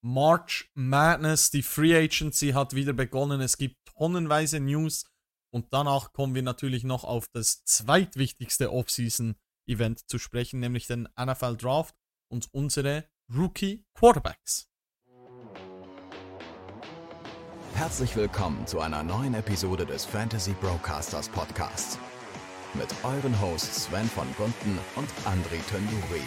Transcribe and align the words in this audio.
March 0.00 0.70
Madness, 0.74 1.50
die 1.50 1.62
Free 1.62 1.96
Agency 1.96 2.50
hat 2.50 2.74
wieder 2.74 2.92
begonnen. 2.92 3.40
Es 3.40 3.56
gibt 3.56 3.76
tonnenweise 3.96 4.60
News 4.60 5.04
und 5.50 5.72
danach 5.72 6.12
kommen 6.12 6.34
wir 6.34 6.42
natürlich 6.42 6.84
noch 6.84 7.04
auf 7.04 7.26
das 7.32 7.64
zweitwichtigste 7.64 8.72
Offseason-Event 8.72 10.08
zu 10.08 10.18
sprechen, 10.18 10.60
nämlich 10.60 10.86
den 10.86 11.08
NFL 11.20 11.56
Draft 11.56 11.96
und 12.28 12.48
unsere 12.52 13.08
Rookie 13.34 13.84
Quarterbacks. 13.94 14.70
Herzlich 17.74 18.14
willkommen 18.16 18.66
zu 18.66 18.80
einer 18.80 19.02
neuen 19.02 19.34
Episode 19.34 19.84
des 19.84 20.04
Fantasy 20.04 20.52
Broadcasters 20.60 21.28
Podcasts 21.28 21.98
mit 22.74 22.88
euren 23.02 23.40
Hosts 23.40 23.84
Sven 23.84 24.08
von 24.08 24.26
Gunten 24.36 24.78
und 24.94 25.08
André 25.24 25.60
Tönjuri. 25.68 26.22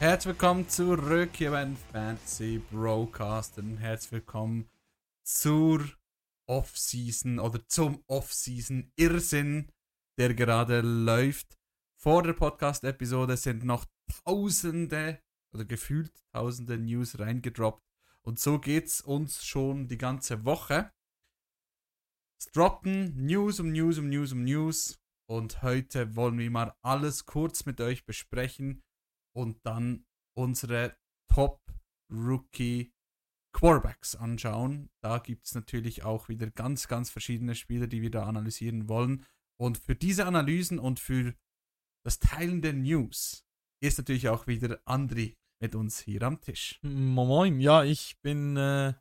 Herzlich 0.00 0.32
willkommen 0.32 0.66
zurück 0.66 1.32
hier 1.34 1.50
beim 1.50 1.76
Fantasy 1.76 2.62
Broadcast 2.70 3.58
und 3.58 3.76
herzlich 3.76 4.12
willkommen 4.12 4.66
zur 5.22 5.84
Off-Season 6.46 7.38
oder 7.38 7.68
zum 7.68 8.02
Off-Season 8.06 8.90
Irrsinn, 8.96 9.70
der 10.16 10.32
gerade 10.32 10.80
läuft. 10.80 11.58
Vor 11.98 12.22
der 12.22 12.32
Podcast-Episode 12.32 13.36
sind 13.36 13.62
noch 13.62 13.84
tausende 14.24 15.20
oder 15.52 15.66
gefühlt 15.66 16.10
tausende 16.32 16.78
News 16.78 17.18
reingedroppt 17.18 17.84
und 18.22 18.40
so 18.40 18.58
geht's 18.58 19.02
uns 19.02 19.44
schon 19.44 19.86
die 19.86 19.98
ganze 19.98 20.46
Woche. 20.46 20.90
Es 22.40 22.50
droppen 22.52 23.26
News 23.26 23.60
um 23.60 23.70
News 23.70 23.98
um 23.98 24.08
News 24.08 24.32
um 24.32 24.44
News 24.44 24.98
und 25.26 25.60
heute 25.60 26.16
wollen 26.16 26.38
wir 26.38 26.50
mal 26.50 26.74
alles 26.80 27.26
kurz 27.26 27.66
mit 27.66 27.82
euch 27.82 28.06
besprechen 28.06 28.82
und 29.34 29.64
dann 29.64 30.06
unsere 30.36 30.96
Top 31.32 31.60
Rookie 32.12 32.92
Quarterbacks 33.52 34.14
anschauen. 34.14 34.90
Da 35.02 35.18
gibt 35.18 35.46
es 35.46 35.54
natürlich 35.54 36.04
auch 36.04 36.28
wieder 36.28 36.50
ganz, 36.50 36.88
ganz 36.88 37.10
verschiedene 37.10 37.54
Spieler, 37.54 37.86
die 37.86 38.02
wir 38.02 38.10
da 38.10 38.24
analysieren 38.26 38.88
wollen. 38.88 39.26
Und 39.60 39.78
für 39.78 39.94
diese 39.94 40.26
Analysen 40.26 40.78
und 40.78 41.00
für 41.00 41.34
das 42.04 42.18
Teilen 42.18 42.62
der 42.62 42.72
News 42.72 43.44
ist 43.82 43.98
natürlich 43.98 44.28
auch 44.28 44.46
wieder 44.46 44.80
Andri 44.84 45.36
mit 45.60 45.74
uns 45.74 46.00
hier 46.00 46.22
am 46.22 46.40
Tisch. 46.40 46.78
Moin, 46.82 47.60
ja, 47.60 47.84
ich 47.84 48.18
bin 48.22 48.56
äh, 48.56 48.94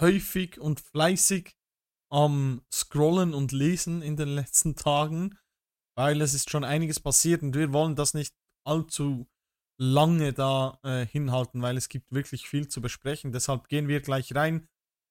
häufig 0.00 0.60
und 0.60 0.80
fleißig 0.80 1.56
am 2.10 2.62
Scrollen 2.72 3.34
und 3.34 3.52
Lesen 3.52 4.02
in 4.02 4.16
den 4.16 4.28
letzten 4.28 4.76
Tagen, 4.76 5.36
weil 5.96 6.20
es 6.20 6.34
ist 6.34 6.50
schon 6.50 6.62
einiges 6.62 7.00
passiert 7.00 7.42
und 7.42 7.56
wir 7.56 7.72
wollen 7.72 7.96
das 7.96 8.14
nicht 8.14 8.34
allzu 8.66 9.26
lange 9.78 10.32
da 10.32 10.78
äh, 10.82 11.06
hinhalten, 11.06 11.62
weil 11.62 11.76
es 11.76 11.88
gibt 11.88 12.12
wirklich 12.12 12.48
viel 12.48 12.68
zu 12.68 12.80
besprechen. 12.80 13.32
Deshalb 13.32 13.68
gehen 13.68 13.88
wir 13.88 14.00
gleich 14.00 14.34
rein. 14.34 14.68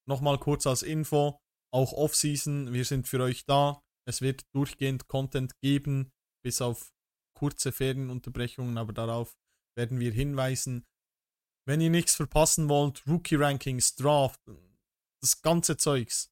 Nochmal 0.08 0.40
kurz 0.40 0.68
als 0.68 0.84
Info, 0.84 1.40
auch 1.74 1.94
Off-Season, 1.94 2.74
wir 2.74 2.86
sind 2.86 3.08
für 3.08 3.22
euch 3.22 3.46
da. 3.46 3.82
Es 4.08 4.22
wird 4.22 4.46
durchgehend 4.54 5.08
Content 5.08 5.60
geben, 5.62 6.12
bis 6.44 6.62
auf 6.62 6.94
kurze 7.36 7.72
Ferienunterbrechungen, 7.72 8.78
aber 8.78 8.94
darauf 8.94 9.36
werden 9.76 10.00
wir 10.00 10.12
hinweisen. 10.12 10.86
Wenn 11.68 11.82
ihr 11.82 11.90
nichts 11.90 12.16
verpassen 12.16 12.70
wollt, 12.70 13.06
Rookie-Rankings, 13.08 13.96
Draft, 13.96 14.40
das 15.22 15.42
ganze 15.42 15.78
Zeugs, 15.78 16.32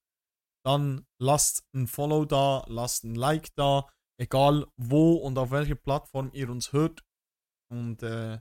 dann 0.64 1.06
lasst 1.20 1.66
ein 1.74 1.88
Follow 1.88 2.26
da, 2.26 2.64
lasst 2.68 3.04
ein 3.04 3.16
Like 3.16 3.54
da, 3.56 3.90
egal 4.20 4.68
wo 4.78 5.16
und 5.16 5.38
auf 5.38 5.52
welcher 5.52 5.76
Plattform 5.76 6.30
ihr 6.34 6.50
uns 6.50 6.72
hört. 6.72 7.04
Und 7.74 8.04
äh, 8.04 8.40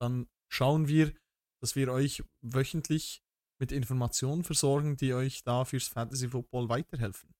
dann 0.00 0.28
schauen 0.48 0.86
wir, 0.86 1.12
dass 1.60 1.74
wir 1.74 1.92
euch 1.92 2.22
wöchentlich 2.40 3.20
mit 3.60 3.72
Informationen 3.72 4.44
versorgen, 4.44 4.96
die 4.96 5.12
euch 5.12 5.42
da 5.42 5.64
fürs 5.64 5.88
Fantasy 5.88 6.28
Football 6.28 6.68
weiterhelfen. 6.68 7.34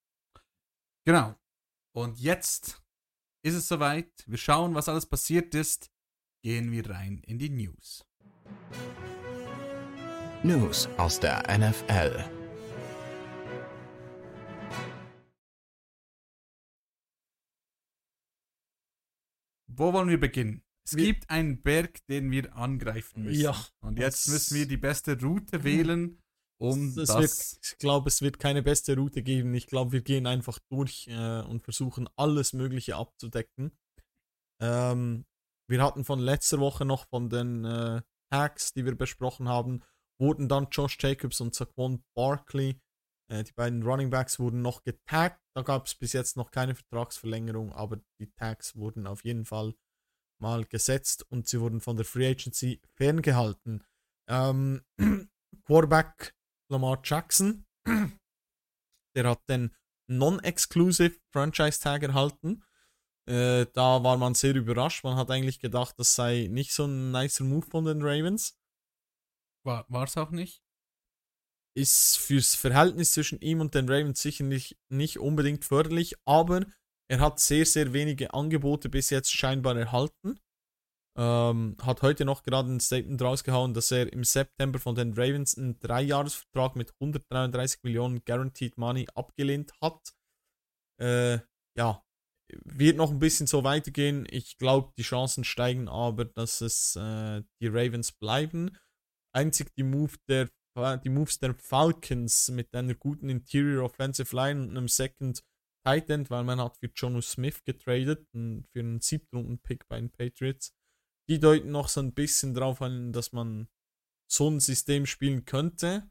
Genau. 1.07 1.37
Und 1.95 2.19
jetzt 2.19 2.83
ist 3.45 3.55
es 3.55 3.69
soweit. 3.69 4.13
Wir 4.27 4.39
schauen, 4.39 4.75
was 4.75 4.89
alles 4.89 5.07
passiert 5.07 5.55
ist. 5.55 5.91
Gehen 6.43 6.73
wir 6.73 6.91
rein 6.91 7.23
in 7.27 7.39
die 7.39 7.49
News. 7.49 8.05
News 10.43 10.89
aus 10.97 11.21
der 11.21 11.43
NFL. 11.57 12.25
Wo 19.69 19.93
wollen 19.93 20.09
wir 20.09 20.19
beginnen? 20.19 20.65
Es 20.91 20.97
Wir- 20.97 21.05
gibt 21.07 21.31
einen 21.31 21.63
Berg, 21.63 22.05
den 22.09 22.31
wir 22.31 22.57
angreifen 22.57 23.25
müssen. 23.25 23.41
Ja, 23.43 23.57
Und 23.81 23.99
jetzt 23.99 24.27
das- 24.27 24.33
müssen 24.33 24.57
wir 24.57 24.67
die 24.67 24.77
beste 24.77 25.21
Route 25.21 25.63
wählen, 25.65 26.21
um 26.59 26.89
es 26.89 26.95
das. 27.09 27.17
wird, 27.17 27.65
ich 27.65 27.79
glaube, 27.79 28.09
es 28.09 28.23
wird 28.23 28.39
keine 28.39 28.63
beste 28.63 28.97
Route 28.97 29.23
geben. 29.23 29.55
Ich 29.55 29.67
glaube, 29.67 29.93
wir 29.93 30.03
gehen 30.03 30.27
einfach 30.27 30.59
durch 30.71 31.07
äh, 31.09 31.41
und 31.43 31.63
versuchen 31.63 32.09
alles 32.17 32.53
Mögliche 32.53 32.97
abzudecken. 32.97 33.71
Ähm, 34.61 35.25
wir 35.69 35.83
hatten 35.83 36.05
von 36.05 36.19
letzter 36.19 36.59
Woche 36.59 36.85
noch 36.85 37.07
von 37.09 37.31
den 37.31 37.65
äh, 37.65 38.03
Hacks, 38.33 38.73
die 38.73 38.85
wir 38.85 38.95
besprochen 38.97 39.49
haben, 39.49 39.83
wurden 40.21 40.49
dann 40.49 40.69
Josh 40.71 40.99
Jacobs 41.01 41.41
und 41.41 41.55
Saquon 41.55 42.03
Barkley, 42.15 42.81
äh, 43.31 43.45
die 43.45 43.53
beiden 43.53 43.83
Running 43.83 44.11
Backs, 44.11 44.39
wurden 44.39 44.61
noch 44.63 44.83
getaggt. 44.83 45.41
Da 45.55 45.63
gab 45.63 45.87
es 45.87 45.95
bis 45.95 46.13
jetzt 46.13 46.37
noch 46.37 46.51
keine 46.51 46.75
Vertragsverlängerung, 46.75 47.73
aber 47.73 48.01
die 48.21 48.31
Tags 48.33 48.77
wurden 48.77 49.07
auf 49.07 49.25
jeden 49.25 49.45
Fall 49.45 49.75
mal 50.41 50.65
gesetzt 50.65 51.25
und 51.31 51.49
sie 51.49 51.61
wurden 51.61 51.81
von 51.81 51.97
der 51.97 52.05
Free 52.07 52.29
Agency 52.29 52.81
ferngehalten. 52.95 53.85
Ähm, 54.29 54.83
Quarterback 55.67 56.35
Lamar 56.71 57.01
Jackson, 57.03 57.67
der 59.17 59.29
hat 59.29 59.49
den 59.49 59.75
Non-Exclusive 60.09 61.19
Franchise 61.33 61.81
Tag 61.81 62.03
erhalten. 62.03 62.63
Äh, 63.29 63.67
da 63.73 64.03
war 64.03 64.17
man 64.17 64.35
sehr 64.35 64.55
überrascht. 64.55 65.05
Man 65.05 65.17
hat 65.17 65.31
eigentlich 65.31 65.61
gedacht, 65.61 65.95
das 65.99 66.15
sei 66.15 66.49
nicht 66.51 66.73
so 66.73 66.87
ein 66.87 67.13
nicer 67.13 67.45
Move 67.45 67.67
von 67.67 67.85
den 67.85 68.03
Ravens. 68.03 68.57
War 69.65 70.05
es 70.05 70.17
auch 70.17 70.31
nicht? 70.31 70.63
Ist 71.77 72.19
fürs 72.19 72.55
Verhältnis 72.55 73.13
zwischen 73.13 73.41
ihm 73.41 73.61
und 73.61 73.75
den 73.75 73.89
Ravens 73.89 74.21
sicher 74.21 74.45
nicht, 74.45 74.77
nicht 74.89 75.19
unbedingt 75.19 75.65
förderlich, 75.65 76.17
aber 76.25 76.67
er 77.11 77.19
hat 77.19 77.41
sehr, 77.41 77.67
sehr 77.67 77.93
wenige 77.93 78.33
Angebote 78.33 78.89
bis 78.89 79.11
jetzt 79.11 79.33
scheinbar 79.33 79.77
erhalten. 79.77 80.39
Ähm, 81.19 81.77
hat 81.83 82.03
heute 82.03 82.25
noch 82.25 82.45
gerade 82.45 82.73
ein 82.73 82.79
Statement 82.79 83.21
rausgehauen, 83.21 83.75
dass 83.75 83.91
er 83.91 84.13
im 84.13 84.23
September 84.23 84.79
von 84.79 84.95
den 84.95 85.13
Ravens 85.15 85.59
einen 85.59 85.81
Dreijahresvertrag 85.81 86.77
mit 86.77 86.93
133 87.01 87.83
Millionen 87.83 88.25
Guaranteed 88.25 88.79
Money 88.79 89.09
abgelehnt 89.13 89.73
hat. 89.83 90.15
Äh, 91.01 91.41
ja, 91.77 92.05
wird 92.65 92.97
noch 92.97 93.11
ein 93.11 93.19
bisschen 93.19 93.49
so 93.49 93.65
weitergehen. 93.65 94.25
Ich 94.31 94.57
glaube, 94.57 94.93
die 94.97 95.03
Chancen 95.03 95.43
steigen 95.43 95.89
aber, 95.89 96.27
dass 96.27 96.61
es 96.61 96.95
äh, 96.95 97.43
die 97.61 97.67
Ravens 97.67 98.13
bleiben. 98.13 98.79
Einzig 99.35 99.75
die, 99.75 99.83
Move 99.83 100.15
der, 100.29 100.49
die 100.99 101.11
Moves 101.11 101.41
der 101.41 101.57
Falcons 101.57 102.51
mit 102.51 102.73
einer 102.73 102.95
guten 102.95 103.29
Interior 103.29 103.85
Offensive 103.85 104.35
Line 104.35 104.63
und 104.63 104.71
einem 104.71 104.87
Second 104.87 105.43
Tight 105.85 106.11
End, 106.11 106.31
weil 106.31 106.45
man 106.45 106.61
hat 106.61 106.77
für 106.77 106.91
Jonu 106.95 107.21
Smith 107.21 107.65
getradet 107.65 108.27
und 108.33 108.67
für 108.73 108.81
einen 108.81 109.01
siebten 109.01 109.59
Pick 109.61 109.87
bei 109.89 109.99
den 109.99 110.11
Patriots. 110.11 110.75
Die 111.29 111.39
deuten 111.39 111.71
noch 111.71 111.89
so 111.89 112.01
ein 112.01 112.13
bisschen 112.13 112.55
drauf 112.55 112.83
an, 112.83 113.13
dass 113.13 113.33
man 113.33 113.69
so 114.31 114.49
ein 114.49 114.61
System 114.61 115.07
spielen 115.07 115.45
könnte, 115.45 116.11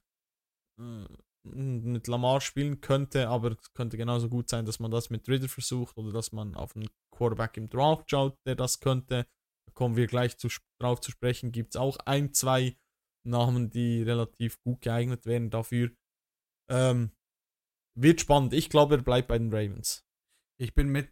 äh, 0.80 1.06
mit 1.44 2.08
Lamar 2.08 2.42
spielen 2.42 2.82
könnte, 2.82 3.30
aber 3.30 3.52
es 3.52 3.74
könnte 3.74 3.98
genauso 3.98 4.30
gut 4.30 4.50
sein, 4.50 4.66
dass 4.66 4.80
man 4.80 4.92
das 4.92 5.10
mit 5.10 5.28
Ritter 5.28 5.48
versucht 5.48 5.98
oder 5.98 6.12
dass 6.12 6.32
man 6.32 6.56
auf 6.56 6.76
einen 6.76 6.90
Quarterback 7.12 7.58
im 7.58 7.70
Draft 7.70 8.10
schaut, 8.12 8.38
der 8.46 8.56
das 8.56 8.80
könnte. 8.80 9.26
Da 9.66 9.74
kommen 9.74 9.96
wir 9.96 10.08
gleich 10.08 10.38
zu, 10.38 10.50
drauf 10.82 11.00
zu 11.00 11.12
sprechen. 11.12 11.52
Gibt 11.52 11.76
es 11.76 11.82
auch 11.82 11.98
ein, 12.06 12.34
zwei 12.34 12.78
Namen, 13.26 13.70
die 13.70 14.02
relativ 14.04 14.62
gut 14.64 14.82
geeignet 14.82 15.26
wären 15.26 15.50
dafür. 15.50 15.92
Ähm, 16.70 17.12
wird 17.96 18.22
spannend. 18.22 18.54
Ich 18.54 18.70
glaube, 18.70 18.96
er 18.96 19.02
bleibt 19.02 19.28
bei 19.28 19.38
den 19.38 19.54
Ravens. 19.54 20.06
Ich 20.58 20.74
bin 20.74 20.90
mit. 20.90 21.12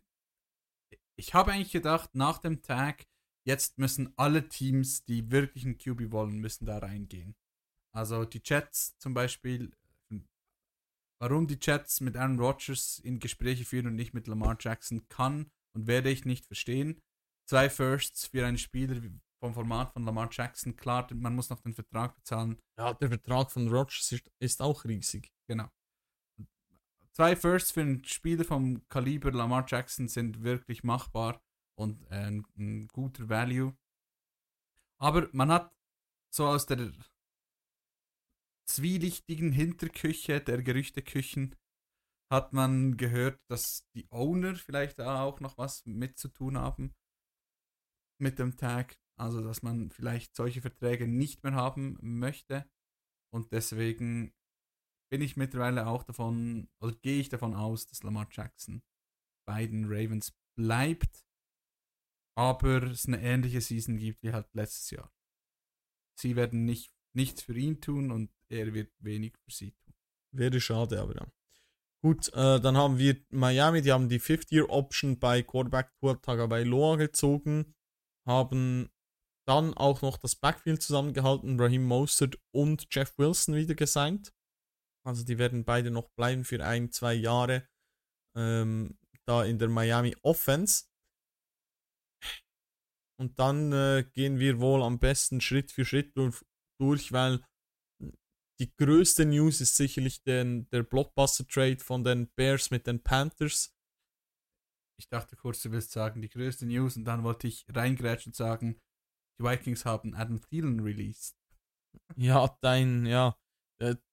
Ich 1.15 1.33
habe 1.33 1.51
eigentlich 1.51 1.71
gedacht, 1.71 2.13
nach 2.13 2.37
dem 2.37 2.61
Tag, 2.61 3.07
jetzt 3.43 3.77
müssen 3.77 4.13
alle 4.17 4.49
Teams, 4.49 5.03
die 5.05 5.31
wirklich 5.31 5.65
einen 5.65 5.77
QB 5.77 6.11
wollen, 6.11 6.39
müssen 6.39 6.65
da 6.65 6.77
reingehen. 6.77 7.35
Also 7.91 8.25
die 8.25 8.41
Jets 8.43 8.97
zum 8.99 9.13
Beispiel. 9.13 9.71
Warum 11.19 11.47
die 11.47 11.57
Jets 11.59 11.99
mit 11.99 12.15
Aaron 12.15 12.39
Rodgers 12.39 12.99
in 12.99 13.17
Gespräche 13.17 13.65
führen 13.65 13.87
und 13.87 13.95
nicht 13.95 14.13
mit 14.13 14.27
Lamar 14.27 14.55
Jackson 14.59 15.07
kann 15.09 15.49
und 15.73 15.87
werde 15.87 16.11
ich 16.11 16.25
nicht 16.25 16.45
verstehen. 16.45 17.01
Zwei 17.49 17.71
Firsts 17.71 18.27
für 18.27 18.45
einen 18.45 18.59
Spieler 18.59 19.01
vom 19.39 19.53
Format 19.53 19.93
von 19.93 20.03
Lamar 20.03 20.29
Jackson. 20.31 20.75
Klar, 20.75 21.07
man 21.15 21.33
muss 21.33 21.49
noch 21.49 21.61
den 21.61 21.73
Vertrag 21.73 22.15
bezahlen. 22.15 22.59
Ja, 22.77 22.93
der 22.93 23.09
Vertrag 23.09 23.51
von 23.51 23.67
Rodgers 23.67 24.11
ist, 24.11 24.29
ist 24.39 24.61
auch 24.61 24.85
riesig. 24.85 25.31
Genau. 25.47 25.69
Zwei 27.17 27.35
Firsts 27.35 27.71
für 27.71 27.81
einen 27.81 28.03
Spieler 28.03 28.45
vom 28.45 28.87
Kaliber 28.89 29.31
Lamar 29.31 29.65
Jackson 29.67 30.07
sind 30.07 30.43
wirklich 30.43 30.83
machbar 30.83 31.41
und 31.75 32.05
äh, 32.11 32.27
ein, 32.27 32.45
ein 32.55 32.87
guter 32.89 33.27
Value. 33.27 33.75
Aber 35.01 35.27
man 35.31 35.51
hat 35.51 35.75
so 36.31 36.45
aus 36.45 36.67
der 36.67 36.93
zwielichtigen 38.69 39.51
Hinterküche 39.51 40.41
der 40.41 40.61
Gerüchteküchen 40.61 41.55
hat 42.31 42.53
man 42.53 42.97
gehört, 42.97 43.41
dass 43.49 43.89
die 43.95 44.05
Owner 44.11 44.53
vielleicht 44.53 45.01
auch 45.01 45.39
noch 45.39 45.57
was 45.57 45.87
mit 45.87 46.19
zu 46.19 46.27
tun 46.27 46.55
haben 46.55 46.93
mit 48.21 48.37
dem 48.37 48.57
Tag. 48.57 48.95
Also, 49.19 49.41
dass 49.41 49.63
man 49.63 49.89
vielleicht 49.89 50.35
solche 50.35 50.61
Verträge 50.61 51.07
nicht 51.07 51.43
mehr 51.43 51.55
haben 51.55 51.97
möchte. 51.99 52.69
Und 53.33 53.51
deswegen 53.53 54.36
bin 55.09 55.21
ich 55.21 55.37
mittlerweile 55.37 55.87
auch 55.87 56.03
davon, 56.03 56.69
oder 56.79 56.95
gehe 56.95 57.19
ich 57.19 57.29
davon 57.29 57.53
aus, 57.53 57.87
dass 57.87 58.03
Lamar 58.03 58.27
Jackson 58.31 58.81
bei 59.45 59.65
den 59.65 59.85
Ravens 59.85 60.33
bleibt. 60.55 61.25
Aber 62.35 62.83
es 62.83 63.07
eine 63.07 63.21
ähnliche 63.21 63.61
Season 63.61 63.97
gibt 63.97 64.21
wie 64.21 64.31
halt 64.31 64.47
letztes 64.53 64.91
Jahr. 64.91 65.11
Sie 66.19 66.35
werden 66.35 66.65
nicht, 66.65 66.91
nichts 67.15 67.43
für 67.43 67.57
ihn 67.57 67.81
tun 67.81 68.11
und 68.11 68.31
er 68.49 68.73
wird 68.73 68.91
wenig 68.99 69.35
für 69.37 69.51
sie 69.51 69.71
tun. 69.71 69.93
Wäre 70.31 70.59
schade, 70.61 71.01
aber 71.01 71.15
ja. 71.15 71.27
Gut, 72.03 72.31
äh, 72.33 72.59
dann 72.59 72.77
haben 72.77 72.99
wir 72.99 73.19
Miami, 73.29 73.81
die 73.81 73.91
haben 73.91 74.07
die 74.07 74.19
Fifth-Year-Option 74.19 75.19
bei 75.19 75.41
Quarterback 75.41 75.91
Tua 75.99 76.15
Tagovailoa 76.15 76.97
gezogen, 76.97 77.73
haben 78.25 78.91
dann 79.47 79.73
auch 79.73 80.01
noch 80.01 80.17
das 80.17 80.35
Backfield 80.35 80.81
zusammengehalten, 80.81 81.59
Raheem 81.59 81.85
Mostert 81.85 82.37
und 82.51 82.87
Jeff 82.91 83.17
Wilson 83.17 83.55
wieder 83.55 83.73
gesigned. 83.73 84.31
Also 85.07 85.23
die 85.23 85.37
werden 85.37 85.63
beide 85.63 85.89
noch 85.89 86.09
bleiben 86.09 86.43
für 86.43 86.63
ein, 86.65 86.91
zwei 86.91 87.13
Jahre 87.13 87.65
ähm, 88.35 88.99
da 89.25 89.45
in 89.45 89.57
der 89.57 89.69
Miami 89.69 90.17
Offense. 90.21 90.85
Und 93.17 93.39
dann 93.39 93.71
äh, 93.71 94.03
gehen 94.13 94.37
wir 94.37 94.59
wohl 94.59 94.83
am 94.83 94.99
besten 94.99 95.39
Schritt 95.39 95.71
für 95.71 95.85
Schritt 95.85 96.15
durch, 96.17 96.45
durch 96.77 97.13
weil 97.13 97.41
die 98.59 98.75
größte 98.75 99.25
News 99.25 99.61
ist 99.61 99.77
sicherlich 99.77 100.23
den, 100.23 100.69
der 100.71 100.83
Blockbuster-Trade 100.83 101.79
von 101.79 102.03
den 102.03 102.29
Bears 102.35 102.69
mit 102.69 102.85
den 102.85 103.01
Panthers. 103.01 103.73
Ich 104.99 105.07
dachte 105.07 105.37
kurz, 105.37 105.61
du 105.61 105.71
willst 105.71 105.91
sagen, 105.91 106.21
die 106.21 106.29
größte 106.29 106.65
News 106.65 106.97
und 106.97 107.05
dann 107.05 107.23
wollte 107.23 107.47
ich 107.47 107.65
reingrätschen 107.69 108.31
und 108.31 108.35
sagen, 108.35 108.81
die 109.39 109.45
Vikings 109.45 109.85
haben 109.85 110.15
Adam 110.15 110.41
Thielen 110.41 110.81
released. 110.81 111.37
Ja, 112.17 112.57
dein, 112.61 113.05
ja. 113.05 113.39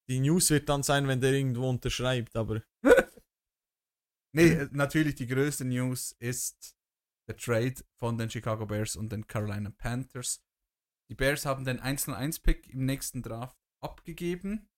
Die 0.09 0.21
News 0.21 0.51
wird 0.51 0.69
dann 0.69 0.83
sein, 0.83 1.09
wenn 1.09 1.21
der 1.21 1.33
irgendwo 1.33 1.69
unterschreibt, 1.69 2.37
aber. 2.37 2.63
nee, 4.33 4.67
natürlich 4.71 5.15
die 5.15 5.27
größte 5.27 5.65
News 5.65 6.13
ist 6.19 6.77
der 7.29 7.37
Trade 7.37 7.77
von 7.99 8.19
den 8.19 8.29
Chicago 8.29 8.67
Bears 8.67 8.97
und 8.97 9.11
den 9.11 9.27
Carolina 9.27 9.71
Panthers. 9.71 10.43
Die 11.11 11.15
Bears 11.15 11.47
haben 11.47 11.65
den 11.65 11.81
1-1-Pick 11.81 12.69
im 12.69 12.85
nächsten 12.85 13.23
Draft 13.23 13.57
abgegeben. 13.81 14.69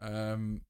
Ähm, 0.00 0.64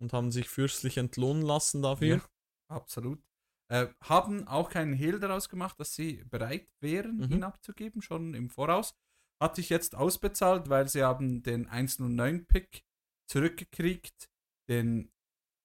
und 0.00 0.12
haben 0.12 0.32
sich 0.32 0.48
fürstlich 0.48 0.96
entlohnen 0.98 1.42
lassen 1.42 1.80
dafür. 1.80 2.16
Ja, 2.16 2.28
absolut. 2.68 3.22
Äh, 3.68 3.88
haben 4.02 4.46
auch 4.48 4.68
keinen 4.68 4.92
Hehl 4.92 5.20
daraus 5.20 5.48
gemacht, 5.48 5.78
dass 5.78 5.94
sie 5.94 6.24
bereit 6.24 6.68
wären, 6.80 7.18
mhm. 7.18 7.32
ihn 7.32 7.44
abzugeben, 7.44 8.02
schon 8.02 8.34
im 8.34 8.50
Voraus. 8.50 8.94
Hat 9.40 9.56
sich 9.56 9.70
jetzt 9.70 9.94
ausbezahlt, 9.94 10.68
weil 10.68 10.88
sie 10.88 11.02
haben 11.02 11.42
den 11.42 11.68
109-Pick 11.68 12.84
zurückgekriegt, 13.32 14.30
den 14.68 15.10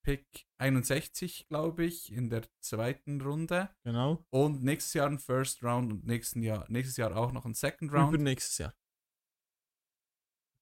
Pick 0.06 0.48
61, 0.58 1.48
glaube 1.50 1.84
ich, 1.84 2.14
in 2.14 2.30
der 2.30 2.44
zweiten 2.62 3.20
Runde. 3.20 3.70
Genau. 3.84 4.26
Und 4.30 4.64
nächstes 4.64 4.94
Jahr 4.94 5.08
ein 5.08 5.20
First 5.20 5.62
Round 5.64 5.92
und 5.92 6.06
nächsten 6.06 6.42
Jahr, 6.42 6.66
nächstes 6.70 6.96
Jahr 6.96 7.16
auch 7.18 7.34
noch 7.34 7.46
ein 7.46 7.54
Second 7.54 7.92
Round. 7.92 8.14
Übernächstes 8.14 8.58
Jahr. 8.60 8.74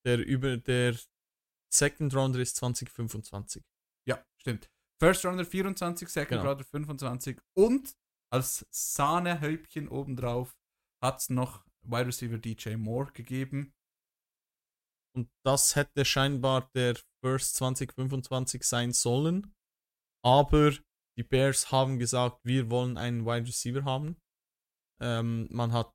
Der 0.04 0.18
über 0.25 0.57
der 0.57 0.98
Second 1.72 2.16
Rounder 2.16 2.40
ist 2.40 2.56
2025. 2.56 3.63
Ja, 4.07 4.25
stimmt. 4.42 4.72
First 5.00 5.25
Rounder 5.25 5.46
24, 5.46 6.10
Second 6.10 6.30
genau. 6.30 6.50
Rounder 6.50 6.63
25 6.63 7.40
und 7.56 7.96
als 8.31 8.66
Sahnehäubchen 8.72 9.90
obendrauf 9.90 10.57
hat 11.04 11.19
es 11.19 11.30
noch 11.30 11.68
Wide 11.84 12.07
Receiver 12.07 12.40
DJ 12.40 12.78
Moore 12.78 13.12
gegeben. 13.12 13.75
Und 15.15 15.29
das 15.45 15.75
hätte 15.75 16.03
scheinbar 16.06 16.69
der 16.75 16.97
First 17.23 17.56
2025 17.56 18.63
sein 18.63 18.91
sollen. 18.91 19.53
Aber 20.23 20.71
die 21.17 21.23
Bears 21.23 21.71
haben 21.71 22.00
gesagt, 22.00 22.39
wir 22.44 22.69
wollen 22.69 22.97
einen 22.97 23.25
Wide 23.25 23.47
Receiver 23.47 23.85
haben. 23.85 24.17
Ähm, 25.01 25.47
man 25.51 25.71
hat 25.71 25.94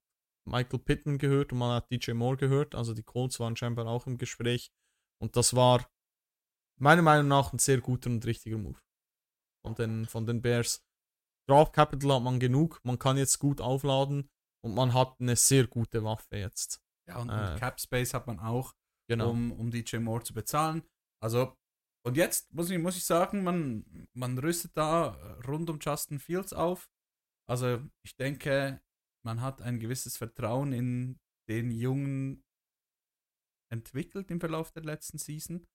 Michael 0.49 0.79
Pittman 0.79 1.19
gehört 1.19 1.53
und 1.53 1.59
man 1.59 1.75
hat 1.75 1.91
DJ 1.91 2.13
Moore 2.13 2.37
gehört. 2.37 2.75
Also 2.75 2.95
die 2.95 3.03
Colts 3.03 3.39
waren 3.41 3.57
scheinbar 3.57 3.87
auch 3.87 4.07
im 4.07 4.19
Gespräch. 4.19 4.73
Und 5.21 5.37
das 5.37 5.55
war 5.55 5.87
meiner 6.81 7.03
Meinung 7.03 7.29
nach 7.29 7.53
ein 7.53 7.59
sehr 7.59 7.81
guter 7.81 8.09
und 8.11 8.25
richtiger 8.25 8.57
Move 8.57 8.81
von 9.65 9.75
den, 9.75 10.07
von 10.07 10.27
den 10.27 10.41
Bears. 10.41 10.83
Draft 11.49 11.73
Capital 11.73 12.15
hat 12.15 12.23
man 12.23 12.41
genug, 12.41 12.81
man 12.85 12.99
kann 12.99 13.17
jetzt 13.17 13.39
gut 13.39 13.61
aufladen 13.61 14.31
und 14.65 14.75
man 14.75 14.95
hat 14.95 15.21
eine 15.21 15.37
sehr 15.37 15.67
gute 15.67 16.05
Waffe 16.05 16.37
jetzt. 16.37 16.81
Ja, 17.09 17.19
und, 17.19 17.29
äh, 17.29 17.59
Cap 17.59 17.81
Space 17.81 18.15
hat 18.15 18.27
man 18.27 18.39
auch, 18.39 18.73
genau. 19.11 19.31
um, 19.31 19.53
um 19.53 19.71
DJ 19.71 19.99
Moore 19.99 20.23
zu 20.23 20.35
bezahlen. 20.35 20.83
Also, 21.23 21.57
und 22.07 22.17
jetzt 22.17 22.53
muss 22.53 22.71
ich, 22.71 22.79
muss 22.79 22.97
ich 22.97 23.05
sagen, 23.05 23.43
man, 23.43 24.09
man 24.15 24.39
rüstet 24.39 24.77
da 24.77 25.11
rund 25.47 25.69
um 25.69 25.79
Justin 25.81 26.19
Fields 26.19 26.53
auf. 26.53 26.91
Also, 27.49 27.83
ich 28.03 28.17
denke, 28.17 28.81
man 29.25 29.41
hat 29.41 29.61
ein 29.63 29.81
gewisses 29.81 30.17
Vertrauen 30.17 30.73
in 30.73 31.19
den 31.49 31.71
Jungen 31.71 32.45
entwickelt 33.73 34.31
im 34.31 34.41
Verlauf 34.41 34.71
der 34.73 34.85
letzten 34.85 35.19
Season. 35.19 35.67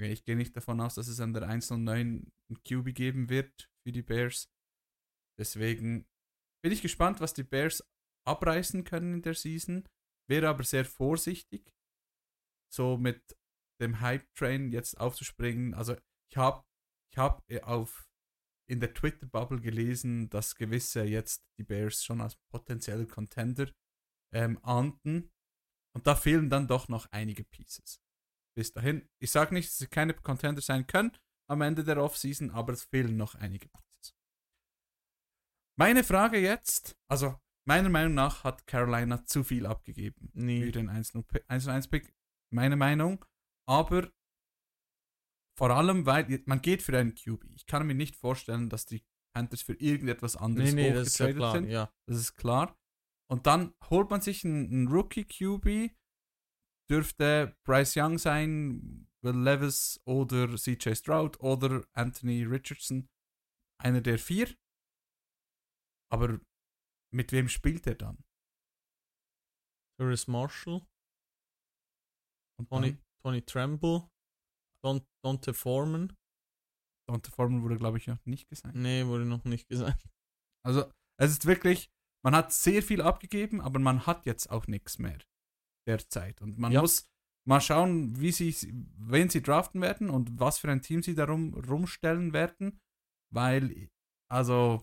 Ich 0.00 0.24
gehe 0.24 0.36
nicht 0.36 0.56
davon 0.56 0.80
aus, 0.80 0.94
dass 0.94 1.08
es 1.08 1.18
an 1.18 1.32
der 1.32 1.48
1 1.48 1.72
und 1.72 1.84
9 1.84 2.32
ein 2.50 2.62
QB 2.62 2.94
geben 2.94 3.28
wird 3.28 3.68
für 3.82 3.90
die 3.90 4.02
Bears. 4.02 4.48
Deswegen 5.38 6.06
bin 6.62 6.72
ich 6.72 6.82
gespannt, 6.82 7.20
was 7.20 7.34
die 7.34 7.42
Bears 7.42 7.84
abreißen 8.24 8.84
können 8.84 9.14
in 9.14 9.22
der 9.22 9.34
Season. 9.34 9.88
Wäre 10.28 10.48
aber 10.48 10.62
sehr 10.62 10.84
vorsichtig, 10.84 11.72
so 12.72 12.96
mit 12.96 13.36
dem 13.80 14.00
Hype-Train 14.00 14.72
jetzt 14.72 14.98
aufzuspringen. 14.98 15.74
Also 15.74 15.96
ich 16.30 16.36
habe 16.36 16.64
ich 17.12 17.18
hab 17.18 17.42
auf 17.62 18.08
in 18.68 18.80
der 18.80 18.92
Twitter-Bubble 18.92 19.60
gelesen, 19.60 20.28
dass 20.28 20.54
gewisse 20.54 21.04
jetzt 21.04 21.46
die 21.58 21.64
Bears 21.64 22.04
schon 22.04 22.20
als 22.20 22.36
potenzielle 22.50 23.06
Contender 23.06 23.70
ähm, 24.34 24.58
ahnten. 24.62 25.30
Und 25.94 26.06
da 26.06 26.14
fehlen 26.14 26.50
dann 26.50 26.68
doch 26.68 26.88
noch 26.88 27.06
einige 27.10 27.44
Pieces 27.44 28.02
bis 28.58 28.72
dahin. 28.72 29.08
Ich 29.20 29.30
sage 29.30 29.54
nicht, 29.54 29.68
dass 29.68 29.78
sie 29.78 29.86
keine 29.86 30.14
Contender 30.14 30.60
sein 30.60 30.84
können 30.88 31.16
am 31.48 31.60
Ende 31.60 31.84
der 31.84 32.02
Offseason, 32.02 32.50
aber 32.50 32.72
es 32.72 32.82
fehlen 32.82 33.16
noch 33.16 33.36
einige 33.36 33.68
Pieces. 33.68 34.16
Meine 35.78 36.02
Frage 36.02 36.40
jetzt, 36.40 36.96
also 37.08 37.38
meiner 37.68 37.88
Meinung 37.88 38.14
nach 38.14 38.42
hat 38.42 38.66
Carolina 38.66 39.24
zu 39.24 39.44
viel 39.44 39.64
abgegeben 39.64 40.32
nee. 40.34 40.64
für 40.64 40.72
den 40.72 40.90
1-1-Pick. 40.90 42.12
Meine 42.52 42.76
Meinung. 42.76 43.24
Aber 43.68 44.10
vor 45.58 45.70
allem, 45.70 46.06
weil 46.06 46.42
man 46.46 46.62
geht 46.62 46.82
für 46.82 46.96
einen 46.96 47.14
QB. 47.14 47.44
Ich 47.56 47.66
kann 47.66 47.86
mir 47.86 47.94
nicht 47.94 48.16
vorstellen, 48.16 48.68
dass 48.68 48.86
die 48.86 49.04
Panthers 49.34 49.62
für 49.62 49.74
irgendetwas 49.74 50.36
anderes 50.36 50.72
nee, 50.72 50.90
nee, 50.90 50.94
das 50.94 51.08
ist 51.08 51.18
ja 51.18 51.32
klar, 51.32 51.52
sind. 51.52 51.68
Ja. 51.68 51.92
Das 52.06 52.18
ist 52.18 52.34
klar. 52.34 52.78
Und 53.30 53.46
dann 53.46 53.74
holt 53.90 54.08
man 54.10 54.20
sich 54.20 54.44
einen, 54.44 54.70
einen 54.70 54.88
Rookie 54.88 55.24
QB, 55.24 55.94
dürfte 56.88 57.56
Bryce 57.64 57.96
Young 57.96 58.18
sein, 58.18 59.08
Will 59.22 59.36
Levis 59.36 60.00
oder 60.04 60.56
CJ 60.56 60.94
Stroud 60.94 61.40
oder 61.40 61.84
Anthony 61.92 62.44
Richardson. 62.44 63.08
Einer 63.82 64.00
der 64.00 64.18
vier. 64.18 64.56
Aber 66.10 66.40
mit 67.12 67.32
wem 67.32 67.48
spielt 67.48 67.86
er 67.86 67.96
dann? 67.96 68.24
Terrence 69.98 70.28
Marshall. 70.28 70.86
Und 72.58 72.68
Tony, 72.68 72.96
Tony 73.22 73.42
Tremble. 73.42 74.08
Don, 74.82 75.00
Dante 75.24 75.54
Foreman. 75.54 76.16
Dante 77.08 77.30
Foreman 77.30 77.62
wurde, 77.62 77.76
glaube 77.76 77.98
ich, 77.98 78.06
noch 78.06 78.24
nicht 78.26 78.48
gesagt. 78.48 78.74
Nee, 78.74 79.06
wurde 79.06 79.24
noch 79.24 79.44
nicht 79.44 79.68
gesagt. 79.68 80.04
Also, 80.64 80.92
es 81.20 81.30
ist 81.30 81.46
wirklich, 81.46 81.90
man 82.24 82.34
hat 82.34 82.52
sehr 82.52 82.82
viel 82.82 83.00
abgegeben, 83.00 83.60
aber 83.60 83.78
man 83.78 84.06
hat 84.06 84.26
jetzt 84.26 84.50
auch 84.50 84.66
nichts 84.66 84.98
mehr 84.98 85.18
derzeit. 85.86 86.40
Und 86.42 86.58
man 86.58 86.72
ja. 86.72 86.80
muss 86.80 87.08
mal 87.46 87.60
schauen, 87.60 88.20
wie 88.20 88.32
sie, 88.32 88.54
wen 88.98 89.30
sie 89.30 89.42
draften 89.42 89.80
werden 89.80 90.10
und 90.10 90.38
was 90.38 90.58
für 90.58 90.70
ein 90.70 90.82
Team 90.82 91.02
sie 91.02 91.14
darum 91.14 91.54
rumstellen 91.54 92.32
werden, 92.32 92.80
weil, 93.32 93.88
also. 94.30 94.82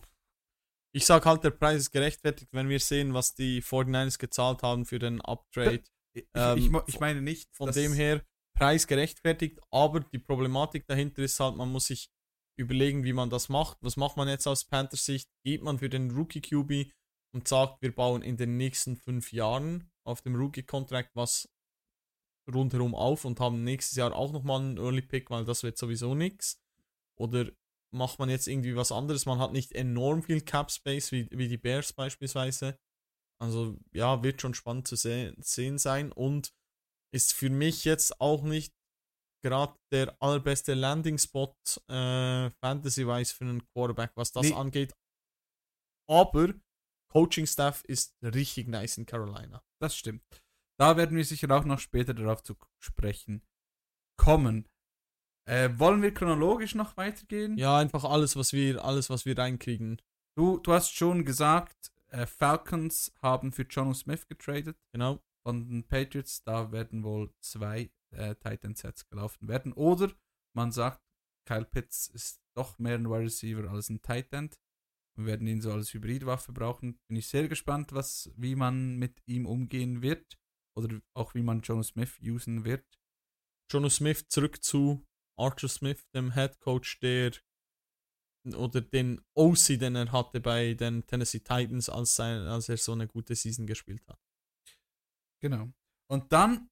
Ich 0.94 1.04
sag 1.04 1.26
halt, 1.26 1.44
der 1.44 1.50
Preis 1.50 1.82
ist 1.82 1.90
gerechtfertigt, 1.90 2.52
wenn 2.52 2.70
wir 2.70 2.80
sehen, 2.80 3.12
was 3.12 3.34
die 3.34 3.62
49ers 3.62 4.18
gezahlt 4.18 4.62
haben 4.62 4.86
für 4.86 4.98
den 4.98 5.20
Uptrade. 5.20 5.84
Ich, 6.16 6.26
Ähm, 6.34 6.58
ich, 6.58 6.70
mo- 6.70 6.82
ich 6.86 6.98
meine 7.00 7.20
nicht, 7.22 7.48
Von 7.54 7.70
dem 7.72 7.92
her, 7.92 8.24
Preis 8.54 8.86
gerechtfertigt, 8.86 9.60
aber 9.70 10.00
die 10.00 10.18
Problematik 10.18 10.86
dahinter 10.86 11.22
ist 11.22 11.38
halt, 11.40 11.56
man 11.56 11.70
muss 11.70 11.88
sich 11.88 12.10
überlegen, 12.58 13.04
wie 13.04 13.12
man 13.12 13.28
das 13.28 13.50
macht. 13.50 13.76
Was 13.82 13.98
macht 13.98 14.16
man 14.16 14.28
jetzt 14.28 14.46
aus 14.46 14.64
Panthers 14.64 15.04
Sicht? 15.04 15.28
Geht 15.44 15.62
man 15.62 15.78
für 15.78 15.90
den 15.90 16.10
Rookie 16.10 16.40
QB 16.40 16.90
und 17.34 17.46
sagt, 17.46 17.82
wir 17.82 17.94
bauen 17.94 18.22
in 18.22 18.38
den 18.38 18.56
nächsten 18.56 18.96
fünf 18.96 19.32
Jahren 19.32 19.90
auf 20.06 20.22
dem 20.22 20.36
Rookie-Contract 20.36 21.10
was 21.14 21.50
rundherum 22.50 22.94
auf 22.94 23.24
und 23.26 23.40
haben 23.40 23.62
nächstes 23.64 23.96
Jahr 23.96 24.14
auch 24.14 24.32
nochmal 24.32 24.60
einen 24.60 24.78
Early 24.78 25.02
Pick, 25.02 25.30
weil 25.30 25.44
das 25.44 25.62
wird 25.62 25.76
sowieso 25.76 26.14
nichts. 26.14 26.62
Oder 27.18 27.50
macht 27.92 28.18
man 28.18 28.30
jetzt 28.30 28.46
irgendwie 28.46 28.76
was 28.76 28.92
anderes? 28.92 29.26
Man 29.26 29.38
hat 29.38 29.52
nicht 29.52 29.72
enorm 29.72 30.22
viel 30.22 30.40
Cap 30.40 30.70
Space 30.70 31.12
wie, 31.12 31.28
wie 31.30 31.48
die 31.48 31.58
Bears 31.58 31.92
beispielsweise. 31.92 32.78
Also 33.42 33.76
ja, 33.92 34.22
wird 34.22 34.40
schon 34.40 34.54
spannend 34.54 34.88
zu 34.88 34.96
sehen, 34.96 35.36
sehen 35.42 35.78
sein 35.78 36.12
und 36.12 36.52
ist 37.14 37.32
für 37.34 37.50
mich 37.50 37.84
jetzt 37.84 38.20
auch 38.20 38.42
nicht 38.42 38.74
gerade 39.44 39.76
der 39.92 40.16
allerbeste 40.20 40.74
Landing-Spot 40.74 41.54
äh, 41.88 42.50
Fantasy-wise 42.50 43.34
für 43.34 43.44
einen 43.44 43.66
Quarterback, 43.68 44.10
was 44.16 44.32
das 44.32 44.46
Nee. 44.48 44.54
angeht. 44.54 44.94
Aber 46.08 46.54
Coaching-Staff 47.12 47.84
ist 47.84 48.14
richtig 48.22 48.68
nice 48.68 48.98
in 48.98 49.06
Carolina. 49.06 49.62
Das 49.80 49.96
stimmt. 49.96 50.24
Da 50.78 50.96
werden 50.96 51.16
wir 51.16 51.24
sicher 51.24 51.50
auch 51.50 51.64
noch 51.64 51.78
später 51.78 52.14
darauf 52.14 52.42
zu 52.42 52.56
sprechen 52.82 53.42
kommen. 54.18 54.68
Äh, 55.48 55.70
wollen 55.78 56.02
wir 56.02 56.12
chronologisch 56.12 56.74
noch 56.74 56.96
weitergehen? 56.96 57.56
Ja, 57.56 57.78
einfach 57.78 58.04
alles, 58.04 58.34
was 58.36 58.52
wir, 58.52 58.84
alles, 58.84 59.10
was 59.10 59.24
wir 59.26 59.38
reinkriegen. 59.38 60.00
Du, 60.36 60.58
du 60.58 60.72
hast 60.72 60.92
schon 60.92 61.24
gesagt, 61.24 61.92
äh, 62.16 62.26
Falcons 62.26 63.12
haben 63.22 63.52
für 63.52 63.62
Jono 63.62 63.94
Smith 63.94 64.26
getradet 64.26 64.78
Genau. 64.92 65.22
von 65.46 65.68
den 65.68 65.86
Patriots. 65.86 66.42
Da 66.42 66.72
werden 66.72 67.04
wohl 67.04 67.32
zwei 67.40 67.90
äh, 68.10 68.34
Titan 68.36 68.74
Sets 68.74 69.08
gelaufen 69.08 69.48
werden. 69.48 69.72
Oder 69.72 70.12
man 70.54 70.72
sagt, 70.72 71.02
Kyle 71.48 71.64
Pitts 71.64 72.08
ist 72.08 72.40
doch 72.56 72.78
mehr 72.78 72.94
ein 72.96 73.08
Wide 73.08 73.24
Receiver 73.24 73.70
als 73.70 73.88
ein 73.90 74.02
Tight 74.02 74.32
End. 74.32 74.58
Wir 75.18 75.26
werden 75.26 75.46
ihn 75.46 75.60
so 75.60 75.72
als 75.72 75.94
Hybridwaffe 75.94 76.52
brauchen. 76.52 76.98
Bin 77.08 77.16
ich 77.18 77.28
sehr 77.28 77.48
gespannt, 77.48 77.92
was, 77.92 78.30
wie 78.36 78.54
man 78.54 78.96
mit 78.96 79.22
ihm 79.26 79.46
umgehen 79.46 80.02
wird. 80.02 80.38
Oder 80.76 81.00
auch 81.14 81.34
wie 81.34 81.42
man 81.42 81.62
Jono 81.62 81.82
Smith 81.82 82.18
usen 82.22 82.64
wird. 82.64 82.84
Jono 83.70 83.88
Smith 83.88 84.28
zurück 84.28 84.62
zu 84.62 85.06
Archer 85.38 85.68
Smith, 85.68 86.06
dem 86.14 86.32
Head 86.32 86.60
Coach, 86.60 87.00
der 87.00 87.32
oder 88.54 88.80
den 88.80 89.20
OC, 89.34 89.78
den 89.78 89.96
er 89.96 90.12
hatte 90.12 90.40
bei 90.40 90.74
den 90.74 91.06
Tennessee 91.06 91.40
Titans, 91.40 91.88
als, 91.88 92.14
sein, 92.14 92.42
als 92.42 92.68
er 92.68 92.76
so 92.76 92.92
eine 92.92 93.06
gute 93.06 93.34
Season 93.34 93.66
gespielt 93.66 94.06
hat. 94.06 94.20
Genau. 95.40 95.72
Und 96.08 96.32
dann 96.32 96.70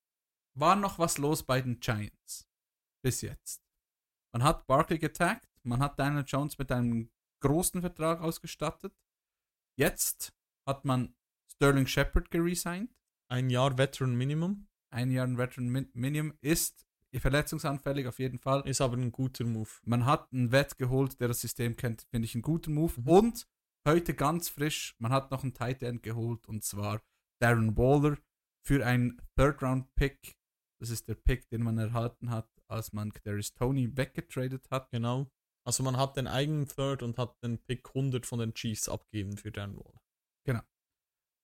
war 0.57 0.77
noch 0.77 0.99
was 0.99 1.19
los 1.19 1.43
bei 1.43 1.61
den 1.61 1.81
Giants. 1.81 2.49
Bis 3.03 3.21
jetzt. 3.21 3.63
Man 4.33 4.43
hat 4.43 4.67
Barkley 4.67 4.99
getaggt, 4.99 5.49
man 5.63 5.81
hat 5.81 5.99
Daniel 5.99 6.25
Jones 6.27 6.59
mit 6.59 6.73
einem 6.73 7.11
großen 7.41 7.81
Vertrag 7.81 8.21
ausgestattet. 8.21 8.95
Jetzt 9.77 10.33
hat 10.67 10.85
man 10.85 11.15
Sterling 11.53 11.87
Shepard 11.87 12.31
geresigned. 12.31 12.95
Ein 13.29 13.51
Jahr 13.51 13.77
Veteran 13.79 14.15
Minimum 14.15 14.69
Ein 14.91 15.11
Jahr 15.11 15.29
Veteran 15.37 15.69
Min 15.69 15.91
Minimum 15.95 16.37
ist 16.41 16.87
verletzungsanfällig 17.21 18.07
auf 18.07 18.19
jeden 18.19 18.39
Fall. 18.39 18.63
ist 18.67 18.81
aber 18.81 18.97
ein 18.97 19.13
guter 19.13 19.45
Move. 19.45 19.69
Man 19.85 20.05
hat 20.05 20.33
einen 20.33 20.51
Vet 20.51 20.79
geholt, 20.79 21.21
der 21.21 21.29
das 21.29 21.41
System 21.41 21.77
kennt, 21.77 22.03
finde 22.11 22.27
ich 22.27 22.35
ein 22.35 22.43
guter 22.43 22.71
Move. 22.71 23.01
Mhm. 23.01 23.09
Und 23.09 23.49
heute 23.87 24.15
ganz 24.15 24.49
frisch, 24.49 24.95
man 24.99 25.13
hat 25.13 25.31
noch 25.31 25.43
einen 25.43 25.55
Tight 25.55 25.83
End 25.83 26.03
geholt 26.03 26.47
und 26.49 26.65
zwar 26.65 27.03
Darren 27.41 27.77
Waller 27.77 28.17
für 28.67 28.85
einen 28.87 29.21
Third 29.37 29.63
Round 29.63 29.95
Pick. 29.95 30.37
Das 30.81 30.91
ist 30.91 31.09
der 31.09 31.15
Pick, 31.15 31.49
den 31.49 31.63
man 31.63 31.79
erhalten 31.79 32.31
hat, 32.31 32.49
als 32.69 32.93
man 32.93 33.13
Darius 33.25 33.55
Tony 33.55 33.97
weggetradet 33.97 34.71
hat. 34.71 34.91
Genau. 34.91 35.31
Also 35.67 35.83
man 35.83 35.97
hat 35.97 36.17
den 36.17 36.27
eigenen 36.27 36.69
Third 36.69 37.03
und 37.03 37.19
hat 37.19 37.43
den 37.43 37.59
Pick 37.59 37.89
100 37.89 38.27
von 38.27 38.39
den 38.39 38.55
Chiefs 38.55 38.89
abgegeben 38.89 39.37
für 39.37 39.51
Dan 39.51 39.77
Waller. 39.77 40.01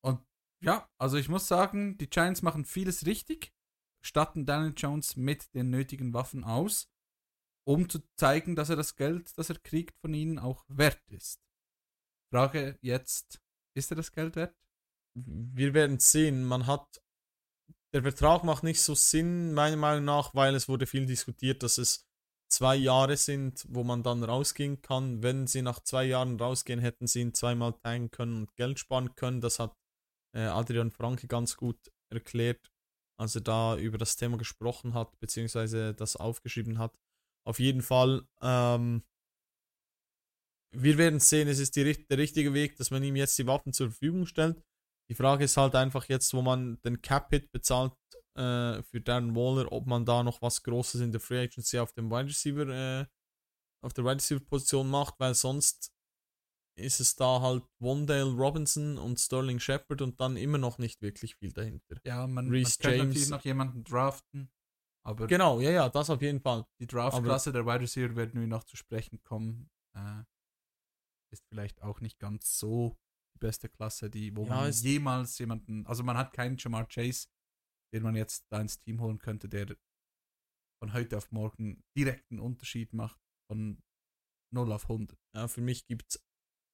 Und 0.03 0.21
ja, 0.62 0.89
also 0.99 1.17
ich 1.17 1.29
muss 1.29 1.49
sagen, 1.49 1.97
die 1.99 2.09
Giants 2.09 2.43
machen 2.43 2.65
vieles 2.65 3.07
richtig, 3.07 3.53
statten 4.02 4.47
Daniel 4.47 4.75
Jones 4.76 5.16
mit 5.16 5.52
den 5.54 5.71
nötigen 5.71 6.14
Waffen 6.14 6.45
aus, 6.45 6.90
um 7.66 7.88
zu 7.88 8.00
zeigen, 8.16 8.57
dass 8.57 8.71
er 8.71 8.76
das 8.76 8.97
Geld, 8.97 9.37
das 9.37 9.50
er 9.50 9.59
kriegt 9.59 9.99
von 10.00 10.14
ihnen, 10.14 10.38
auch 10.38 10.64
wert 10.69 11.02
ist. 11.09 11.40
Frage 12.33 12.78
jetzt, 12.80 13.40
ist 13.75 13.90
er 13.90 13.97
das 13.97 14.12
Geld 14.12 14.37
wert? 14.37 14.57
Wir 15.14 15.75
werden 15.75 15.99
sehen. 15.99 16.45
Man 16.45 16.66
hat 16.66 17.02
der 17.92 18.02
Vertrag 18.02 18.45
macht 18.45 18.62
nicht 18.62 18.80
so 18.80 18.95
Sinn, 18.95 19.52
meiner 19.52 19.76
Meinung 19.76 20.04
nach, 20.04 20.35
weil 20.35 20.54
es 20.54 20.69
wurde 20.69 20.87
viel 20.87 21.07
diskutiert, 21.07 21.62
dass 21.62 21.76
es 21.78 22.07
zwei 22.49 22.76
Jahre 22.76 23.16
sind, 23.16 23.66
wo 23.69 23.83
man 23.83 24.02
dann 24.02 24.23
rausgehen 24.23 24.80
kann. 24.80 25.23
Wenn 25.23 25.47
sie 25.47 25.62
nach 25.62 25.80
zwei 25.80 26.04
Jahren 26.04 26.38
rausgehen, 26.38 26.80
hätten 26.80 27.07
sie 27.07 27.21
ihn 27.21 27.35
zweimal 27.35 27.75
teilen 27.83 28.11
können 28.11 28.37
und 28.37 28.57
Geld 28.57 28.78
sparen 28.78 29.14
können. 29.16 29.40
Das 29.40 29.59
hat 29.59 29.75
äh, 30.37 30.42
Adrian 30.42 30.92
Franke 30.92 31.26
ganz 31.26 31.57
gut 31.57 31.78
erklärt, 32.11 32.70
als 33.21 33.35
er 33.35 33.43
da 33.43 33.77
über 33.77 33.99
das 33.99 34.17
Thema 34.17 34.39
gesprochen 34.39 34.95
hat, 34.95 35.19
beziehungsweise 35.21 35.95
das 35.95 36.17
aufgeschrieben 36.17 36.79
hat. 36.79 36.99
Auf 37.47 37.59
jeden 37.59 37.83
Fall, 37.83 38.27
ähm, 38.41 39.03
wir 40.75 40.97
werden 40.99 41.21
sehen, 41.21 41.49
es 41.49 41.59
ist 41.59 41.77
die, 41.77 42.07
der 42.07 42.19
richtige 42.19 42.55
Weg, 42.55 42.77
dass 42.77 42.91
man 42.91 43.03
ihm 43.03 43.17
jetzt 43.17 43.39
die 43.39 43.47
Waffen 43.47 43.73
zur 43.73 43.91
Verfügung 43.91 44.25
stellt. 44.25 44.62
Die 45.11 45.15
Frage 45.15 45.45
ist 45.45 45.57
halt 45.57 45.75
einfach 45.75 46.09
jetzt, 46.09 46.33
wo 46.33 46.41
man 46.41 46.81
den 46.83 47.03
Cap-Hit 47.03 47.53
bezahlt 47.53 47.93
äh, 48.37 48.83
für 48.85 49.00
Darren 49.03 49.35
Waller, 49.35 49.71
ob 49.71 49.87
man 49.87 50.05
da 50.05 50.23
noch 50.23 50.41
was 50.41 50.62
Großes 50.62 51.00
in 51.00 51.12
der 51.12 51.21
Free 51.21 51.43
Agency 51.43 51.79
auf 51.79 51.93
dem 51.93 52.11
Wide 52.11 52.29
Receiver, 52.29 52.69
äh, 52.69 53.07
auf 53.85 53.93
der 53.93 54.05
Wide 54.05 54.17
Receiver 54.17 54.41
Position 54.41 54.89
macht, 54.89 55.19
weil 55.19 55.35
sonst 55.35 55.93
ist 56.79 57.00
es 57.00 57.17
da 57.17 57.41
halt 57.41 57.65
Wondale 57.79 58.31
Robinson 58.33 58.97
und 58.99 59.19
Sterling 59.21 59.59
Shepard 59.61 60.03
und 60.03 60.21
dann 60.21 60.37
immer 60.37 60.59
noch 60.59 60.79
nicht 60.79 61.03
wirklich 61.03 61.35
viel 61.37 61.53
dahinter. 61.53 61.97
Ja, 62.05 62.27
man, 62.27 62.47
man 62.47 62.50
Reece 62.50 62.79
könnte 62.79 62.97
James. 62.99 63.09
natürlich 63.09 63.29
noch 63.31 63.45
jemanden 63.45 63.85
draften, 63.85 64.50
aber 65.05 65.27
Genau, 65.27 65.61
ja, 65.61 65.71
ja, 65.71 65.89
das 65.89 66.11
auf 66.11 66.23
jeden 66.23 66.41
Fall. 66.41 66.65
die 66.81 66.87
Draftklasse 66.87 67.53
der 67.53 67.67
Wide 67.67 67.81
Receiver 67.81 68.17
werden 68.17 68.41
wir 68.41 68.47
noch 68.47 68.65
zu 68.65 68.77
sprechen 68.77 69.23
kommen. 69.23 69.71
Äh, 69.97 70.23
ist 71.33 71.45
vielleicht 71.49 71.83
auch 71.83 72.00
nicht 72.00 72.19
ganz 72.19 72.59
so 72.59 72.99
die 73.35 73.39
beste 73.39 73.69
Klasse, 73.69 74.11
die, 74.11 74.35
wo 74.37 74.45
Ja, 74.45 74.62
man 74.62 74.73
jemals 74.73 75.39
jemanden, 75.39 75.87
also 75.87 76.03
man 76.03 76.17
hat 76.17 76.33
keinen 76.33 76.57
Jamar 76.57 76.87
Chase, 76.89 77.29
den 77.95 78.03
man 78.03 78.17
jetzt 78.17 78.47
da 78.50 78.61
ins 78.61 78.81
Team 78.81 79.00
holen 79.00 79.19
könnte, 79.19 79.49
der 79.49 79.77
von 80.83 80.93
heute 80.93 81.17
auf 81.19 81.31
morgen 81.31 81.85
direkt 81.97 82.31
einen 82.31 82.41
Unterschied 82.41 82.93
macht 82.95 83.21
von 83.50 83.83
0 84.53 84.73
auf 84.73 84.85
100. 84.85 85.19
Ja, 85.37 85.47
für 85.47 85.61
mich 85.61 85.87
gibt 85.87 86.11
es 86.11 86.25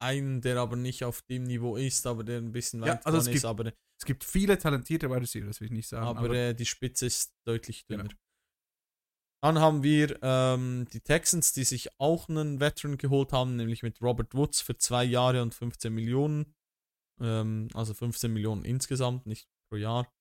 einen, 0.00 0.41
der 0.41 0.59
aber 0.59 0.76
nicht 0.76 1.05
auf 1.05 1.23
dem 1.23 1.45
Niveau 1.45 1.76
ist, 1.76 2.07
aber 2.07 2.25
der 2.25 2.38
ein 2.38 2.53
bisschen 2.53 2.81
Ja, 2.81 2.95
weit 2.95 3.07
also 3.07 3.19
es 3.19 3.25
vorne 3.25 3.33
gibt 3.33 3.37
ist, 3.37 3.45
aber 3.45 3.73
Es 3.99 4.05
gibt 4.05 4.25
viele 4.25 4.59
talentierte 4.59 5.09
Wide 5.11 5.23
Receiver, 5.23 5.47
das 5.47 5.61
will 5.61 5.67
ich 5.67 5.73
nicht 5.73 5.88
sagen. 5.88 6.07
aber, 6.07 6.21
Aber, 6.21 6.35
äh, 6.35 6.55
die 6.55 6.67
Spitze 6.67 7.07
ist 7.07 7.35
deutlich 7.47 7.87
dünner. 7.87 8.05
Genau. 8.05 8.15
Dann 9.43 9.61
haben 9.61 9.83
wir 9.83 10.19
ähm, 10.23 10.87
die 10.93 11.00
Texans, 11.00 11.53
die 11.53 11.65
sich 11.65 11.88
auch 12.00 12.29
einen 12.29 12.59
Veteran 12.59 12.99
geholt 12.99 13.33
haben, 13.33 13.57
nämlich 13.57 13.83
mit 13.83 14.00
Robert 14.03 14.35
Woods 14.35 14.61
für 14.61 14.76
zwei 14.76 15.05
Jahre 15.05 15.43
und 15.43 15.55
15 15.55 15.93
Millionen. 15.93 16.55
Ähm, 17.21 17.69
also 17.75 17.95
15 17.95 18.33
Millionen 18.33 18.65
insgesamt, 18.65 19.26
nicht 19.26 19.49
pro 19.71 19.76
Jahr. 19.76 20.12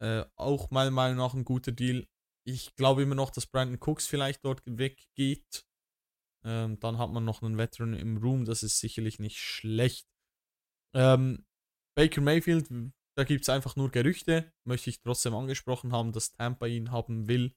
Äh, 0.00 0.24
auch 0.36 0.70
meiner 0.70 0.90
Meinung 0.90 1.18
nach 1.18 1.34
ein 1.34 1.44
guter 1.44 1.72
Deal. 1.72 2.06
Ich 2.46 2.74
glaube 2.76 3.02
immer 3.02 3.14
noch, 3.14 3.30
dass 3.30 3.46
Brandon 3.46 3.78
Cooks 3.80 4.06
vielleicht 4.06 4.44
dort 4.44 4.62
weggeht. 4.64 5.66
Ähm, 6.44 6.78
dann 6.80 6.98
hat 6.98 7.10
man 7.10 7.24
noch 7.24 7.42
einen 7.42 7.58
Veteran 7.58 7.94
im 7.94 8.18
Room, 8.18 8.44
das 8.44 8.62
ist 8.62 8.78
sicherlich 8.78 9.18
nicht 9.18 9.38
schlecht. 9.38 10.06
Ähm, 10.94 11.46
Baker 11.96 12.20
Mayfield, 12.20 12.68
da 13.16 13.24
gibt 13.24 13.42
es 13.42 13.48
einfach 13.48 13.76
nur 13.76 13.90
Gerüchte, 13.90 14.52
möchte 14.64 14.90
ich 14.90 15.00
trotzdem 15.00 15.34
angesprochen 15.34 15.92
haben, 15.92 16.12
dass 16.12 16.32
Tampa 16.32 16.66
ihn 16.66 16.90
haben 16.90 17.28
will, 17.28 17.54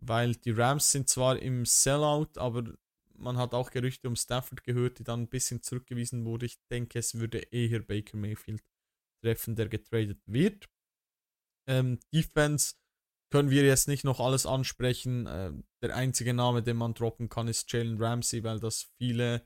weil 0.00 0.34
die 0.34 0.50
Rams 0.50 0.90
sind 0.90 1.08
zwar 1.08 1.38
im 1.38 1.64
Sellout, 1.64 2.32
aber 2.36 2.74
man 3.16 3.36
hat 3.36 3.54
auch 3.54 3.70
Gerüchte 3.70 4.08
um 4.08 4.16
Stafford 4.16 4.64
gehört, 4.64 4.98
die 4.98 5.04
dann 5.04 5.22
ein 5.22 5.28
bisschen 5.28 5.62
zurückgewiesen 5.62 6.24
wurde. 6.24 6.46
Ich 6.46 6.58
denke, 6.70 6.98
es 6.98 7.14
würde 7.14 7.38
eher 7.38 7.80
Baker 7.80 8.16
Mayfield 8.16 8.64
treffen, 9.22 9.54
der 9.54 9.68
getradet 9.68 10.20
wird. 10.26 10.68
Ähm, 11.66 11.98
Defense 12.12 12.74
können 13.34 13.50
wir 13.50 13.64
jetzt 13.64 13.88
nicht 13.88 14.04
noch 14.04 14.20
alles 14.20 14.46
ansprechen. 14.46 15.26
Äh, 15.26 15.52
der 15.82 15.96
einzige 15.96 16.32
Name, 16.34 16.62
den 16.62 16.76
man 16.76 16.94
droppen 16.94 17.28
kann, 17.28 17.48
ist 17.48 17.72
Jalen 17.72 18.00
Ramsey, 18.00 18.44
weil 18.44 18.60
das 18.60 18.92
viele 18.96 19.44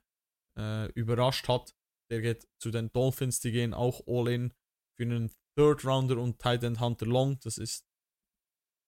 äh, 0.59 0.93
überrascht 0.93 1.49
hat. 1.49 1.75
Der 2.11 2.21
geht 2.21 2.47
zu 2.61 2.71
den 2.71 2.93
Dolphins, 2.93 3.41
die 3.41 3.51
gehen 3.51 3.73
auch 3.73 4.03
all 4.07 4.29
in 4.29 4.53
für 4.95 5.05
einen 5.05 5.31
Third 5.57 5.87
Rounder 5.87 6.19
und 6.19 6.39
Tight 6.39 6.65
End 6.65 6.81
Hunter 6.81 7.07
Long. 7.07 7.41
Das 7.41 7.57
ist 7.57 7.87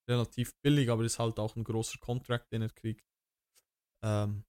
relativ 0.06 0.52
billig, 0.62 0.90
aber 0.90 1.02
ist 1.02 1.18
halt 1.18 1.38
auch 1.38 1.56
ein 1.56 1.64
großer 1.64 1.98
Contract, 1.98 2.52
den 2.52 2.60
er 2.60 2.68
kriegt. 2.70 3.08
Ähm, 4.04 4.44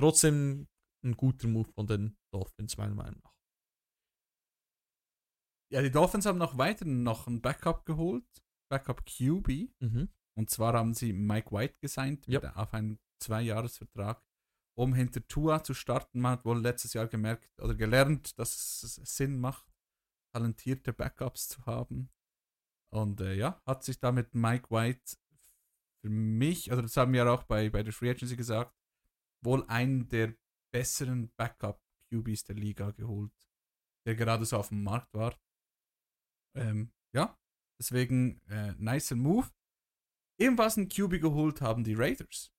trotzdem 0.00 0.68
ein 1.04 1.16
guter 1.16 1.48
Move 1.48 1.72
von 1.72 1.88
den 1.88 2.16
Dolphins, 2.32 2.76
meiner 2.76 2.94
Meinung 2.94 3.20
nach. 3.24 3.34
Ja, 5.72 5.82
die 5.82 5.90
Dolphins 5.90 6.24
haben 6.24 6.38
noch 6.38 6.56
weiter 6.56 6.84
noch 6.84 7.26
ein 7.26 7.42
Backup 7.42 7.84
geholt. 7.84 8.43
Backup 8.74 9.04
QB. 9.06 9.70
Mhm. 9.80 10.08
Und 10.36 10.50
zwar 10.50 10.72
haben 10.72 10.94
sie 10.94 11.12
Mike 11.12 11.52
White 11.52 11.76
gesigned 11.80 12.26
Yep. 12.26 12.56
auf 12.56 12.74
einen 12.74 12.98
Zweijahresvertrag, 13.20 14.20
um 14.76 14.94
hinter 14.94 15.26
Tua 15.28 15.62
zu 15.62 15.74
starten. 15.74 16.20
Man 16.20 16.32
hat 16.32 16.44
wohl 16.44 16.60
letztes 16.60 16.92
Jahr 16.92 17.06
gemerkt 17.06 17.48
oder 17.60 17.74
gelernt, 17.74 18.36
dass 18.38 18.82
es 18.82 18.96
Sinn 18.96 19.38
macht, 19.38 19.72
talentierte 20.34 20.92
Backups 20.92 21.48
zu 21.48 21.64
haben. 21.66 22.10
Und 22.92 23.20
äh, 23.20 23.34
ja, 23.34 23.62
hat 23.64 23.84
sich 23.84 24.00
damit 24.00 24.34
Mike 24.34 24.70
White 24.70 25.16
für 26.02 26.10
mich, 26.10 26.70
also 26.70 26.82
das 26.82 26.96
haben 26.96 27.12
wir 27.12 27.30
auch 27.30 27.44
bei, 27.44 27.70
bei 27.70 27.82
der 27.82 27.92
Free 27.92 28.10
Agency 28.10 28.36
gesagt, 28.36 28.76
wohl 29.42 29.64
einen 29.68 30.08
der 30.08 30.34
besseren 30.72 31.32
Backup-QBs 31.36 32.44
der 32.44 32.56
Liga 32.56 32.90
geholt, 32.90 33.32
der 34.06 34.16
gerade 34.16 34.44
so 34.44 34.58
auf 34.58 34.68
dem 34.68 34.82
Markt 34.82 35.14
war. 35.14 35.38
Ähm, 36.56 36.92
ja, 37.14 37.38
deswegen 37.84 38.40
äh, 38.48 38.72
nicer 38.78 39.16
Move. 39.16 39.50
Ebenfalls 40.38 40.76
einen 40.76 40.88
QB 40.88 41.20
geholt 41.20 41.60
haben 41.60 41.84
die 41.84 41.94
Raiders. 41.94 42.52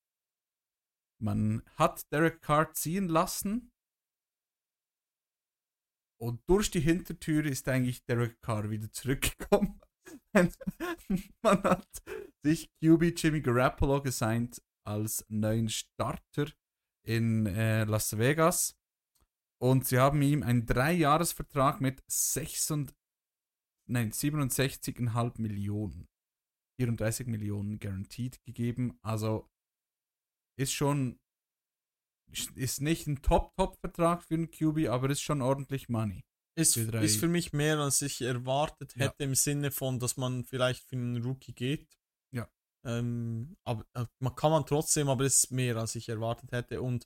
Man 1.19 1.63
hat 1.75 2.11
Derek 2.11 2.41
Carr 2.41 2.73
ziehen 2.73 3.07
lassen. 3.07 3.71
Und 6.17 6.41
durch 6.47 6.71
die 6.71 6.79
Hintertür 6.79 7.45
ist 7.45 7.67
eigentlich 7.67 8.05
Derek 8.05 8.41
Carr 8.41 8.69
wieder 8.69 8.91
zurückgekommen. 8.91 9.81
Man 11.41 11.63
hat 11.63 12.01
sich 12.43 12.69
QB 12.79 13.13
Jimmy 13.17 13.41
Garoppolo 13.41 14.01
gesigned 14.01 14.61
als 14.85 15.25
neuen 15.27 15.69
Starter 15.69 16.47
in 17.03 17.45
äh, 17.47 17.83
Las 17.85 18.17
Vegas. 18.17 18.77
Und 19.61 19.87
sie 19.87 19.99
haben 19.99 20.21
ihm 20.21 20.43
einen 20.43 20.65
Dreijahresvertrag 20.65 21.81
mit 21.81 22.03
66, 22.07 22.95
nein, 23.87 24.11
67,5 24.11 25.41
Millionen 25.41 26.07
34 26.79 27.27
Millionen 27.27 27.79
guaranteed 27.79 28.43
gegeben. 28.43 28.97
Also 29.01 29.49
ist 30.57 30.73
schon, 30.73 31.19
ist 32.55 32.81
nicht 32.81 33.07
ein 33.07 33.21
Top-Top-Vertrag 33.21 34.23
für 34.23 34.35
einen 34.35 34.51
QB, 34.51 34.89
aber 34.89 35.09
ist 35.09 35.21
schon 35.21 35.41
ordentlich 35.41 35.89
Money. 35.89 36.23
Ist, 36.57 36.75
Für 36.75 37.03
ist 37.03 37.19
für 37.19 37.27
mich 37.27 37.51
mehr, 37.51 37.79
als 37.79 38.01
ich 38.01 38.21
erwartet 38.21 38.95
Ja. 38.95 39.05
hätte, 39.05 39.25
im 39.25 39.35
Sinne 39.35 39.71
von, 39.71 39.99
dass 39.99 40.15
man 40.15 40.45
vielleicht 40.45 40.85
für 40.85 40.95
einen 40.95 41.21
Rookie 41.21 41.53
geht. 41.53 41.97
Ja. 42.33 42.49
Ähm, 42.85 43.57
aber 43.65 43.85
äh, 43.93 44.05
man 44.19 44.35
kann 44.35 44.51
man 44.51 44.65
trotzdem, 44.65 45.09
aber 45.09 45.25
es 45.25 45.43
ist 45.43 45.51
mehr, 45.51 45.75
als 45.75 45.95
ich 45.95 46.07
erwartet 46.07 46.53
hätte. 46.53 46.81
Und 46.81 47.05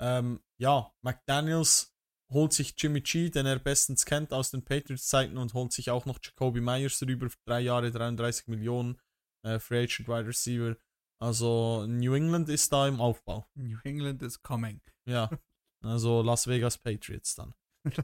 ähm, 0.00 0.42
ja, 0.58 0.90
McDaniels 1.02 1.94
holt 2.32 2.52
sich 2.52 2.74
Jimmy 2.76 3.00
G, 3.00 3.30
den 3.30 3.46
er 3.46 3.58
bestens 3.58 4.04
kennt 4.04 4.32
aus 4.32 4.50
den 4.50 4.64
Patriots-Zeiten 4.64 5.38
und 5.38 5.54
holt 5.54 5.72
sich 5.72 5.90
auch 5.90 6.06
noch 6.06 6.18
Jacoby 6.22 6.60
Myers 6.60 7.02
rüber 7.02 7.30
für 7.30 7.38
drei 7.46 7.60
Jahre, 7.60 7.90
33 7.90 8.48
Millionen, 8.48 9.00
äh, 9.44 9.58
Free 9.58 9.84
Agent 9.84 10.08
Wide 10.08 10.26
Receiver. 10.26 10.76
Also 11.20 11.86
New 11.86 12.14
England 12.14 12.48
ist 12.48 12.72
da 12.72 12.88
im 12.88 13.00
Aufbau. 13.00 13.46
New 13.54 13.78
England 13.84 14.22
is 14.22 14.42
coming. 14.42 14.80
Ja. 15.06 15.30
Also 15.84 16.22
Las 16.22 16.48
Vegas 16.48 16.78
Patriots 16.78 17.34
dann. 17.36 17.54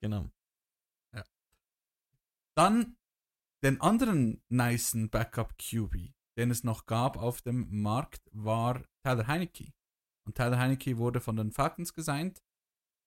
genau. 0.00 0.30
Dann 2.56 2.96
den 3.62 3.80
anderen 3.80 4.42
nicen 4.48 5.10
Backup 5.10 5.56
QB, 5.58 6.12
den 6.36 6.50
es 6.50 6.64
noch 6.64 6.86
gab 6.86 7.16
auf 7.16 7.42
dem 7.42 7.82
Markt, 7.82 8.22
war 8.32 8.84
Tyler 9.02 9.26
Heineke. 9.26 9.72
Und 10.26 10.36
Tyler 10.36 10.58
Heineke 10.58 10.98
wurde 10.98 11.20
von 11.20 11.36
den 11.36 11.52
Falcons 11.52 11.94
gesigned. 11.94 12.42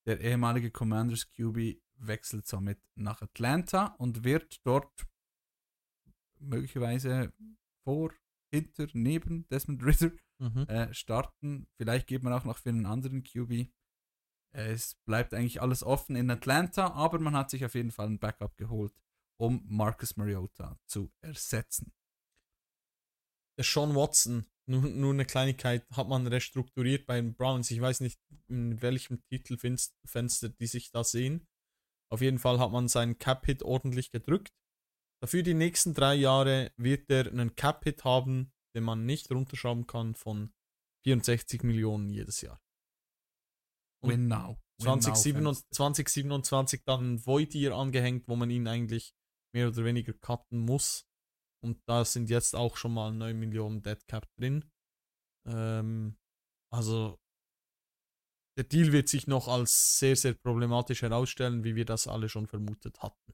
Der 0.06 0.20
ehemalige 0.20 0.72
Commanders 0.72 1.32
QB 1.32 1.82
wechselt 1.96 2.48
somit 2.48 2.80
nach 2.96 3.22
Atlanta 3.22 3.96
und 3.98 4.24
wird 4.24 4.66
dort 4.66 5.06
möglicherweise 6.40 7.32
vor, 7.84 8.12
hinter, 8.52 8.88
neben 8.94 9.48
Desmond 9.50 9.84
Ritter 9.84 10.12
Mhm. 10.40 10.64
äh, 10.68 10.94
starten. 10.94 11.68
Vielleicht 11.78 12.08
geht 12.08 12.24
man 12.24 12.34
auch 12.34 12.44
noch 12.44 12.58
für 12.58 12.70
einen 12.70 12.86
anderen 12.86 13.24
QB. 13.24 13.72
Es 14.52 14.96
bleibt 15.06 15.34
eigentlich 15.34 15.62
alles 15.62 15.84
offen 15.84 16.16
in 16.16 16.30
Atlanta, 16.30 16.92
aber 16.94 17.20
man 17.20 17.36
hat 17.36 17.50
sich 17.50 17.64
auf 17.64 17.76
jeden 17.76 17.92
Fall 17.92 18.08
ein 18.08 18.20
Backup 18.20 18.58
geholt, 18.58 18.94
um 19.38 19.64
Marcus 19.68 20.18
Mariota 20.18 20.78
zu 20.86 21.12
ersetzen. 21.22 21.94
Der 23.58 23.64
Sean 23.64 23.96
Watson, 23.96 24.46
nur, 24.66 24.82
nur 24.82 25.14
eine 25.14 25.26
Kleinigkeit, 25.26 25.86
hat 25.92 26.08
man 26.08 26.26
restrukturiert 26.28 27.06
bei 27.06 27.16
den 27.16 27.36
Browns. 27.36 27.70
Ich 27.72 27.82
weiß 27.82 28.00
nicht, 28.00 28.20
in 28.48 28.82
welchem 28.82 29.22
Titelfenster 29.26 30.50
die 30.50 30.68
sich 30.68 30.92
da 30.92 31.04
sehen. 31.04 31.48
Auf 32.12 32.22
jeden 32.22 32.40
Fall 32.40 32.60
hat 32.60 32.72
man 32.72 32.88
seinen 32.88 33.18
Cap-Hit 33.18 33.64
ordentlich 33.64 34.12
gedrückt. 34.12 34.54
Dafür 35.22 35.44
die 35.44 35.54
nächsten 35.54 35.94
drei 35.94 36.16
Jahre 36.16 36.72
wird 36.78 37.10
er 37.10 37.28
einen 37.28 37.56
Cap-Hit 37.56 38.04
haben, 38.04 38.52
den 38.76 38.84
man 38.84 39.06
nicht 39.06 39.32
runterschrauben 39.32 39.88
kann, 39.88 40.16
von 40.16 40.54
64 41.06 41.64
Millionen 41.64 42.10
jedes 42.10 42.42
Jahr. 42.42 42.62
Und 44.04 44.12
Win 44.12 44.28
now. 44.28 44.58
Win 44.80 45.02
2027, 45.02 45.34
now, 45.36 45.54
Fans. 45.54 45.70
2027 45.72 46.84
dann 46.84 47.14
ein 47.14 47.26
Void 47.26 47.56
Year 47.56 47.74
angehängt, 47.76 48.28
wo 48.28 48.36
man 48.36 48.50
ihn 48.50 48.68
eigentlich 48.68 49.14
mehr 49.54 49.70
oder 49.70 49.86
weniger 49.86 50.14
cutten 50.14 50.60
muss. 50.60 51.08
Und 51.64 51.82
da 51.88 52.04
sind 52.04 52.30
jetzt 52.30 52.56
auch 52.56 52.76
schon 52.76 52.94
mal 52.94 53.12
9 53.14 53.40
Millionen 53.40 53.82
Dead 53.82 54.06
Cap 54.08 54.28
drin. 54.36 54.66
Ähm, 55.48 56.18
also 56.72 57.18
der 58.58 58.66
Deal 58.66 58.92
wird 58.92 59.08
sich 59.08 59.28
noch 59.28 59.48
als 59.48 59.98
sehr, 59.98 60.16
sehr 60.16 60.34
problematisch 60.34 61.02
herausstellen, 61.02 61.64
wie 61.64 61.76
wir 61.76 61.86
das 61.86 62.08
alle 62.08 62.30
schon 62.30 62.48
vermutet 62.48 63.02
hatten. 63.02 63.34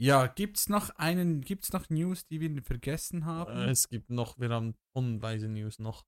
Ja, 0.00 0.26
gibt's 0.26 0.68
noch 0.68 0.90
einen, 0.90 1.40
gibt's 1.40 1.72
noch 1.72 1.88
News, 1.88 2.26
die 2.26 2.40
wir 2.40 2.62
vergessen 2.62 3.24
haben? 3.24 3.52
Äh, 3.52 3.70
es 3.70 3.88
gibt 3.88 4.10
noch, 4.10 4.38
wir 4.38 4.50
haben 4.50 4.74
tonnenweise 4.94 5.48
News 5.48 5.78
noch. 5.78 6.04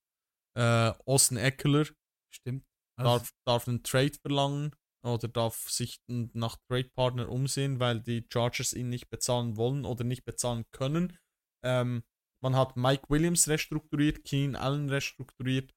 Äh, 0.56 0.92
Austin 1.06 1.36
Eckler 1.36 1.86
Stimmt. 2.32 2.64
Also, 2.96 3.18
darf, 3.18 3.34
darf 3.44 3.68
einen 3.68 3.82
Trade 3.82 4.12
verlangen 4.20 4.74
oder 5.02 5.28
darf 5.28 5.70
sich 5.70 6.00
nach 6.08 6.56
Trade-Partner 6.68 7.28
umsehen, 7.28 7.80
weil 7.80 8.00
die 8.00 8.26
Chargers 8.30 8.72
ihn 8.72 8.88
nicht 8.88 9.08
bezahlen 9.08 9.56
wollen 9.56 9.84
oder 9.84 10.04
nicht 10.04 10.24
bezahlen 10.24 10.64
können. 10.72 11.18
Ähm, 11.64 12.02
man 12.42 12.56
hat 12.56 12.76
Mike 12.76 13.04
Williams 13.08 13.48
restrukturiert, 13.48 14.24
Keenan 14.24 14.56
Allen 14.56 14.88
restrukturiert, 14.90 15.74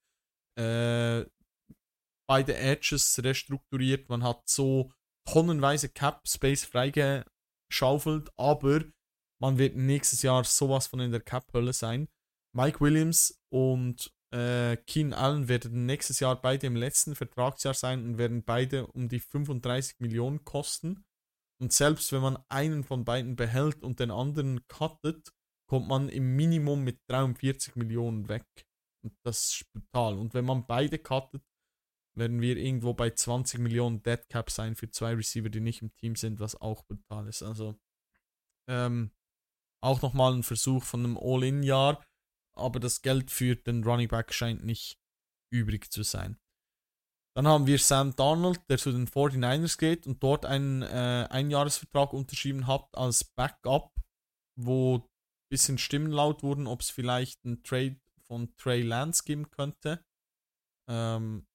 äh, 0.57 1.25
beide 2.27 2.55
Edges 2.55 3.21
restrukturiert. 3.23 4.09
Man 4.09 4.23
hat 4.23 4.47
so 4.47 4.91
tonnenweise 5.27 5.89
Cap-Space 5.89 6.65
freigeschaufelt, 6.65 8.31
aber 8.38 8.86
man 9.41 9.57
wird 9.57 9.75
nächstes 9.75 10.21
Jahr 10.21 10.43
sowas 10.43 10.88
von 10.88 10.99
in 10.99 11.12
der 11.12 11.21
Cap-Hölle 11.21 11.73
sein. 11.73 12.07
Mike 12.55 12.79
Williams 12.79 13.41
und 13.51 14.12
äh, 14.34 14.78
Keenan 14.88 15.13
Allen 15.13 15.48
werden 15.48 15.86
nächstes 15.86 16.19
Jahr 16.19 16.41
beide 16.41 16.65
im 16.65 16.76
letzten 16.76 17.15
Vertragsjahr 17.15 17.76
sein 17.76 18.04
und 18.04 18.17
werden 18.17 18.43
beide 18.43 18.88
um 18.88 19.08
die 19.08 19.19
35 19.19 20.00
Millionen 20.00 20.43
kosten. 20.43 21.06
Und 21.62 21.72
selbst 21.72 22.12
wenn 22.12 22.22
man 22.22 22.43
einen 22.50 22.84
von 22.84 23.06
beiden 23.06 23.36
behält 23.36 23.84
und 23.84 24.00
den 24.00 24.10
anderen 24.10 24.67
cuttet, 24.67 25.32
kommt 25.69 25.88
man 25.88 26.10
im 26.10 26.36
Minimum 26.36 26.84
mit 26.84 27.00
43 27.10 27.76
Millionen 27.76 28.28
weg. 28.28 28.46
Und 29.04 29.13
das 29.24 29.54
ist 29.54 29.72
brutal. 29.72 30.17
Und 30.17 30.34
wenn 30.34 30.46
man 30.46 30.65
beide 30.65 30.98
cuttet, 30.98 31.43
werden 32.15 32.41
wir 32.41 32.58
irgendwo 32.58 32.93
bei 32.93 33.12
20 33.12 33.60
Millionen 33.60 34.02
Dead 34.02 34.28
Cap 34.30 34.50
sein 34.50 34.76
für 34.76 34.89
zwei 34.89 35.13
Receiver, 35.13 35.50
die 35.50 35.62
nicht 35.62 35.82
im 35.82 35.93
Team 35.96 36.15
sind, 36.15 36.39
was 36.39 36.60
auch 36.60 36.84
brutal 36.86 37.28
ist. 37.28 37.43
Also 37.43 37.80
ähm, 38.67 39.12
auch 39.82 40.02
nochmal 40.02 40.34
ein 40.34 40.43
Versuch 40.43 40.84
von 40.84 41.04
einem 41.04 41.17
All-In-Jahr, 41.17 42.04
aber 42.56 42.80
das 42.80 43.02
Geld 43.02 43.32
für 43.32 43.56
den 43.56 43.84
Running 43.84 44.08
Back 44.08 44.34
scheint 44.34 44.63
nicht 44.63 45.00
übrig 45.52 45.92
zu 45.92 46.04
sein. 46.04 46.38
Dann 47.36 47.48
haben 47.48 47.66
wir 47.66 47.80
Sam 47.80 48.16
Darnold, 48.16 48.62
der 48.70 48.78
zu 48.78 48.92
den 48.92 49.08
49ers 49.08 49.80
geht 49.80 50.06
und 50.06 50.22
dort 50.22 50.46
einen 50.46 50.84
äh, 50.84 51.28
Einjahresvertrag 51.30 52.13
unterschrieben 52.13 52.68
hat 52.68 52.96
als 52.96 53.24
Backup, 53.24 53.96
wo 54.56 54.98
ein 54.98 55.10
bisschen 55.50 55.80
Stimmen 55.80 56.12
laut 56.12 56.44
wurden, 56.44 56.68
ob 56.68 56.82
es 56.82 56.92
vielleicht 56.92 57.44
einen 57.44 57.63
Trade 57.63 58.00
von 58.22 58.56
Trey 58.56 58.84
Lance 58.84 59.24
geben 59.24 59.50
könnte. 59.50 60.06
Ähm, 60.88 61.48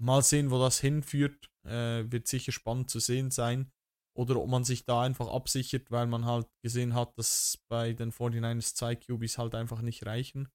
mal 0.00 0.22
sehen, 0.22 0.50
wo 0.50 0.58
das 0.58 0.80
hinführt. 0.80 1.50
Äh, 1.64 2.10
wird 2.10 2.28
sicher 2.28 2.52
spannend 2.52 2.90
zu 2.90 2.98
sehen 2.98 3.30
sein. 3.30 3.72
Oder 4.16 4.36
ob 4.40 4.48
man 4.48 4.64
sich 4.64 4.84
da 4.84 5.02
einfach 5.02 5.28
absichert, 5.28 5.90
weil 5.90 6.06
man 6.06 6.24
halt 6.24 6.48
gesehen 6.62 6.94
hat, 6.94 7.16
dass 7.18 7.62
bei 7.68 7.92
den 7.92 8.12
49ers 8.12 8.74
zwei 8.74 8.96
QBs 8.96 9.38
halt 9.38 9.54
einfach 9.54 9.82
nicht 9.82 10.06
reichen. 10.06 10.48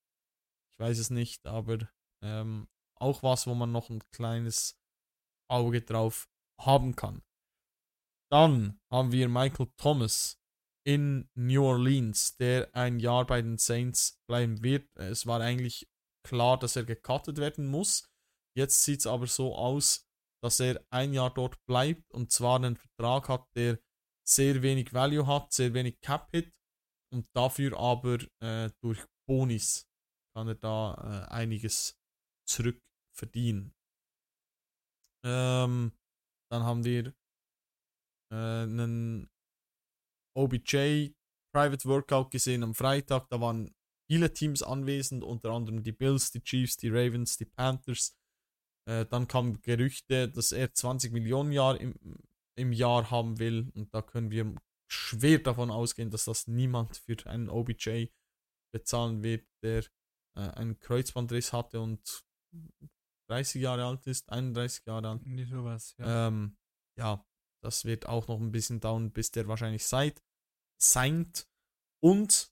Ich 0.74 0.84
weiß 0.84 0.98
es 0.98 1.10
nicht, 1.12 1.46
aber 1.46 1.78
ähm, 2.24 2.68
auch 2.96 3.22
was, 3.24 3.46
wo 3.46 3.54
man 3.54 3.72
noch 3.72 3.90
ein 3.90 4.02
kleines 4.12 4.80
Auge 5.50 5.82
drauf 5.82 6.28
haben 6.60 6.96
kann. 6.96 7.22
Dann 8.32 8.80
haben 8.90 9.12
wir 9.12 9.28
Michael 9.30 9.68
Thomas 9.78 10.42
in 10.84 11.30
New 11.36 11.64
Orleans, 11.64 12.38
der 12.38 12.74
ein 12.74 13.00
Jahr 13.00 13.26
bei 13.26 13.42
den 13.42 13.58
Saints 13.58 14.24
bleiben 14.28 14.64
wird. 14.64 14.90
Es 14.96 15.28
war 15.28 15.42
eigentlich 15.42 15.88
klar, 16.24 16.58
dass 16.58 16.76
er 16.76 16.86
gecuttet 16.86 17.38
werden 17.38 17.68
muss. 17.68 18.10
Jetzt 18.58 18.84
sieht 18.84 19.02
es 19.02 19.08
aber 19.08 19.28
so 19.28 19.56
aus, 19.56 20.10
dass 20.44 20.60
er 20.60 20.84
ein 20.90 21.14
Jahr 21.14 21.34
dort 21.34 21.64
bleibt 21.66 22.12
und 22.12 22.32
zwar 22.32 22.58
einen 22.58 22.76
Vertrag 22.76 23.30
hat, 23.30 23.48
der 23.56 23.80
sehr 24.28 24.62
wenig 24.62 24.94
Value 24.94 25.28
hat, 25.28 25.52
sehr 25.54 25.74
wenig 25.74 26.00
Cap-Hit 26.02 26.52
und 27.14 27.28
dafür 27.36 27.78
aber 27.78 28.20
äh, 28.42 28.70
durch 28.82 29.04
Bonis 29.28 29.88
kann 30.36 30.48
er 30.48 30.56
da 30.56 31.28
äh, 31.30 31.32
einiges 31.32 31.98
zurück 32.48 32.82
verdienen. 33.16 33.74
Ähm, 35.26 35.92
dann 36.50 36.64
haben 36.64 36.84
wir 36.84 37.14
äh, 38.32 38.64
einen 38.64 39.30
OBJ 40.36 41.14
Private 41.54 41.86
Workout 41.86 42.32
gesehen 42.32 42.64
am 42.64 42.74
Freitag. 42.74 43.28
Da 43.30 43.40
waren 43.42 43.74
viele 44.10 44.34
Teams 44.34 44.64
anwesend, 44.64 45.24
unter 45.24 45.52
anderem 45.52 45.84
die 45.84 45.92
Bills, 45.92 46.32
die 46.32 46.42
Chiefs, 46.42 46.78
die 46.78 46.90
Ravens, 46.90 47.38
die 47.38 47.46
Panthers. 47.46 48.18
Äh, 48.92 49.06
dann 49.06 49.28
kamen 49.28 49.62
Gerüchte, 49.62 50.28
dass 50.28 50.52
er 50.52 50.74
20 50.74 51.14
Millionen 51.14 51.54
Jahr 51.54 51.80
im, 51.80 51.96
im 52.56 52.74
Jahr 52.74 53.10
haben 53.10 53.40
will. 53.40 53.72
Und 53.74 53.94
da 53.94 54.02
können 54.02 54.32
wir 54.32 54.54
schwer 54.88 55.40
davon 55.40 55.72
ausgehen, 55.72 56.10
dass 56.10 56.26
das 56.26 56.48
niemand 56.48 56.98
für 56.98 57.16
einen 57.26 57.50
OBJ 57.50 58.08
bezahlen 58.74 59.24
wird, 59.24 59.48
der 59.64 59.86
äh, 60.36 60.42
einen 60.42 60.78
Kreuzbandriss 60.80 61.54
hatte 61.54 61.80
und 61.80 62.26
30 63.30 63.62
Jahre 63.62 63.86
alt 63.86 64.06
ist, 64.08 64.30
31 64.30 64.86
Jahre 64.86 65.08
alt. 65.08 65.26
Nicht 65.26 65.52
sowas, 65.52 65.96
ja. 65.98 66.28
Ähm, 66.28 66.58
ja, 66.98 67.26
das 67.64 67.86
wird 67.86 68.08
auch 68.08 68.28
noch 68.28 68.42
ein 68.42 68.52
bisschen 68.52 68.82
dauern, 68.82 69.14
bis 69.14 69.32
der 69.32 69.48
wahrscheinlich 69.48 69.86
seid, 69.86 70.22
signed. 70.78 71.48
Und 72.04 72.52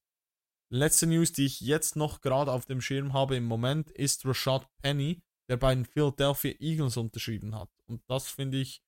letzte 0.72 1.08
News, 1.08 1.34
die 1.34 1.46
ich 1.46 1.60
jetzt 1.60 1.98
noch 1.98 2.22
gerade 2.22 2.54
auf 2.54 2.66
dem 2.66 2.80
Schirm 2.80 3.12
habe 3.12 3.36
im 3.36 3.44
Moment, 3.44 3.92
ist 3.92 4.26
Rashad 4.26 4.70
Penny, 4.78 5.22
der 5.50 5.58
bei 5.58 5.74
den 5.74 5.86
Philadelphia 5.86 6.54
Eagles 6.60 6.96
unterschrieben 6.98 7.56
hat. 7.56 7.70
Und 7.88 8.04
das 8.08 8.30
finde 8.30 8.58
ich 8.58 8.84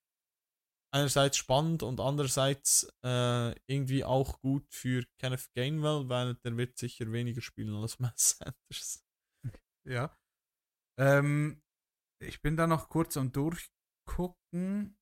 einerseits 0.93 1.38
spannend 1.38 1.84
und 1.84 2.00
andererseits 2.00 2.91
äh, 3.04 3.52
irgendwie 3.65 4.04
auch 4.04 4.39
gut 4.41 4.67
für 4.74 5.04
Kenneth 5.17 5.52
Gainwell, 5.54 6.10
weil 6.10 6.36
der 6.36 6.58
wird 6.58 6.78
sicher 6.78 7.12
weniger 7.12 7.41
spielen 7.41 7.74
als 7.76 8.00
Miles 8.00 8.38
Sanders. 8.38 9.06
Ja. 9.88 10.15
Ähm, 11.00 11.63
ich 12.21 12.41
bin 12.41 12.56
da 12.56 12.67
noch 12.67 12.89
kurz 12.89 13.17
am 13.17 13.32
Durchgucken. 13.32 14.97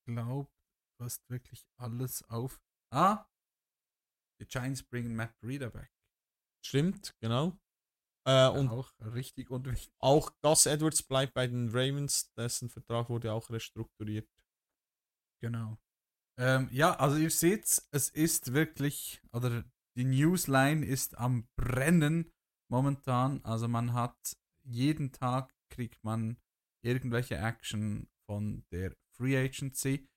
Ich 0.00 0.12
glaube, 0.12 0.50
du 0.98 1.04
hast 1.04 1.28
wirklich 1.30 1.64
alles 1.76 2.24
auf. 2.28 2.60
Ah! 2.92 3.26
Die 4.40 4.46
Giants 4.46 4.82
bringen 4.82 5.14
Matt 5.14 5.38
Breeder 5.40 5.70
back. 5.70 5.92
Stimmt, 6.64 7.14
genau. 7.20 7.56
Äh, 8.26 8.48
und 8.48 8.68
auch 8.70 8.92
richtig 9.00 9.50
und 9.50 9.66
wichtig. 9.66 9.92
auch 10.00 10.32
Gus 10.42 10.66
Edwards 10.66 11.02
bleibt 11.02 11.34
bei 11.34 11.46
den 11.46 11.68
Ravens, 11.68 12.32
dessen 12.34 12.68
Vertrag 12.68 13.08
wurde 13.08 13.32
auch 13.32 13.48
restrukturiert. 13.50 14.28
Genau. 15.40 15.78
Ähm, 16.38 16.68
ja, 16.72 16.96
also 16.96 17.16
ihr 17.16 17.30
seht, 17.30 17.64
es 17.92 18.08
ist 18.10 18.52
wirklich, 18.52 19.22
oder 19.32 19.64
die 19.96 20.04
Newsline 20.04 20.84
ist 20.84 21.16
am 21.16 21.48
Brennen 21.56 22.32
momentan. 22.70 23.42
Also 23.44 23.68
man 23.68 23.94
hat 23.94 24.36
jeden 24.64 25.12
Tag 25.12 25.54
kriegt 25.70 26.02
man 26.04 26.36
irgendwelche 26.84 27.36
Action 27.36 28.08
von 28.28 28.64
der 28.72 28.94
Free 29.16 29.36
Agency. 29.36 30.08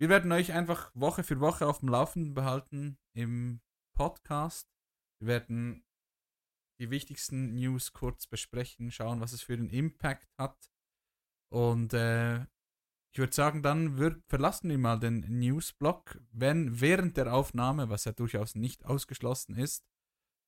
Wir 0.00 0.08
werden 0.08 0.30
euch 0.30 0.52
einfach 0.52 0.92
Woche 0.94 1.24
für 1.24 1.40
Woche 1.40 1.66
auf 1.66 1.80
dem 1.80 1.88
Laufenden 1.88 2.34
behalten 2.34 2.98
im 3.14 3.60
Podcast. 3.96 4.70
Wir 5.20 5.28
werden 5.28 5.84
die 6.78 6.90
wichtigsten 6.90 7.54
News 7.54 7.92
kurz 7.92 8.26
besprechen, 8.26 8.90
schauen, 8.90 9.20
was 9.20 9.32
es 9.32 9.42
für 9.42 9.54
einen 9.54 9.70
Impact 9.70 10.28
hat. 10.38 10.70
Und 11.50 11.92
äh, 11.94 12.42
ich 13.12 13.18
würde 13.18 13.34
sagen, 13.34 13.62
dann 13.62 13.98
würd, 13.98 14.22
verlassen 14.28 14.70
wir 14.70 14.78
mal 14.78 15.00
den 15.00 15.20
Newsblock. 15.20 16.20
Wenn 16.30 16.80
während 16.80 17.16
der 17.16 17.34
Aufnahme, 17.34 17.88
was 17.88 18.04
ja 18.04 18.12
durchaus 18.12 18.54
nicht 18.54 18.84
ausgeschlossen 18.84 19.56
ist, 19.56 19.84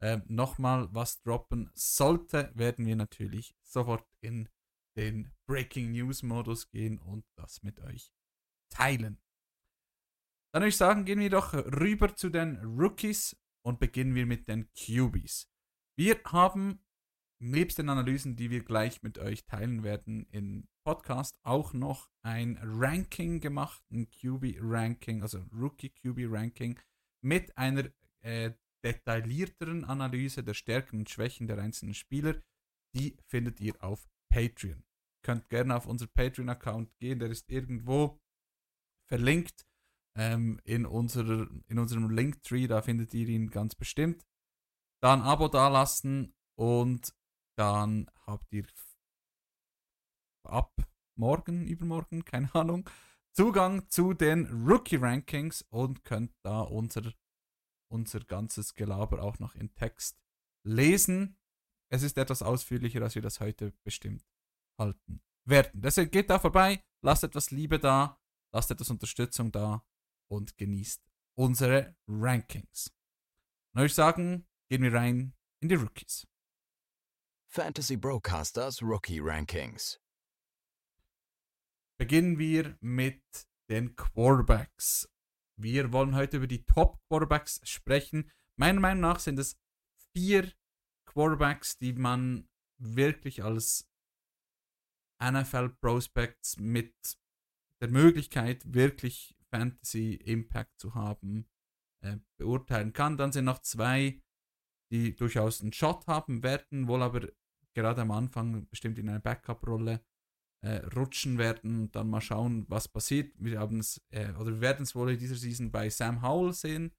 äh, 0.00 0.20
nochmal 0.26 0.88
was 0.92 1.20
droppen 1.22 1.70
sollte, 1.74 2.52
werden 2.54 2.86
wir 2.86 2.96
natürlich 2.96 3.56
sofort 3.62 4.06
in 4.20 4.48
den 4.96 5.32
Breaking 5.46 5.92
News 5.92 6.22
Modus 6.22 6.70
gehen 6.70 6.98
und 6.98 7.24
das 7.36 7.62
mit 7.62 7.80
euch 7.80 8.12
teilen. 8.70 9.20
Dann 10.52 10.62
würde 10.62 10.68
ich 10.68 10.76
sagen, 10.76 11.04
gehen 11.04 11.20
wir 11.20 11.30
doch 11.30 11.54
rüber 11.54 12.14
zu 12.14 12.28
den 12.28 12.56
Rookies 12.58 13.36
und 13.64 13.78
beginnen 13.78 14.14
wir 14.14 14.26
mit 14.26 14.48
den 14.48 14.68
QBs. 14.74 15.49
Wir 16.00 16.18
haben 16.24 16.82
nebst 17.42 17.76
den 17.76 17.90
Analysen, 17.90 18.34
die 18.34 18.48
wir 18.48 18.64
gleich 18.64 19.02
mit 19.02 19.18
euch 19.18 19.44
teilen 19.44 19.82
werden 19.82 20.26
im 20.30 20.66
Podcast, 20.82 21.38
auch 21.42 21.74
noch 21.74 22.08
ein 22.22 22.58
Ranking 22.62 23.38
gemacht, 23.38 23.84
ein 23.92 24.08
QB-Ranking, 24.08 25.20
also 25.20 25.44
Rookie-QB-Ranking, 25.52 26.80
mit 27.22 27.54
einer 27.58 27.90
äh, 28.24 28.52
detaillierteren 28.82 29.84
Analyse 29.84 30.42
der 30.42 30.54
Stärken 30.54 31.00
und 31.00 31.10
Schwächen 31.10 31.46
der 31.46 31.58
einzelnen 31.58 31.92
Spieler. 31.92 32.40
Die 32.96 33.18
findet 33.26 33.60
ihr 33.60 33.74
auf 33.84 34.08
Patreon. 34.32 34.78
Ihr 34.78 35.22
könnt 35.22 35.50
gerne 35.50 35.76
auf 35.76 35.86
unser 35.86 36.06
Patreon-Account 36.06 36.96
gehen, 36.98 37.18
der 37.18 37.28
ist 37.28 37.50
irgendwo 37.50 38.18
verlinkt 39.06 39.66
ähm, 40.16 40.62
in, 40.64 40.86
unserer, 40.86 41.46
in 41.66 41.78
unserem 41.78 42.08
Linktree, 42.08 42.68
da 42.68 42.80
findet 42.80 43.12
ihr 43.12 43.28
ihn 43.28 43.50
ganz 43.50 43.74
bestimmt. 43.74 44.24
Da 45.02 45.14
ein 45.14 45.22
Abo 45.22 45.48
dalassen 45.48 46.34
und 46.58 47.14
dann 47.56 48.10
habt 48.26 48.52
ihr 48.52 48.66
ab 50.44 50.72
morgen, 51.16 51.66
übermorgen, 51.66 52.24
keine 52.24 52.54
Ahnung, 52.54 52.88
Zugang 53.32 53.88
zu 53.88 54.12
den 54.12 54.46
Rookie 54.66 54.96
Rankings 54.96 55.62
und 55.70 56.04
könnt 56.04 56.32
da 56.42 56.60
unser, 56.60 57.12
unser 57.88 58.20
ganzes 58.20 58.74
Gelaber 58.74 59.22
auch 59.22 59.38
noch 59.38 59.54
in 59.54 59.72
Text 59.74 60.20
lesen. 60.66 61.38
Es 61.92 62.02
ist 62.02 62.18
etwas 62.18 62.42
ausführlicher, 62.42 63.02
als 63.02 63.14
wir 63.14 63.22
das 63.22 63.40
heute 63.40 63.72
bestimmt 63.84 64.24
halten 64.78 65.22
werden. 65.44 65.80
Deshalb 65.80 66.12
geht 66.12 66.28
da 66.28 66.38
vorbei, 66.38 66.82
lasst 67.02 67.24
etwas 67.24 67.50
Liebe 67.50 67.78
da, 67.78 68.20
lasst 68.52 68.70
etwas 68.70 68.90
Unterstützung 68.90 69.52
da 69.52 69.84
und 70.28 70.58
genießt 70.58 71.02
unsere 71.38 71.96
Rankings. 72.08 72.92
Und 73.74 73.84
ich 73.84 73.94
sagen, 73.94 74.46
gehen 74.70 74.82
wir 74.84 74.94
rein 74.94 75.34
in 75.60 75.68
die 75.68 75.74
Rookies. 75.74 76.28
Fantasy 77.48 77.96
Brocasters 77.96 78.80
Rookie 78.82 79.18
Rankings. 79.18 80.00
Beginnen 81.98 82.38
wir 82.38 82.78
mit 82.80 83.20
den 83.68 83.96
Quarterbacks. 83.96 85.10
Wir 85.56 85.92
wollen 85.92 86.14
heute 86.14 86.36
über 86.36 86.46
die 86.46 86.64
Top 86.64 87.00
Quarterbacks 87.08 87.60
sprechen. 87.64 88.30
Meiner 88.56 88.78
Meinung 88.78 89.00
nach 89.00 89.18
sind 89.18 89.40
es 89.40 89.58
vier 90.14 90.52
Quarterbacks, 91.04 91.76
die 91.76 91.92
man 91.92 92.48
wirklich 92.78 93.42
als 93.42 93.90
NFL 95.20 95.70
Prospects 95.80 96.58
mit 96.58 96.94
der 97.80 97.88
Möglichkeit, 97.88 98.72
wirklich 98.72 99.36
Fantasy 99.50 100.14
Impact 100.14 100.78
zu 100.78 100.94
haben, 100.94 101.50
äh, 102.02 102.18
beurteilen 102.38 102.92
kann. 102.92 103.16
Dann 103.16 103.32
sind 103.32 103.46
noch 103.46 103.58
zwei, 103.58 104.22
die 104.90 105.14
durchaus 105.14 105.60
einen 105.60 105.72
Shot 105.72 106.06
haben 106.06 106.42
werden, 106.42 106.88
wohl 106.88 107.02
aber 107.02 107.28
gerade 107.74 108.02
am 108.02 108.10
Anfang 108.10 108.68
bestimmt 108.68 108.98
in 108.98 109.08
eine 109.08 109.20
Backup-Rolle 109.20 110.04
äh, 110.62 110.76
rutschen 110.94 111.38
werden 111.38 111.82
und 111.82 111.96
dann 111.96 112.10
mal 112.10 112.20
schauen, 112.20 112.66
was 112.68 112.88
passiert. 112.88 113.32
Wir 113.38 113.58
haben 113.58 113.78
es, 113.78 114.00
äh, 114.10 114.32
oder 114.34 114.52
wir 114.52 114.60
werden 114.60 114.82
es 114.82 114.94
wohl 114.94 115.12
in 115.12 115.18
dieser 115.18 115.36
Season 115.36 115.70
bei 115.70 115.88
Sam 115.88 116.22
Howell 116.22 116.52
sehen, 116.52 116.92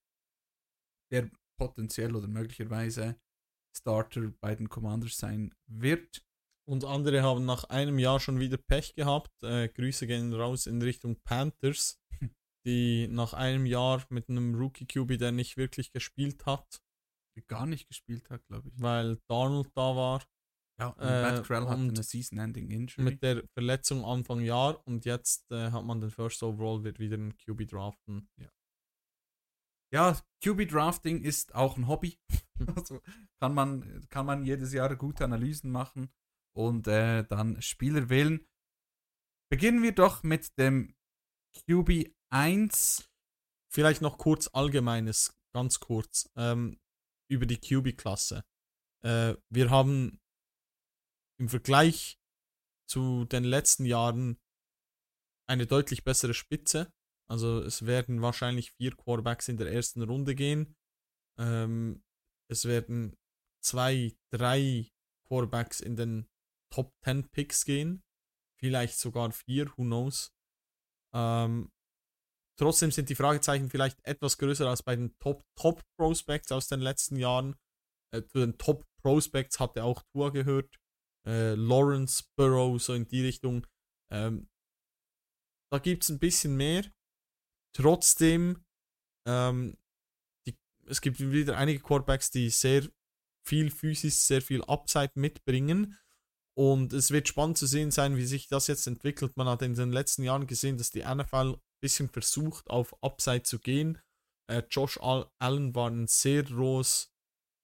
der 1.12 1.30
potenziell 1.60 2.16
oder 2.16 2.28
möglicherweise 2.28 3.20
Starter 3.78 4.34
bei 4.42 4.56
den 4.56 4.70
Commanders 4.70 5.18
sein 5.18 5.54
wird. 5.68 6.26
Und 6.68 6.86
andere 6.86 7.22
haben 7.22 7.46
nach 7.46 7.66
einem 7.66 8.00
Jahr 8.00 8.20
schon 8.20 8.40
wieder 8.40 8.58
Pech 8.58 8.96
gehabt. 8.96 9.44
Äh, 9.44 9.70
Grüße 9.70 10.08
gehen 10.08 10.34
raus 10.34 10.68
in 10.68 10.82
Richtung 10.82 11.20
Panthers, 11.24 12.02
die 12.66 13.08
nach 13.08 13.34
einem 13.34 13.66
Jahr 13.66 14.06
mit 14.10 14.30
einem 14.30 14.56
Rookie 14.56 14.86
QB, 14.86 15.18
der 15.18 15.32
nicht 15.32 15.58
wirklich 15.58 15.92
gespielt 15.92 16.46
hat, 16.46 16.82
gar 17.48 17.66
nicht 17.66 17.88
gespielt 17.88 18.30
hat, 18.30 18.46
glaube 18.48 18.70
ich. 18.70 18.82
weil 18.82 19.18
Darnold 19.28 19.70
da 19.76 19.96
war, 19.96 20.24
Ja, 20.80 20.88
und 20.88 21.02
Äh, 21.08 21.22
Matt 21.22 21.46
Krell 21.46 21.68
hatte 21.68 21.82
eine 21.82 22.04
Season-Ending 22.04 22.70
Injury. 22.72 23.04
mit 23.04 23.22
der 23.24 23.44
Verletzung 23.54 24.04
Anfang 24.06 24.42
Jahr 24.42 24.86
und 24.88 25.06
jetzt 25.06 25.52
äh, 25.52 25.72
hat 25.72 25.84
man 25.86 26.02
den 26.02 26.10
First 26.12 26.42
Overall, 26.44 26.84
wird 26.84 27.00
wieder 27.00 27.16
einen 27.16 27.36
QB 27.38 27.68
draften. 27.70 28.30
ja, 29.94 30.18
QB-Drafting 30.44 31.22
ist 31.22 31.54
auch 31.54 31.78
ein 31.78 31.88
Hobby. 31.88 32.18
also 32.76 33.02
kann 33.40 33.54
man, 33.54 34.08
kann 34.10 34.26
man 34.26 34.46
jedes 34.46 34.72
Jahr 34.74 34.96
gute 34.96 35.26
Analysen 35.26 35.70
machen 35.72 36.10
und 36.56 36.88
äh, 36.88 37.24
dann 37.26 37.62
Spieler 37.62 38.10
wählen. 38.10 38.48
Beginnen 39.52 39.84
wir 39.84 39.92
doch 39.92 40.24
mit 40.24 40.58
dem 40.58 40.96
QB 41.68 42.14
1. 42.30 43.10
Vielleicht 43.70 44.02
noch 44.02 44.18
kurz 44.18 44.48
Allgemeines, 44.48 45.38
ganz 45.54 45.80
kurz, 45.80 46.30
ähm, 46.36 46.80
über 47.32 47.46
die 47.46 47.60
QB-Klasse. 47.60 48.44
Äh, 49.04 49.36
wir 49.50 49.70
haben 49.70 50.20
im 51.40 51.50
Vergleich 51.50 52.20
zu 52.88 53.26
den 53.26 53.44
letzten 53.44 53.86
Jahren 53.86 54.38
eine 55.50 55.66
deutlich 55.66 56.04
bessere 56.04 56.34
Spitze. 56.34 56.92
Also 57.30 57.62
es 57.62 57.86
werden 57.86 58.22
wahrscheinlich 58.22 58.74
vier 58.74 58.96
Quarterbacks 58.96 59.48
in 59.48 59.58
der 59.58 59.72
ersten 59.72 60.02
Runde 60.04 60.36
gehen. 60.36 60.76
Ähm, 61.40 62.04
es 62.50 62.66
werden 62.66 63.16
zwei, 63.64 64.14
drei 64.32 64.90
Quarterbacks 65.28 65.80
in 65.80 65.96
den 65.96 66.28
Top 66.70 66.94
10 67.06 67.30
Picks 67.30 67.66
gehen. 67.66 68.04
Vielleicht 68.60 69.00
sogar 69.00 69.32
vier, 69.32 69.68
who 69.78 69.84
knows. 69.84 70.34
Ähm, 71.14 71.72
trotzdem 72.62 72.92
sind 72.92 73.10
die 73.10 73.16
Fragezeichen 73.16 73.72
vielleicht 73.72 73.98
etwas 74.06 74.38
größer 74.38 74.70
als 74.70 74.84
bei 74.84 74.96
den 74.96 75.18
Top, 75.18 75.44
Top 75.56 75.84
Prospects 75.98 76.52
aus 76.52 76.68
den 76.68 76.80
letzten 76.80 77.16
Jahren. 77.16 77.56
Äh, 78.14 78.22
zu 78.24 78.38
den 78.38 78.58
Top 78.60 78.86
Prospects 79.02 79.60
hatte 79.60 79.84
auch 79.84 80.04
Tour 80.14 80.32
gehört. 80.32 80.80
Äh, 81.26 81.56
Lawrence, 81.56 82.24
Burrow, 82.36 82.80
so 82.80 82.94
in 82.94 83.08
die 83.08 83.26
Richtung. 83.26 83.66
Ähm, 84.12 84.48
da 85.72 85.80
gibt 85.80 86.04
es 86.04 86.10
ein 86.10 86.20
bisschen 86.20 86.56
mehr. 86.56 86.86
Trotzdem, 87.76 88.64
ähm, 89.28 89.76
die, 90.46 90.56
es 90.86 91.02
gibt 91.02 91.20
wieder 91.20 91.58
einige 91.58 91.80
Quarterbacks, 91.80 92.30
die 92.30 92.52
sehr 92.52 92.88
viel 93.44 93.72
Physis, 93.72 94.28
sehr 94.28 94.44
viel 94.44 94.64
Upside 94.66 95.14
mitbringen. 95.16 95.98
Und 96.56 96.94
es 96.94 97.10
wird 97.10 97.28
spannend 97.28 97.58
zu 97.58 97.66
sehen 97.66 97.90
sein, 97.90 98.18
wie 98.18 98.26
sich 98.26 98.48
das 98.48 98.68
jetzt 98.68 98.86
entwickelt. 98.86 99.36
Man 99.36 99.48
hat 99.48 99.64
in 99.64 99.74
den 99.74 99.92
letzten 99.92 100.22
Jahren 100.22 100.46
gesehen, 100.46 100.78
dass 100.78 100.92
die 100.92 101.04
NFL 101.04 101.60
bisschen 101.82 102.10
versucht, 102.10 102.70
auf 102.70 102.96
Upside 103.04 103.44
zu 103.44 103.60
gehen. 103.60 104.00
Äh, 104.50 104.64
Josh 104.70 105.00
Allen 105.02 105.76
war 105.76 105.90
ein 105.90 106.08
sehr 106.08 106.50
rohes 106.50 107.14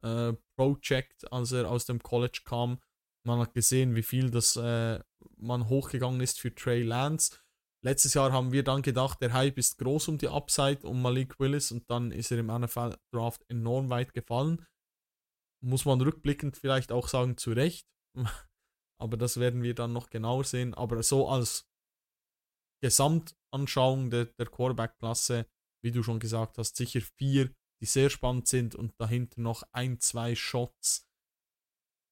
äh, 0.04 0.34
Project, 0.58 1.32
als 1.32 1.52
er 1.52 1.70
aus 1.70 1.86
dem 1.86 2.02
College 2.02 2.42
kam. 2.44 2.80
Man 3.26 3.40
hat 3.40 3.54
gesehen, 3.54 3.96
wie 3.96 4.04
viel 4.04 4.30
das 4.30 4.56
äh, 4.56 5.00
man 5.38 5.70
hochgegangen 5.70 6.22
ist 6.22 6.40
für 6.40 6.54
Trey 6.54 6.84
Lance. 6.84 7.38
Letztes 7.84 8.16
Jahr 8.16 8.32
haben 8.32 8.52
wir 8.52 8.64
dann 8.64 8.82
gedacht, 8.82 9.22
der 9.22 9.34
Hype 9.34 9.58
ist 9.58 9.78
groß 9.78 10.08
um 10.08 10.18
die 10.18 10.28
Upside, 10.30 10.88
um 10.88 11.02
Malik 11.02 11.40
Willis 11.40 11.72
und 11.72 11.90
dann 11.90 12.12
ist 12.12 12.32
er 12.32 12.40
im 12.40 12.48
NFL 12.48 12.98
Draft 13.14 13.46
enorm 13.50 13.90
weit 13.90 14.14
gefallen. 14.14 14.66
Muss 15.64 15.86
man 15.86 16.02
rückblickend 16.02 16.58
vielleicht 16.58 16.92
auch 16.92 17.08
sagen, 17.08 17.38
zu 17.38 17.52
Recht. 17.52 17.88
Aber 19.00 19.18
das 19.18 19.40
werden 19.40 19.62
wir 19.62 19.76
dann 19.76 19.94
noch 19.94 20.10
genauer 20.10 20.44
sehen. 20.44 20.74
Aber 20.74 21.04
so 21.04 21.28
als 21.30 21.68
Gesamtanschauung 23.52 24.10
der, 24.10 24.26
der 24.26 24.48
Quarterback-Klasse, 24.48 25.48
wie 25.84 25.92
du 25.92 26.04
schon 26.04 26.20
gesagt 26.20 26.58
hast, 26.58 26.76
sicher 26.76 27.02
vier, 27.02 27.54
die 27.82 27.86
sehr 27.86 28.10
spannend 28.10 28.48
sind 28.48 28.76
und 28.76 28.94
dahinter 29.00 29.42
noch 29.42 29.64
ein, 29.72 30.00
zwei 30.00 30.36
Shots, 30.36 31.08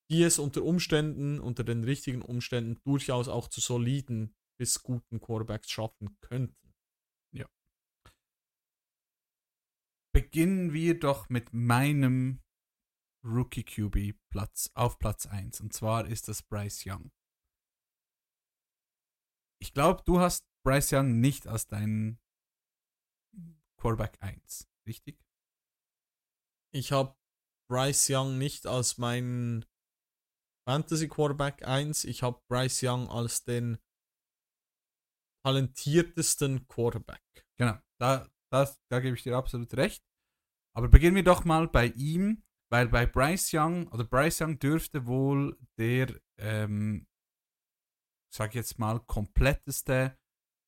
die 0.10 0.24
es 0.24 0.40
unter 0.40 0.64
Umständen, 0.64 1.40
unter 1.40 1.64
den 1.64 1.84
richtigen 1.84 2.22
Umständen 2.22 2.80
durchaus 2.84 3.28
auch 3.28 3.48
zu 3.48 3.62
soliden 3.62 4.36
bis 4.60 4.84
guten 4.84 5.20
Quarterbacks 5.20 5.70
schaffen 5.70 6.18
könnten. 6.22 6.74
Ja. 7.34 7.48
Beginnen 10.14 10.74
wir 10.74 11.00
doch 11.00 11.30
mit 11.30 11.54
meinem 11.54 12.42
Rookie 13.26 13.64
QB 13.64 14.18
Platz 14.30 14.70
auf 14.76 15.00
Platz 15.00 15.26
1 15.26 15.60
und 15.62 15.74
zwar 15.74 16.08
ist 16.08 16.28
das 16.28 16.44
Bryce 16.44 16.86
Young. 16.86 17.12
Ich 19.60 19.74
glaube, 19.74 20.04
du 20.06 20.20
hast 20.20 20.46
Bryce 20.66 20.94
Young 20.94 21.20
nicht 21.20 21.48
als 21.48 21.68
deinen 21.68 22.20
Quarterback 23.80 24.18
1, 24.20 24.68
richtig? 24.88 25.24
Ich 26.74 26.92
habe 26.92 27.16
Bryce 27.70 28.10
Young 28.10 28.38
nicht 28.40 28.66
als 28.66 28.98
meinen 28.98 29.66
Fantasy 30.68 31.08
Quarterback 31.08 31.64
1. 31.64 32.06
Ich 32.06 32.24
habe 32.24 32.42
Bryce 32.50 32.82
Young 32.84 33.08
als 33.10 33.44
den 33.44 33.78
talentiertesten 35.46 36.68
Quarterback. 36.68 37.22
Genau, 37.60 37.78
da, 38.00 38.28
das, 38.52 38.82
da 38.90 39.00
gebe 39.00 39.16
ich 39.16 39.22
dir 39.22 39.38
absolut 39.38 39.72
recht. 39.76 40.04
Aber 40.76 40.90
beginnen 40.90 41.16
wir 41.16 41.24
doch 41.24 41.46
mal 41.46 41.68
bei 41.68 41.88
ihm, 41.90 42.44
weil 42.72 42.88
bei 42.88 43.06
Bryce 43.06 43.54
Young, 43.54 43.88
oder 43.90 44.04
Bryce 44.04 44.42
Young 44.42 44.58
dürfte 44.58 45.06
wohl 45.06 45.58
der, 45.78 46.20
ähm, 46.40 47.06
sag 48.34 48.50
ich 48.50 48.56
jetzt 48.56 48.80
mal, 48.80 49.00
kompletteste 49.02 50.18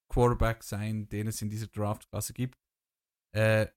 Quarterback 0.10 0.64
sein, 0.64 1.10
den 1.10 1.28
es 1.28 1.42
in 1.42 1.50
dieser 1.50 1.68
Draftklasse 1.68 2.34
gibt. 2.34 2.60
Äh, 3.34 3.68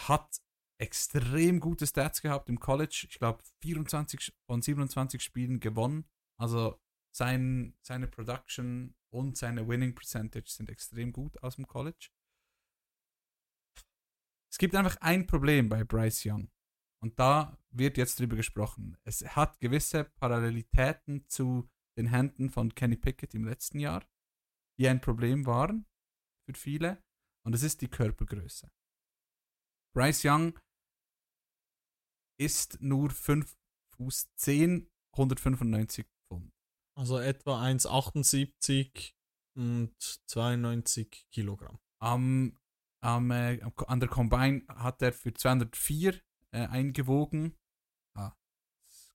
hat 0.00 0.40
extrem 0.80 1.60
gute 1.60 1.86
Stats 1.86 2.20
gehabt 2.20 2.48
im 2.48 2.58
College. 2.58 3.06
Ich 3.08 3.18
glaube, 3.18 3.42
24 3.62 4.32
von 4.46 4.60
27 4.60 5.22
Spielen 5.22 5.60
gewonnen. 5.60 6.04
Also 6.38 6.80
sein, 7.14 7.76
seine 7.82 8.08
Production 8.08 8.94
und 9.10 9.36
seine 9.36 9.68
Winning 9.68 9.94
Percentage 9.94 10.50
sind 10.50 10.68
extrem 10.68 11.12
gut 11.12 11.40
aus 11.42 11.56
dem 11.56 11.66
College. 11.66 12.10
Es 14.50 14.58
gibt 14.58 14.74
einfach 14.74 14.96
ein 15.00 15.26
Problem 15.26 15.68
bei 15.68 15.84
Bryce 15.84 16.26
Young. 16.26 16.50
Und 17.02 17.18
da 17.18 17.58
wird 17.70 17.96
jetzt 17.96 18.18
drüber 18.18 18.36
gesprochen. 18.36 18.96
Es 19.04 19.20
hat 19.36 19.60
gewisse 19.60 20.04
Parallelitäten 20.04 21.28
zu 21.28 21.68
den 21.98 22.06
Händen 22.06 22.50
von 22.50 22.74
Kenny 22.74 22.96
Pickett 22.96 23.34
im 23.34 23.44
letzten 23.44 23.78
Jahr, 23.78 24.04
die 24.78 24.88
ein 24.88 25.00
Problem 25.00 25.46
waren 25.46 25.86
für 26.46 26.54
viele. 26.54 27.02
Und 27.46 27.54
es 27.54 27.62
ist 27.62 27.80
die 27.82 27.88
Körpergröße. 27.88 28.70
Bryce 29.94 30.24
Young 30.24 30.58
ist 32.40 32.80
nur 32.80 33.10
5 33.10 33.56
Fuß 33.96 34.34
10, 34.36 34.90
195 35.12 36.06
Pfund. 36.26 36.52
Also 36.96 37.18
etwa 37.18 37.62
1,78 37.62 39.14
und 39.56 39.94
92 40.26 41.26
Kilogramm. 41.30 41.78
Am, 42.00 42.58
am, 43.02 43.30
äh, 43.30 43.60
an 43.86 44.00
der 44.00 44.08
Combine 44.08 44.64
hat 44.68 45.00
er 45.02 45.12
für 45.12 45.32
204 45.32 46.20
äh, 46.50 46.66
eingewogen. 46.66 47.56
Ah, 48.16 48.34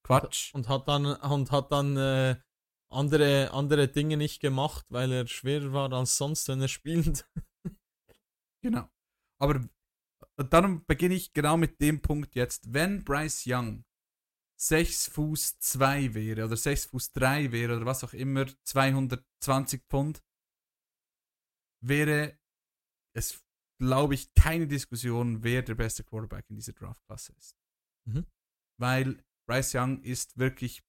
Quatsch. 0.04 0.54
Und 0.54 0.70
hat 0.70 0.88
dann, 0.88 1.06
und 1.06 1.52
hat 1.52 1.72
dann 1.72 1.98
äh, 1.98 2.42
andere, 2.90 3.52
andere 3.52 3.88
Dinge 3.88 4.18
nicht 4.18 4.40
gemacht, 4.40 4.86
weil 4.90 5.12
er 5.12 5.28
schwerer 5.28 5.74
war 5.74 5.94
als 5.94 6.18
sonst, 6.18 6.48
wenn 6.48 6.62
er 6.62 6.68
spielt. 6.68 7.30
genau. 8.62 8.90
Aber 9.40 9.68
darum 10.38 10.86
beginne 10.86 11.16
ich 11.16 11.34
genau 11.34 11.58
mit 11.58 11.80
dem 11.82 12.02
Punkt 12.02 12.36
jetzt. 12.36 12.74
Wenn 12.74 13.04
Bryce 13.04 13.44
Young 13.46 13.86
6 14.60 15.08
Fuß 15.10 15.60
2 15.60 16.14
wäre 16.14 16.46
oder 16.46 16.58
6 16.58 16.88
Fuß 16.88 17.14
3 17.14 17.52
wäre 17.52 17.78
oder 17.78 17.86
was 17.86 18.04
auch 18.04 18.14
immer, 18.14 18.46
220 18.66 19.84
Pfund, 19.90 20.24
wäre 21.82 22.38
es, 23.16 23.44
glaube 23.80 24.16
ich, 24.16 24.34
keine 24.34 24.68
Diskussion, 24.68 25.44
wer 25.44 25.62
der 25.62 25.76
beste 25.76 26.04
Quarterback 26.04 26.46
in 26.50 26.58
dieser 26.58 26.74
Draftklasse 26.74 27.34
ist. 27.34 27.58
Mhm. 28.06 28.26
Weil 28.78 29.24
Bryce 29.48 29.76
Young 29.76 30.02
ist 30.04 30.38
wirklich 30.38 30.84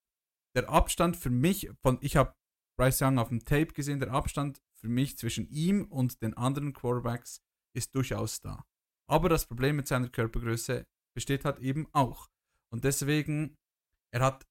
der 0.57 0.69
Abstand 0.69 1.17
für 1.17 1.31
mich 1.31 1.71
von, 1.83 1.99
ich 2.01 2.17
habe 2.17 2.35
Bryce 2.79 3.03
Young 3.03 3.19
auf 3.19 3.29
dem 3.29 3.45
Tape 3.45 3.73
gesehen, 3.73 4.01
der 4.01 4.13
Abstand 4.13 4.63
für 4.81 4.89
mich 4.89 5.19
zwischen 5.19 5.49
ihm 5.49 5.85
und 5.87 6.23
den 6.23 6.35
anderen 6.35 6.73
Quarterbacks 6.73 7.43
ist 7.77 7.95
durchaus 7.95 8.41
da. 8.41 8.65
Aber 9.09 9.29
das 9.29 9.47
Problem 9.47 9.77
mit 9.77 9.87
seiner 9.87 10.09
Körpergröße 10.09 10.87
besteht 11.15 11.45
halt 11.45 11.59
eben 11.59 11.89
auch. 11.93 12.29
Und 12.73 12.85
deswegen, 12.85 13.57
er 14.15 14.23
hat 14.23 14.47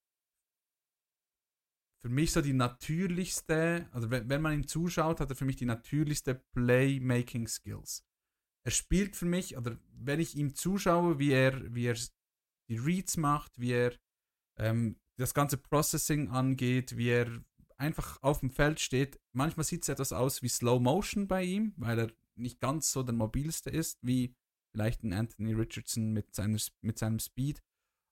für 2.02 2.10
mich 2.10 2.32
so 2.32 2.42
die 2.42 2.54
natürlichste, 2.54 3.90
also 3.92 4.10
wenn, 4.10 4.30
wenn 4.30 4.42
man 4.42 4.54
ihm 4.54 4.68
zuschaut, 4.68 5.20
hat 5.20 5.30
er 5.30 5.36
für 5.36 5.46
mich 5.46 5.58
die 5.58 5.66
natürlichste 5.66 6.36
Playmaking 6.54 7.48
Skills. 7.48 8.06
Er 8.66 8.72
spielt 8.72 9.16
für 9.16 9.26
mich, 9.26 9.58
oder 9.58 9.80
wenn 9.92 10.20
ich 10.20 10.36
ihm 10.36 10.54
zuschaue, 10.54 11.20
wie 11.20 11.32
er, 11.32 11.74
wie 11.74 11.86
er 11.86 11.98
die 12.70 12.78
Reads 12.78 13.18
macht, 13.18 13.58
wie 13.60 13.72
er 13.72 13.98
ähm, 14.58 15.00
das 15.20 15.34
ganze 15.34 15.58
Processing 15.58 16.30
angeht, 16.30 16.98
wie 16.98 17.10
er 17.10 17.44
einfach 17.78 18.22
auf 18.22 18.40
dem 18.40 18.50
Feld 18.50 18.80
steht, 18.80 19.20
manchmal 19.32 19.66
sieht 19.66 19.84
es 19.84 19.90
etwas 19.90 20.14
aus 20.14 20.42
wie 20.42 20.50
Slow 20.50 20.80
Motion 20.82 21.28
bei 21.28 21.44
ihm, 21.44 21.74
weil 21.78 22.00
er 22.00 22.12
nicht 22.36 22.60
ganz 22.60 22.92
so 22.92 23.04
der 23.04 23.14
mobilste 23.14 23.70
ist, 23.70 24.00
wie 24.02 24.36
vielleicht 24.72 25.04
ein 25.04 25.14
Anthony 25.14 25.54
Richardson 25.54 26.14
mit, 26.14 26.34
seiner, 26.36 26.60
mit 26.82 27.00
seinem 27.00 27.20
Speed. 27.20 27.62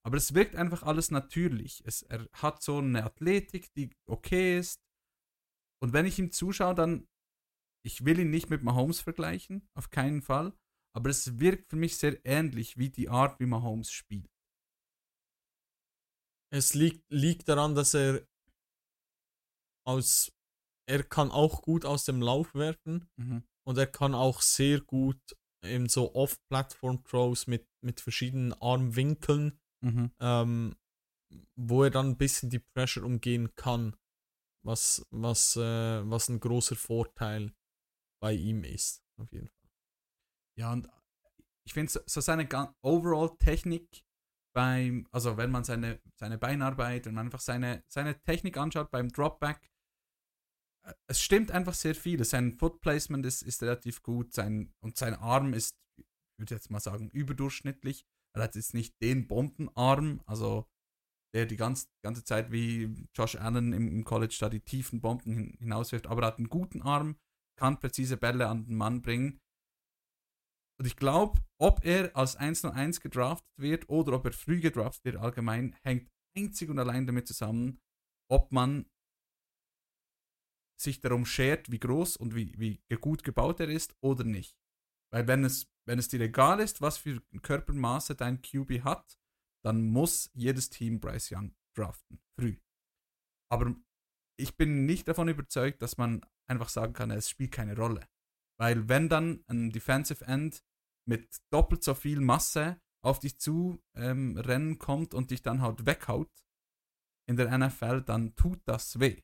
Aber 0.03 0.17
es 0.17 0.33
wirkt 0.33 0.55
einfach 0.55 0.83
alles 0.83 1.11
natürlich. 1.11 1.83
Es, 1.85 2.01
er 2.01 2.27
hat 2.33 2.61
so 2.61 2.77
eine 2.77 3.03
Athletik, 3.03 3.73
die 3.73 3.89
okay 4.05 4.57
ist. 4.57 4.81
Und 5.81 5.93
wenn 5.93 6.05
ich 6.05 6.17
ihm 6.17 6.31
zuschaue, 6.31 6.75
dann, 6.75 7.07
ich 7.85 8.05
will 8.05 8.19
ihn 8.19 8.31
nicht 8.31 8.49
mit 8.49 8.63
Mahomes 8.63 9.01
vergleichen, 9.01 9.67
auf 9.75 9.91
keinen 9.91 10.21
Fall. 10.21 10.53
Aber 10.93 11.09
es 11.09 11.39
wirkt 11.39 11.69
für 11.69 11.75
mich 11.75 11.97
sehr 11.97 12.25
ähnlich 12.25 12.77
wie 12.77 12.89
die 12.89 13.09
Art, 13.09 13.39
wie 13.39 13.45
Mahomes 13.45 13.91
spielt. 13.91 14.31
Es 16.49 16.73
liegt, 16.73 17.03
liegt 17.09 17.49
daran, 17.49 17.75
dass 17.75 17.93
er 17.93 18.25
aus, 19.85 20.31
er 20.87 21.03
kann 21.03 21.31
auch 21.31 21.61
gut 21.61 21.85
aus 21.85 22.05
dem 22.05 22.21
Lauf 22.21 22.53
werfen 22.55 23.09
mhm. 23.17 23.43
und 23.67 23.77
er 23.77 23.87
kann 23.87 24.15
auch 24.15 24.41
sehr 24.41 24.81
gut 24.81 25.19
eben 25.63 25.89
so 25.89 26.13
Off-Platform-Throws 26.13 27.47
mit, 27.47 27.67
mit 27.81 27.99
verschiedenen 27.99 28.53
Armwinkeln, 28.53 29.59
mhm. 29.81 30.11
ähm, 30.19 30.75
wo 31.55 31.83
er 31.83 31.89
dann 31.89 32.11
ein 32.11 32.17
bisschen 32.17 32.49
die 32.49 32.59
Pressure 32.59 33.03
umgehen 33.03 33.53
kann. 33.55 33.95
was, 34.63 35.05
was, 35.11 35.55
äh, 35.55 36.09
was 36.09 36.29
ein 36.29 36.39
großer 36.39 36.75
Vorteil 36.75 37.53
bei 38.21 38.33
ihm 38.33 38.63
ist. 38.63 39.01
Auf 39.17 39.31
jeden 39.31 39.47
Fall. 39.47 39.69
Ja, 40.57 40.73
und 40.73 40.89
ich 41.65 41.73
finde 41.73 41.91
so, 41.91 41.99
so 42.05 42.21
seine 42.21 42.47
Overall-Technik 42.81 44.03
beim, 44.57 45.07
also 45.11 45.37
wenn 45.37 45.51
man 45.51 45.63
seine, 45.63 46.01
seine 46.15 46.39
Beinarbeit, 46.39 47.05
man 47.05 47.25
einfach 47.25 47.41
seine, 47.41 47.83
seine 47.87 48.19
Technik 48.23 48.57
anschaut 48.57 48.89
beim 48.89 49.09
Dropback, 49.09 49.69
äh, 50.83 50.93
es 51.05 51.21
stimmt 51.21 51.51
einfach 51.51 51.75
sehr 51.75 51.93
viel. 51.93 52.25
Sein 52.25 52.57
Foot 52.57 52.81
Placement 52.81 53.23
ist, 53.23 53.43
ist 53.43 53.61
relativ 53.61 54.01
gut 54.01 54.33
sein, 54.33 54.73
und 54.79 54.97
sein 54.97 55.13
Arm 55.13 55.53
ist, 55.53 55.77
ich 55.99 56.05
würde 56.39 56.55
jetzt 56.55 56.71
mal 56.71 56.79
sagen, 56.79 57.11
überdurchschnittlich. 57.11 58.03
Er 58.35 58.41
hat 58.41 58.55
jetzt 58.55 58.73
nicht 58.73 58.99
den 58.99 59.27
Bombenarm, 59.27 60.21
also 60.25 60.67
der 61.35 61.45
die 61.45 61.55
ganze, 61.55 61.85
ganze 62.01 62.23
Zeit 62.23 62.51
wie 62.51 63.07
Josh 63.13 63.35
Allen 63.35 63.73
im, 63.73 63.87
im 63.87 64.03
College 64.05 64.37
da 64.39 64.49
die 64.49 64.61
tiefen 64.61 65.01
Bomben 65.01 65.33
hin, 65.35 65.57
hinauswirft, 65.59 66.07
aber 66.07 66.23
er 66.23 66.27
hat 66.29 66.39
einen 66.39 66.49
guten 66.49 66.81
Arm, 66.81 67.19
kann 67.59 67.79
präzise 67.79 68.17
Bälle 68.17 68.47
an 68.47 68.65
den 68.65 68.75
Mann 68.75 69.03
bringen. 69.03 69.39
Und 70.79 70.85
ich 70.85 70.95
glaube, 70.95 71.41
ob 71.59 71.83
er 71.83 72.15
als 72.15 72.35
101 72.35 73.01
gedraftet 73.01 73.51
wird 73.57 73.89
oder 73.89 74.13
ob 74.13 74.25
er 74.25 74.31
früh 74.31 74.59
gedraftet 74.59 75.05
wird, 75.05 75.15
allgemein, 75.17 75.75
hängt 75.83 76.09
einzig 76.37 76.69
und 76.69 76.77
allein 76.77 77.07
damit 77.07 77.27
zusammen, 77.27 77.79
ob 78.29 78.51
man 78.51 78.85
sich 80.79 80.99
darum 80.99 81.25
schert, 81.25 81.71
wie 81.71 81.79
groß 81.79 82.17
und 82.17 82.35
wie, 82.35 82.57
wie 82.59 82.79
gut 83.01 83.23
gebaut 83.23 83.59
er 83.59 83.69
ist 83.69 83.95
oder 84.01 84.23
nicht. 84.23 84.55
Weil 85.11 85.27
wenn 85.27 85.43
es, 85.43 85.67
wenn 85.87 85.97
es 85.97 86.09
dir 86.09 86.21
egal 86.21 86.59
ist, 86.59 86.81
was 86.81 86.97
für 86.97 87.21
Körpermaße 87.41 88.15
dein 88.15 88.41
QB 88.41 88.83
hat, 88.83 89.17
dann 89.65 89.89
muss 89.89 90.29
jedes 90.33 90.69
Team 90.69 90.99
Bryce 90.99 91.31
Young 91.31 91.55
draften, 91.75 92.19
früh. 92.39 92.57
Aber 93.51 93.75
ich 94.39 94.55
bin 94.57 94.85
nicht 94.85 95.07
davon 95.07 95.29
überzeugt, 95.29 95.81
dass 95.81 95.97
man 95.97 96.23
einfach 96.47 96.69
sagen 96.69 96.93
kann, 96.93 97.09
es 97.11 97.29
spielt 97.29 97.51
keine 97.51 97.75
Rolle. 97.75 98.07
Weil 98.59 98.87
wenn 98.89 99.09
dann 99.09 99.43
ein 99.47 99.71
Defensive 99.71 100.25
End 100.25 100.63
mit 101.07 101.37
doppelt 101.51 101.83
so 101.83 101.93
viel 101.93 102.19
Masse 102.19 102.81
auf 103.03 103.19
dich 103.19 103.39
zu 103.39 103.81
ähm, 103.95 104.37
rennen 104.37 104.79
kommt 104.79 105.13
und 105.13 105.31
dich 105.31 105.41
dann 105.41 105.61
halt 105.61 105.85
weghaut 105.85 106.31
in 107.29 107.37
der 107.37 107.55
NFL, 107.57 108.01
dann 108.01 108.35
tut 108.35 108.61
das 108.65 108.99
weh. 108.99 109.21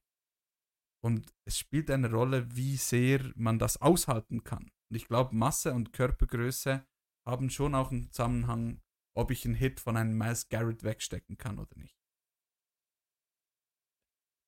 Und 1.03 1.33
es 1.45 1.57
spielt 1.57 1.91
eine 1.91 2.09
Rolle, 2.09 2.55
wie 2.55 2.77
sehr 2.77 3.31
man 3.35 3.59
das 3.59 3.81
aushalten 3.81 4.43
kann. 4.43 4.71
Und 4.89 4.95
ich 4.95 5.07
glaube, 5.07 5.35
Masse 5.35 5.73
und 5.73 5.91
Körpergröße 5.91 6.85
haben 7.27 7.49
schon 7.49 7.75
auch 7.75 7.91
einen 7.91 8.11
Zusammenhang, 8.11 8.81
ob 9.15 9.31
ich 9.31 9.45
einen 9.45 9.55
Hit 9.55 9.79
von 9.79 9.97
einem 9.97 10.17
Miles 10.17 10.47
Garrett 10.49 10.83
wegstecken 10.83 11.37
kann 11.37 11.59
oder 11.59 11.75
nicht. 11.77 11.97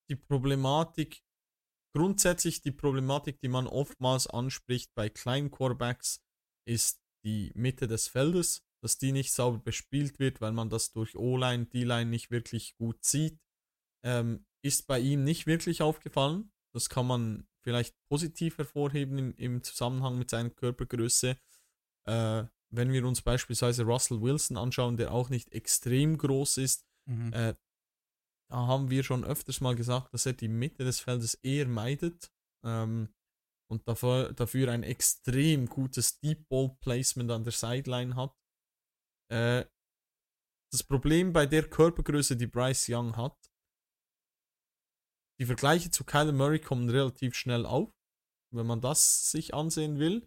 Die 0.08 0.16
Problematik, 0.16 1.24
grundsätzlich 1.94 2.62
die 2.62 2.72
Problematik, 2.72 3.40
die 3.40 3.48
man 3.48 3.66
oftmals 3.66 4.26
anspricht 4.26 4.94
bei 4.94 5.08
kleinen 5.08 5.50
Quarterbacks, 5.50 6.22
ist 6.66 7.02
die 7.26 7.52
Mitte 7.54 7.88
des 7.88 8.08
Feldes, 8.08 8.64
dass 8.80 8.98
die 8.98 9.12
nicht 9.12 9.32
sauber 9.32 9.58
bespielt 9.58 10.18
wird, 10.18 10.40
weil 10.40 10.52
man 10.52 10.70
das 10.70 10.92
durch 10.92 11.16
O-Line, 11.16 11.66
D-Line 11.66 12.08
nicht 12.08 12.30
wirklich 12.30 12.76
gut 12.76 13.04
sieht. 13.04 13.38
Ähm, 14.04 14.46
ist 14.62 14.86
bei 14.86 15.00
ihm 15.00 15.24
nicht 15.24 15.46
wirklich 15.46 15.82
aufgefallen. 15.82 16.52
Das 16.72 16.88
kann 16.88 17.06
man 17.06 17.46
vielleicht 17.62 17.96
positiv 18.08 18.58
hervorheben 18.58 19.18
im, 19.18 19.34
im 19.36 19.62
Zusammenhang 19.62 20.18
mit 20.18 20.30
seiner 20.30 20.50
Körpergröße. 20.50 21.36
Äh, 22.04 22.44
wenn 22.70 22.92
wir 22.92 23.04
uns 23.06 23.22
beispielsweise 23.22 23.84
Russell 23.84 24.20
Wilson 24.20 24.56
anschauen, 24.56 24.96
der 24.96 25.12
auch 25.12 25.28
nicht 25.28 25.52
extrem 25.52 26.18
groß 26.18 26.58
ist, 26.58 26.86
mhm. 27.06 27.32
äh, 27.32 27.54
da 28.48 28.56
haben 28.68 28.90
wir 28.90 29.02
schon 29.02 29.24
öfters 29.24 29.60
mal 29.60 29.74
gesagt, 29.74 30.14
dass 30.14 30.26
er 30.26 30.32
die 30.32 30.48
Mitte 30.48 30.84
des 30.84 31.00
Feldes 31.00 31.34
eher 31.34 31.66
meidet. 31.66 32.30
Ähm, 32.64 33.08
und 33.70 33.86
dafür, 33.88 34.32
dafür 34.32 34.70
ein 34.70 34.82
extrem 34.82 35.66
gutes 35.66 36.18
Deep 36.20 36.48
Ball 36.48 36.76
Placement 36.80 37.30
an 37.30 37.44
der 37.44 37.52
Sideline 37.52 38.14
hat. 38.16 38.34
Äh, 39.32 39.64
das 40.72 40.82
Problem 40.82 41.32
bei 41.32 41.46
der 41.46 41.68
Körpergröße, 41.68 42.36
die 42.36 42.46
Bryce 42.46 42.88
Young 42.90 43.16
hat, 43.16 43.36
die 45.40 45.46
Vergleiche 45.46 45.90
zu 45.90 46.04
Kyler 46.04 46.32
Murray 46.32 46.60
kommen 46.60 46.88
relativ 46.88 47.34
schnell 47.34 47.66
auf, 47.66 47.92
wenn 48.54 48.66
man 48.66 48.80
das 48.80 49.30
sich 49.30 49.52
ansehen 49.54 49.98
will. 49.98 50.26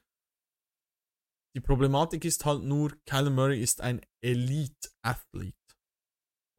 Die 1.55 1.61
Problematik 1.61 2.25
ist 2.25 2.45
halt 2.45 2.63
nur, 2.63 2.95
Kyler 3.05 3.31
Murray 3.31 3.61
ist 3.61 3.81
ein 3.81 4.05
Elite-Athlet. 4.23 5.55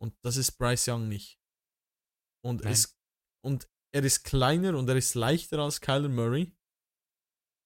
Und 0.03 0.16
das 0.25 0.37
ist 0.37 0.53
Bryce 0.59 0.88
Young 0.88 1.09
nicht. 1.09 1.38
Und, 2.45 2.62
es, 2.62 2.99
und 3.45 3.69
er 3.95 4.03
ist 4.03 4.25
kleiner 4.25 4.77
und 4.77 4.88
er 4.88 4.97
ist 4.97 5.14
leichter 5.14 5.61
als 5.61 5.81
Kyler 5.81 6.09
Murray. 6.09 6.57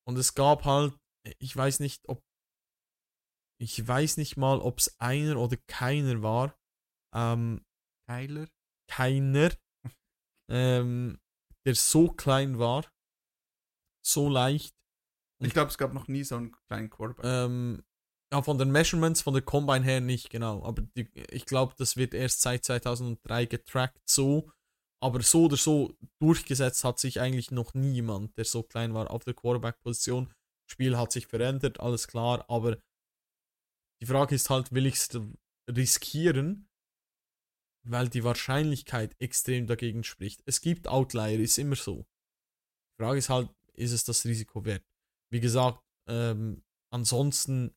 Und 0.06 0.18
es 0.18 0.34
gab 0.34 0.64
halt, 0.64 0.96
ich 1.38 1.56
weiß 1.56 1.80
nicht, 1.80 2.08
ob, 2.08 2.22
ich 3.60 3.86
weiß 3.86 4.16
nicht 4.16 4.36
mal, 4.36 4.60
ob 4.60 4.78
es 4.78 4.98
einer 5.00 5.38
oder 5.38 5.56
keiner 5.66 6.22
war. 6.22 6.58
Ähm, 7.14 7.64
Kyler? 8.08 8.48
Keiner, 8.90 9.50
ähm, 10.50 11.18
der 11.66 11.74
so 11.74 12.08
klein 12.08 12.58
war, 12.58 12.84
so 14.04 14.28
leicht. 14.28 14.74
Und 15.40 15.46
ich 15.46 15.54
glaube, 15.54 15.70
es 15.70 15.78
gab 15.78 15.92
noch 15.94 16.08
nie 16.08 16.24
so 16.24 16.36
einen 16.36 16.52
kleinen 16.68 16.90
Quarterback. 16.90 17.24
Ähm, 17.24 17.82
ja, 18.32 18.42
von 18.42 18.58
den 18.58 18.70
Measurements, 18.72 19.22
von 19.22 19.34
der 19.34 19.42
Combine 19.42 19.84
her 19.84 20.00
nicht, 20.00 20.28
genau. 20.28 20.64
Aber 20.64 20.82
die, 20.96 21.08
ich 21.30 21.46
glaube, 21.46 21.74
das 21.78 21.96
wird 21.96 22.14
erst 22.14 22.42
seit 22.42 22.64
2003 22.64 23.46
getrackt 23.46 24.08
so. 24.08 24.50
Aber 25.04 25.20
so 25.20 25.44
oder 25.44 25.58
so 25.58 25.94
durchgesetzt 26.18 26.82
hat 26.82 26.98
sich 26.98 27.20
eigentlich 27.20 27.50
noch 27.50 27.74
niemand, 27.74 28.38
der 28.38 28.46
so 28.46 28.62
klein 28.62 28.94
war 28.94 29.10
auf 29.10 29.22
der 29.22 29.34
Quarterback-Position. 29.34 30.32
Spiel 30.66 30.96
hat 30.96 31.12
sich 31.12 31.26
verändert, 31.26 31.78
alles 31.78 32.08
klar, 32.08 32.48
aber 32.48 32.78
die 34.00 34.06
Frage 34.06 34.34
ist 34.34 34.48
halt, 34.48 34.72
will 34.72 34.86
ich 34.86 34.94
es 34.94 35.20
riskieren? 35.70 36.70
Weil 37.86 38.08
die 38.08 38.24
Wahrscheinlichkeit 38.24 39.14
extrem 39.20 39.66
dagegen 39.66 40.04
spricht. 40.04 40.42
Es 40.46 40.62
gibt 40.62 40.88
Outlier, 40.88 41.38
ist 41.38 41.58
immer 41.58 41.76
so. 41.76 42.06
Die 42.94 43.02
Frage 43.02 43.18
ist 43.18 43.28
halt, 43.28 43.50
ist 43.74 43.92
es 43.92 44.04
das 44.04 44.24
Risiko 44.24 44.64
wert? 44.64 44.86
Wie 45.30 45.40
gesagt, 45.40 45.84
ähm, 46.08 46.64
ansonsten 46.90 47.74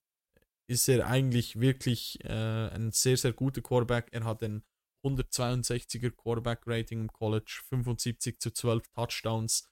ist 0.70 0.88
er 0.88 1.08
eigentlich 1.08 1.60
wirklich 1.60 2.24
äh, 2.24 2.70
ein 2.70 2.94
sehr, 2.94 3.18
sehr 3.18 3.34
guter 3.34 3.62
Quarterback. 3.62 4.08
Er 4.14 4.24
hat 4.24 4.42
den 4.42 4.64
162er 5.04 6.12
Quarterback-Rating 6.12 7.02
im 7.02 7.12
College, 7.12 7.62
75 7.70 8.40
zu 8.40 8.52
12 8.52 8.88
Touchdowns, 8.90 9.70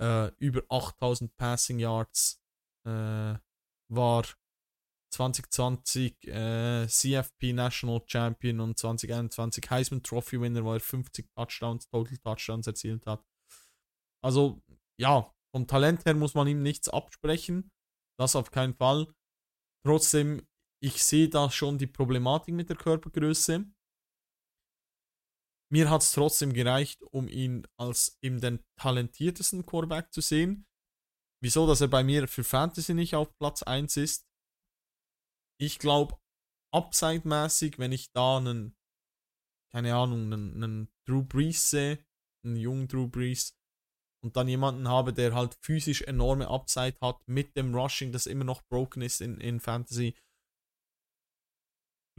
äh, 0.00 0.30
über 0.38 0.62
8000 0.68 1.36
Passing 1.36 1.78
Yards, 1.78 2.42
äh, 2.86 3.34
war 3.88 4.24
2020 5.12 6.26
äh, 6.28 6.86
CFP 6.86 7.52
National 7.52 8.02
Champion 8.06 8.60
und 8.60 8.78
2021 8.78 9.70
Heisman 9.70 10.02
Trophy 10.02 10.40
Winner, 10.40 10.64
weil 10.64 10.76
er 10.76 10.80
50 10.80 11.28
Touchdowns, 11.34 11.88
Total 11.88 12.16
Touchdowns 12.18 12.66
erzielt 12.66 13.06
hat. 13.06 13.24
Also, 14.22 14.62
ja, 14.98 15.32
vom 15.52 15.66
Talent 15.66 16.04
her 16.04 16.14
muss 16.14 16.34
man 16.34 16.46
ihm 16.46 16.62
nichts 16.62 16.88
absprechen. 16.88 17.70
Das 18.18 18.36
auf 18.36 18.50
keinen 18.50 18.74
Fall. 18.74 19.12
Trotzdem, 19.84 20.46
ich 20.82 21.02
sehe 21.02 21.28
da 21.28 21.50
schon 21.50 21.78
die 21.78 21.86
Problematik 21.86 22.54
mit 22.54 22.68
der 22.68 22.76
Körpergröße. 22.76 23.64
Mir 25.72 25.88
hat 25.88 26.02
es 26.02 26.12
trotzdem 26.12 26.52
gereicht, 26.52 27.02
um 27.02 27.28
ihn 27.28 27.66
als 27.78 28.18
eben 28.22 28.40
den 28.40 28.64
talentiertesten 28.76 29.64
Quarterback 29.64 30.12
zu 30.12 30.20
sehen. 30.20 30.66
Wieso, 31.42 31.66
dass 31.66 31.80
er 31.80 31.88
bei 31.88 32.02
mir 32.02 32.26
für 32.28 32.44
Fantasy 32.44 32.92
nicht 32.92 33.14
auf 33.14 33.34
Platz 33.38 33.62
1 33.62 33.96
ist? 33.96 34.26
Ich 35.60 35.78
glaube, 35.78 36.18
upside-mäßig, 36.74 37.78
wenn 37.78 37.92
ich 37.92 38.10
da 38.12 38.38
einen, 38.38 38.76
keine 39.72 39.94
Ahnung, 39.94 40.32
einen, 40.32 40.54
einen 40.54 40.88
Drew 41.06 41.22
Brees 41.22 41.70
sehe, 41.70 42.04
einen 42.44 42.56
jungen 42.56 42.88
Drew 42.88 43.08
Brees, 43.08 43.56
und 44.22 44.36
dann 44.36 44.48
jemanden 44.48 44.88
habe, 44.88 45.12
der 45.14 45.34
halt 45.34 45.56
physisch 45.62 46.02
enorme 46.02 46.48
Upside 46.48 46.98
hat, 47.00 47.26
mit 47.26 47.56
dem 47.56 47.74
Rushing, 47.74 48.12
das 48.12 48.26
immer 48.26 48.44
noch 48.44 48.62
broken 48.62 49.02
ist 49.02 49.20
in, 49.20 49.40
in 49.40 49.60
Fantasy, 49.60 50.14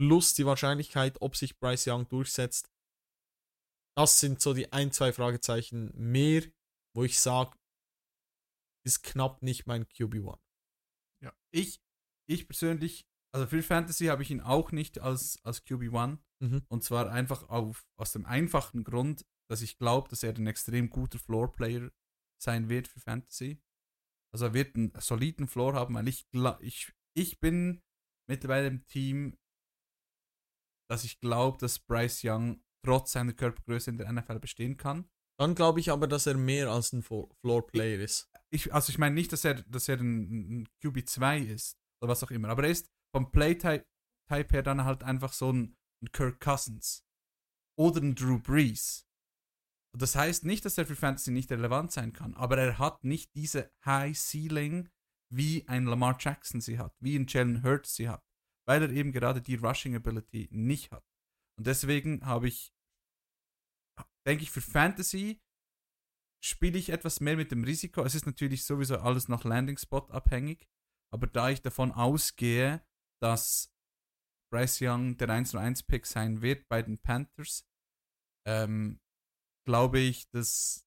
plus 0.00 0.34
die 0.34 0.46
Wahrscheinlichkeit, 0.46 1.20
ob 1.20 1.36
sich 1.36 1.60
Bryce 1.60 1.86
Young 1.86 2.08
durchsetzt, 2.08 2.71
das 3.96 4.20
sind 4.20 4.40
so 4.40 4.54
die 4.54 4.72
ein, 4.72 4.92
zwei 4.92 5.12
Fragezeichen 5.12 5.92
mehr, 5.96 6.42
wo 6.94 7.04
ich 7.04 7.20
sage, 7.20 7.56
ist 8.84 9.02
knapp 9.02 9.42
nicht 9.42 9.66
mein 9.66 9.84
QB1. 9.86 10.38
Ja, 11.22 11.32
ich, 11.52 11.80
ich 12.28 12.48
persönlich, 12.48 13.06
also 13.32 13.46
für 13.46 13.62
Fantasy 13.62 14.06
habe 14.06 14.22
ich 14.22 14.30
ihn 14.30 14.40
auch 14.40 14.72
nicht 14.72 14.98
als, 15.00 15.42
als 15.44 15.64
QB1. 15.64 16.18
Mhm. 16.40 16.62
Und 16.68 16.82
zwar 16.82 17.10
einfach 17.10 17.48
auf, 17.48 17.86
aus 17.96 18.12
dem 18.12 18.26
einfachen 18.26 18.82
Grund, 18.82 19.24
dass 19.48 19.62
ich 19.62 19.78
glaube, 19.78 20.08
dass 20.08 20.22
er 20.22 20.34
ein 20.34 20.46
extrem 20.46 20.90
guter 20.90 21.18
Floor-Player 21.18 21.90
sein 22.42 22.68
wird 22.68 22.88
für 22.88 23.00
Fantasy. 23.00 23.62
Also 24.34 24.46
er 24.46 24.54
wird 24.54 24.74
einen 24.74 24.92
soliden 24.98 25.46
Floor 25.46 25.74
haben, 25.74 25.94
weil 25.94 26.08
ich, 26.08 26.26
ich, 26.60 26.92
ich 27.14 27.38
bin 27.38 27.82
mittlerweile 28.28 28.66
im 28.66 28.84
Team, 28.86 29.38
dass 30.90 31.04
ich 31.04 31.20
glaube, 31.20 31.58
dass 31.58 31.78
Bryce 31.78 32.22
Young 32.24 32.64
trotz 32.84 33.12
seiner 33.12 33.32
Körpergröße 33.32 33.90
in 33.90 33.98
der 33.98 34.12
NFL 34.12 34.38
bestehen 34.38 34.76
kann. 34.76 35.08
Dann 35.38 35.54
glaube 35.54 35.80
ich 35.80 35.90
aber, 35.90 36.06
dass 36.06 36.26
er 36.26 36.36
mehr 36.36 36.70
als 36.70 36.92
ein 36.92 37.02
Floor-Player 37.02 38.00
ist. 38.00 38.30
Ich, 38.50 38.72
also 38.72 38.90
ich 38.90 38.98
meine 38.98 39.14
nicht, 39.14 39.32
dass 39.32 39.44
er, 39.44 39.54
dass 39.62 39.88
er 39.88 39.98
ein, 39.98 40.60
ein 40.60 40.68
QB2 40.82 41.44
ist 41.46 41.78
oder 42.00 42.10
was 42.10 42.22
auch 42.22 42.30
immer, 42.30 42.48
aber 42.48 42.64
er 42.64 42.70
ist 42.70 42.90
vom 43.14 43.30
Playtype 43.30 43.84
Type 44.28 44.54
her 44.54 44.62
dann 44.62 44.84
halt 44.84 45.02
einfach 45.02 45.32
so 45.32 45.52
ein, 45.52 45.76
ein 46.02 46.12
Kirk 46.12 46.40
Cousins 46.40 47.04
oder 47.78 48.00
ein 48.00 48.14
Drew 48.14 48.38
Brees. 48.38 49.06
Das 49.96 50.16
heißt 50.16 50.44
nicht, 50.44 50.64
dass 50.64 50.78
er 50.78 50.86
für 50.86 50.96
Fantasy 50.96 51.30
nicht 51.30 51.50
relevant 51.50 51.92
sein 51.92 52.12
kann, 52.12 52.34
aber 52.34 52.56
er 52.56 52.78
hat 52.78 53.04
nicht 53.04 53.34
diese 53.34 53.70
High 53.84 54.16
Ceiling, 54.16 54.88
wie 55.30 55.66
ein 55.68 55.84
Lamar 55.84 56.16
Jackson 56.18 56.60
sie 56.60 56.78
hat, 56.78 56.94
wie 57.00 57.16
ein 57.16 57.26
Jalen 57.28 57.62
Hurts 57.62 57.94
sie 57.94 58.08
hat, 58.08 58.24
weil 58.66 58.82
er 58.82 58.90
eben 58.90 59.12
gerade 59.12 59.42
die 59.42 59.56
Rushing 59.56 59.94
Ability 59.94 60.48
nicht 60.50 60.90
hat. 60.92 61.04
Und 61.58 61.66
deswegen 61.66 62.24
habe 62.24 62.48
ich, 62.48 62.72
denke 64.26 64.42
ich, 64.42 64.50
für 64.50 64.60
Fantasy 64.60 65.40
spiele 66.42 66.78
ich 66.78 66.90
etwas 66.90 67.20
mehr 67.20 67.36
mit 67.36 67.52
dem 67.52 67.64
Risiko. 67.64 68.02
Es 68.02 68.14
ist 68.14 68.26
natürlich 68.26 68.64
sowieso 68.64 68.98
alles 68.98 69.28
noch 69.28 69.44
Landing 69.44 69.78
Spot 69.78 70.06
abhängig, 70.08 70.66
aber 71.12 71.26
da 71.26 71.50
ich 71.50 71.62
davon 71.62 71.92
ausgehe, 71.92 72.84
dass 73.22 73.72
Bryce 74.52 74.80
Young 74.82 75.16
der 75.16 75.28
1-1-Pick 75.28 76.06
sein 76.06 76.42
wird 76.42 76.68
bei 76.68 76.82
den 76.82 76.98
Panthers, 76.98 77.64
ähm, 78.46 79.00
glaube 79.66 80.00
ich, 80.00 80.28
dass 80.30 80.84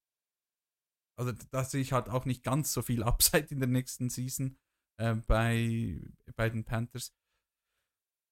also 1.18 1.32
da 1.50 1.64
sehe 1.64 1.80
ich 1.80 1.92
halt 1.92 2.08
auch 2.08 2.26
nicht 2.26 2.42
ganz 2.42 2.72
so 2.72 2.82
viel 2.82 3.02
Upside 3.02 3.48
in 3.50 3.58
der 3.58 3.68
nächsten 3.68 4.10
Season 4.10 4.58
äh, 5.00 5.14
bei, 5.14 6.00
bei 6.36 6.50
den 6.50 6.64
Panthers. 6.64 7.14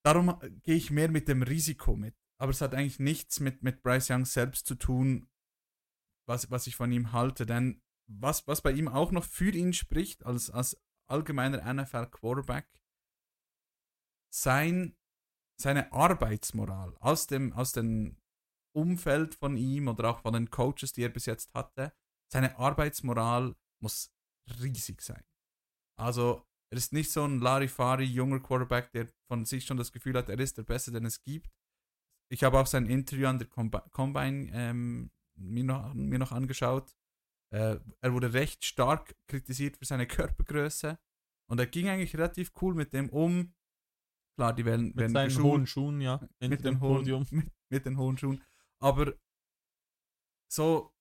Darum 0.05 0.39
gehe 0.63 0.77
ich 0.77 0.91
mehr 0.91 1.11
mit 1.11 1.29
dem 1.29 1.43
Risiko 1.43 1.97
mit. 1.97 2.15
Aber 2.45 2.51
es 2.51 2.61
hat 2.61 2.75
eigentlich 2.75 2.99
nichts 2.99 3.41
mit, 3.41 3.63
mit 3.63 3.83
Bryce 3.83 4.11
Young 4.11 4.27
selbst 4.27 4.67
zu 4.67 4.75
tun, 4.75 5.27
was, 6.29 6.51
was 6.51 6.67
ich 6.67 6.77
von 6.77 6.93
ihm 6.93 7.11
halte. 7.13 7.47
Denn 7.47 7.81
was, 8.07 8.47
was 8.47 8.61
bei 8.61 8.73
ihm 8.73 8.87
auch 8.87 9.13
noch 9.13 9.25
für 9.25 9.51
ihn 9.51 9.73
spricht, 9.73 10.27
als, 10.27 10.51
als 10.51 10.79
allgemeiner 11.09 11.73
NFL-Quarterback, 11.73 12.69
sein, 14.31 14.95
seine 15.59 15.91
Arbeitsmoral 15.91 16.95
aus 17.01 17.27
dem, 17.29 17.55
aus 17.55 17.73
dem 17.73 18.21
Umfeld 18.77 19.37
von 19.37 19.57
ihm 19.57 19.89
oder 19.89 20.11
auch 20.11 20.21
von 20.21 20.35
den 20.35 20.51
Coaches, 20.51 20.93
die 20.93 21.03
er 21.03 21.09
bis 21.09 21.25
jetzt 21.25 21.55
hatte, 21.55 21.95
seine 22.31 22.59
Arbeitsmoral 22.59 23.57
muss 23.83 24.13
riesig 24.61 25.01
sein. 25.01 25.25
Also, 25.99 26.47
er 26.71 26.77
ist 26.77 26.93
nicht 26.93 27.11
so 27.11 27.25
ein 27.25 27.41
Larifari 27.41 28.05
junger 28.05 28.41
Quarterback, 28.41 28.93
der 28.93 29.09
von 29.29 29.47
sich 29.47 29.65
schon 29.65 29.79
das 29.79 29.93
Gefühl 29.93 30.19
hat, 30.19 30.29
er 30.29 30.39
ist 30.39 30.59
der 30.59 30.65
Beste, 30.65 30.93
den 30.93 31.07
es 31.07 31.23
gibt. 31.23 31.51
Ich 32.31 32.43
habe 32.43 32.59
auch 32.59 32.67
sein 32.67 32.87
Interview 32.87 33.27
an 33.27 33.39
der 33.39 33.49
Combine 33.49 34.51
ähm, 34.53 35.11
mir, 35.37 35.65
noch, 35.65 35.95
mir 35.95 36.19
noch 36.19 36.33
angeschaut. 36.33 36.95
Äh, 37.51 37.79
er 38.01 38.13
wurde 38.13 38.33
recht 38.33 38.65
stark 38.65 39.15
kritisiert 39.27 39.77
für 39.77 39.85
seine 39.85 40.07
Körpergröße 40.09 40.99
und 41.47 41.61
er 41.61 41.67
ging 41.67 41.89
eigentlich 41.89 42.17
relativ 42.17 42.53
cool 42.61 42.75
mit 42.75 42.93
dem 42.93 43.09
um. 43.11 43.55
Klar, 44.37 44.53
die 44.55 44.65
werden 44.65 44.93
mit 44.97 45.11
seinen 45.13 45.31
Schuhen, 45.31 45.45
hohen 45.45 45.67
Schuhen, 45.67 46.01
ja, 46.01 46.29
mit 46.41 46.65
dem 46.65 46.81
hohen, 46.81 47.05
mit, 47.31 47.53
mit 47.69 47.87
den 47.87 47.97
hohen 47.97 48.19
Schuhen. 48.19 48.43
Aber 48.81 49.15
so 50.51 50.93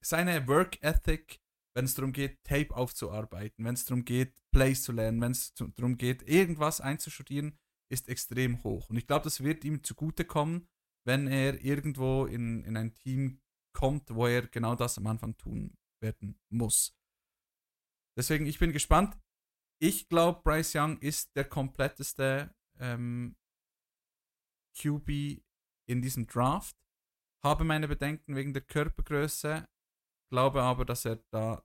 seine 0.00 0.46
Work 0.46 0.82
Ethic, 0.82 1.40
wenn 1.74 1.84
es 1.84 1.94
darum 1.94 2.12
geht, 2.12 2.42
Tape 2.44 2.74
aufzuarbeiten, 2.74 3.64
wenn 3.64 3.74
es 3.74 3.84
darum 3.84 4.04
geht, 4.04 4.34
Plays 4.52 4.82
zu 4.82 4.92
lernen, 4.92 5.20
wenn 5.20 5.32
es 5.32 5.54
darum 5.54 5.96
geht, 5.96 6.22
irgendwas 6.28 6.80
einzustudieren, 6.80 7.58
ist 7.90 8.08
extrem 8.08 8.62
hoch. 8.62 8.88
Und 8.88 8.96
ich 8.96 9.06
glaube, 9.06 9.24
das 9.24 9.42
wird 9.42 9.64
ihm 9.64 9.82
zugutekommen, 9.82 10.68
wenn 11.06 11.26
er 11.26 11.62
irgendwo 11.64 12.26
in, 12.26 12.64
in 12.64 12.76
ein 12.76 12.94
Team 12.94 13.40
kommt, 13.72 14.14
wo 14.14 14.26
er 14.26 14.46
genau 14.46 14.74
das 14.74 14.98
am 14.98 15.06
Anfang 15.06 15.36
tun 15.36 15.76
werden 16.02 16.38
muss. 16.50 16.96
Deswegen, 18.16 18.46
ich 18.46 18.58
bin 18.58 18.72
gespannt. 18.72 19.18
Ich 19.82 20.08
glaube, 20.08 20.42
Bryce 20.42 20.74
Young 20.74 20.98
ist 20.98 21.34
der 21.36 21.44
kompletteste 21.44 22.54
ähm, 22.78 23.36
QB 24.78 25.42
in 25.88 26.02
diesem 26.02 26.26
Draft. 26.26 26.76
Habe 27.42 27.64
meine 27.64 27.88
Bedenken 27.88 28.36
wegen 28.36 28.52
der 28.52 28.62
Körpergröße, 28.62 29.66
glaube 30.30 30.62
aber, 30.62 30.84
dass 30.84 31.06
er 31.06 31.16
da 31.30 31.64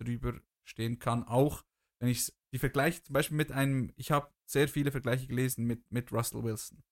drüber 0.00 0.40
stehen 0.68 0.98
kann. 0.98 1.22
Auch 1.24 1.64
wenn 2.00 2.08
ich 2.08 2.32
die 2.52 2.58
Vergleiche 2.58 3.02
zum 3.02 3.14
Beispiel 3.14 3.36
mit 3.36 3.50
einem, 3.50 3.92
ich 3.96 4.10
habe 4.10 4.32
sehr 4.46 4.68
viele 4.68 4.90
Vergleiche 4.90 5.26
gelesen 5.26 5.64
mit, 5.64 5.90
mit 5.90 6.12
Russell 6.12 6.42
Wilson. 6.42 6.82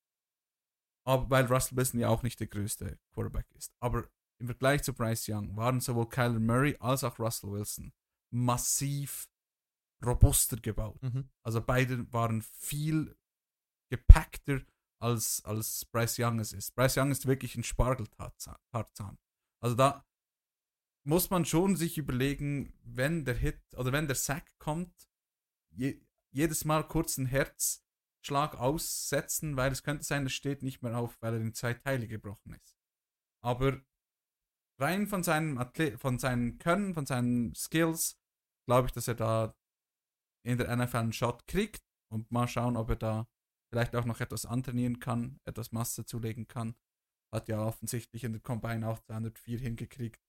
Aber 1.07 1.31
weil 1.31 1.47
Russell 1.47 1.77
Wilson 1.77 2.01
ja 2.01 2.09
auch 2.09 2.23
nicht 2.23 2.41
der 2.41 2.47
größte 2.47 2.99
Quarterback 3.13 3.47
ist. 3.53 3.75
Aber 3.81 4.09
im 4.39 4.47
Vergleich 4.47 4.83
zu 4.83 4.95
Bryce 4.95 5.29
Young 5.29 5.57
waren 5.57 5.81
sowohl 5.81 6.09
Kyler 6.09 6.41
Murray 6.41 6.77
als 6.81 7.05
auch 7.05 7.19
Russell 7.19 7.51
Wilson 7.51 7.93
massiv 8.33 9.29
robuster 10.05 10.57
gebaut. 10.57 11.03
Mhm. 11.03 11.29
Also 11.43 11.61
beide 11.61 12.11
waren 12.13 12.43
viel 12.43 13.17
gepackter 13.91 14.63
als, 14.99 15.45
als 15.45 15.85
Bryce 15.87 16.19
Young 16.19 16.39
es 16.39 16.53
ist. 16.53 16.75
Bryce 16.75 16.97
Young 16.97 17.11
ist 17.11 17.27
wirklich 17.27 17.55
ein 17.57 17.65
Spargeltarzahn. 17.65 19.19
Also 19.63 19.77
da 19.77 20.07
muss 21.07 21.29
man 21.29 21.45
schon 21.45 21.77
sich 21.77 21.99
überlegen, 21.99 22.73
wenn 22.83 23.25
der 23.25 23.35
Hit 23.35 23.61
oder 23.77 23.93
wenn 23.93 24.07
der 24.07 24.17
Sack 24.17 24.47
kommt, 24.59 25.10
je, 25.71 26.01
jedes 26.33 26.65
Mal 26.65 26.87
kurz 26.87 27.19
einen 27.19 27.27
Herzschlag 27.27 28.55
aussetzen, 28.57 29.57
weil 29.57 29.73
es 29.73 29.83
könnte 29.83 30.05
sein, 30.05 30.25
er 30.25 30.31
steht 30.31 30.63
nicht 30.63 30.83
mehr 30.83 30.97
auf, 30.97 31.21
weil 31.21 31.35
er 31.35 31.41
in 31.41 31.55
zwei 31.55 31.75
Teile 31.75 32.09
gebrochen 32.09 32.55
ist. 32.55 32.79
Aber 33.43 33.81
rein 34.79 35.07
von 35.07 35.23
seinem 35.23 35.59
Athlet, 35.59 36.01
von 36.01 36.19
seinen 36.19 36.59
Können, 36.59 36.95
von 36.95 37.07
seinen 37.07 37.55
Skills, 37.55 38.19
glaube 38.67 38.87
ich, 38.87 38.93
dass 38.93 39.09
er 39.09 39.15
da 39.15 39.55
in 40.47 40.59
der 40.59 40.75
NFL 40.75 40.97
einen 40.97 41.13
Shot 41.13 41.47
kriegt 41.47 41.85
und 42.11 42.31
mal 42.31 42.49
schauen, 42.49 42.77
ob 42.77 42.91
er 42.91 42.97
da 42.97 43.29
vielleicht 43.73 43.95
auch 43.95 44.05
noch 44.05 44.21
etwas 44.21 44.47
antrainieren 44.47 45.01
kann, 45.01 45.39
etwas 45.45 45.73
Masse 45.73 46.05
zulegen 46.05 46.49
kann. 46.49 46.75
Hat 47.33 47.49
ja 47.49 47.65
offensichtlich 47.65 48.25
in 48.25 48.33
der 48.33 48.41
Combine 48.41 48.89
auch 48.89 48.99
204 49.01 49.59
hingekriegt. 49.61 50.21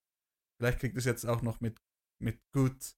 Vielleicht 0.59 0.79
kriegt 0.79 0.97
es 0.97 1.05
jetzt 1.05 1.25
auch 1.25 1.41
noch 1.41 1.59
mit, 1.59 1.81
mit 2.21 2.39
gut, 2.51 2.95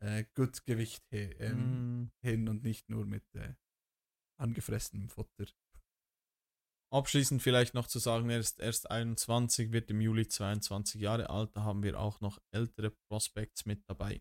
äh, 0.00 0.24
gut 0.34 0.64
Gewicht 0.64 1.04
he, 1.10 1.32
ähm, 1.38 2.02
mm. 2.02 2.12
hin 2.22 2.48
und 2.48 2.62
nicht 2.62 2.88
nur 2.88 3.06
mit 3.06 3.24
äh, 3.34 3.54
angefressenem 4.38 5.08
Futter. 5.08 5.46
Abschließend 6.92 7.40
vielleicht 7.40 7.74
noch 7.74 7.86
zu 7.86 8.00
sagen, 8.00 8.30
er 8.30 8.40
ist 8.40 8.58
erst 8.58 8.90
21, 8.90 9.70
wird 9.70 9.90
im 9.90 10.00
Juli 10.00 10.26
22 10.26 11.00
Jahre 11.00 11.30
alt. 11.30 11.54
Da 11.54 11.62
haben 11.62 11.84
wir 11.84 12.00
auch 12.00 12.20
noch 12.20 12.40
ältere 12.52 12.90
Prospects 13.08 13.64
mit 13.64 13.88
dabei. 13.88 14.20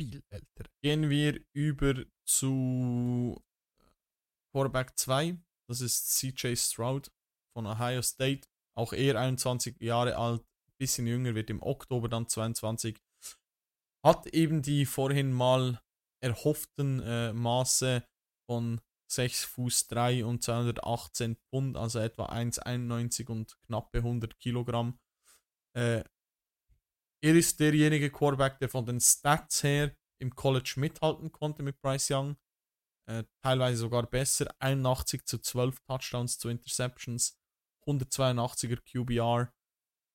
Viel 0.00 0.22
ältere. 0.30 0.68
Gehen 0.82 1.10
wir 1.10 1.40
über 1.54 2.04
zu 2.26 3.40
Quarterback 4.52 4.98
2, 4.98 5.38
das 5.68 5.80
ist 5.80 6.16
CJ 6.16 6.56
Stroud 6.56 7.10
von 7.54 7.66
Ohio 7.66 8.02
State. 8.02 8.48
Auch 8.76 8.92
er 8.92 9.20
21 9.20 9.80
Jahre 9.80 10.16
alt, 10.16 10.44
bisschen 10.78 11.06
jünger, 11.06 11.34
wird 11.34 11.50
im 11.50 11.62
Oktober 11.62 12.08
dann 12.08 12.26
22. 12.26 12.98
Hat 14.04 14.26
eben 14.28 14.62
die 14.62 14.86
vorhin 14.86 15.32
mal 15.32 15.80
erhofften 16.20 17.00
äh, 17.00 17.32
Maße 17.32 18.04
von 18.46 18.80
6 19.08 19.44
Fuß 19.44 19.88
3 19.88 20.24
und 20.24 20.42
218 20.42 21.36
Pfund, 21.36 21.76
also 21.76 21.98
etwa 21.98 22.26
1,91 22.26 23.28
und 23.28 23.58
knappe 23.66 23.98
100 23.98 24.38
Kilogramm. 24.38 24.98
Äh, 25.74 26.04
er 27.24 27.36
ist 27.36 27.60
derjenige 27.60 28.10
Quarterback, 28.10 28.58
der 28.58 28.68
von 28.68 28.84
den 28.84 29.00
Stats 29.00 29.62
her 29.62 29.94
im 30.18 30.34
College 30.34 30.74
mithalten 30.76 31.30
konnte 31.30 31.62
mit 31.62 31.80
Bryce 31.80 32.10
Young. 32.10 32.36
Äh, 33.06 33.24
teilweise 33.42 33.78
sogar 33.78 34.06
besser. 34.06 34.52
81 34.58 35.24
zu 35.24 35.38
12 35.38 35.80
Touchdowns 35.80 36.38
zu 36.38 36.48
Interceptions, 36.48 37.38
182er 37.86 38.78
QBR, 38.80 39.52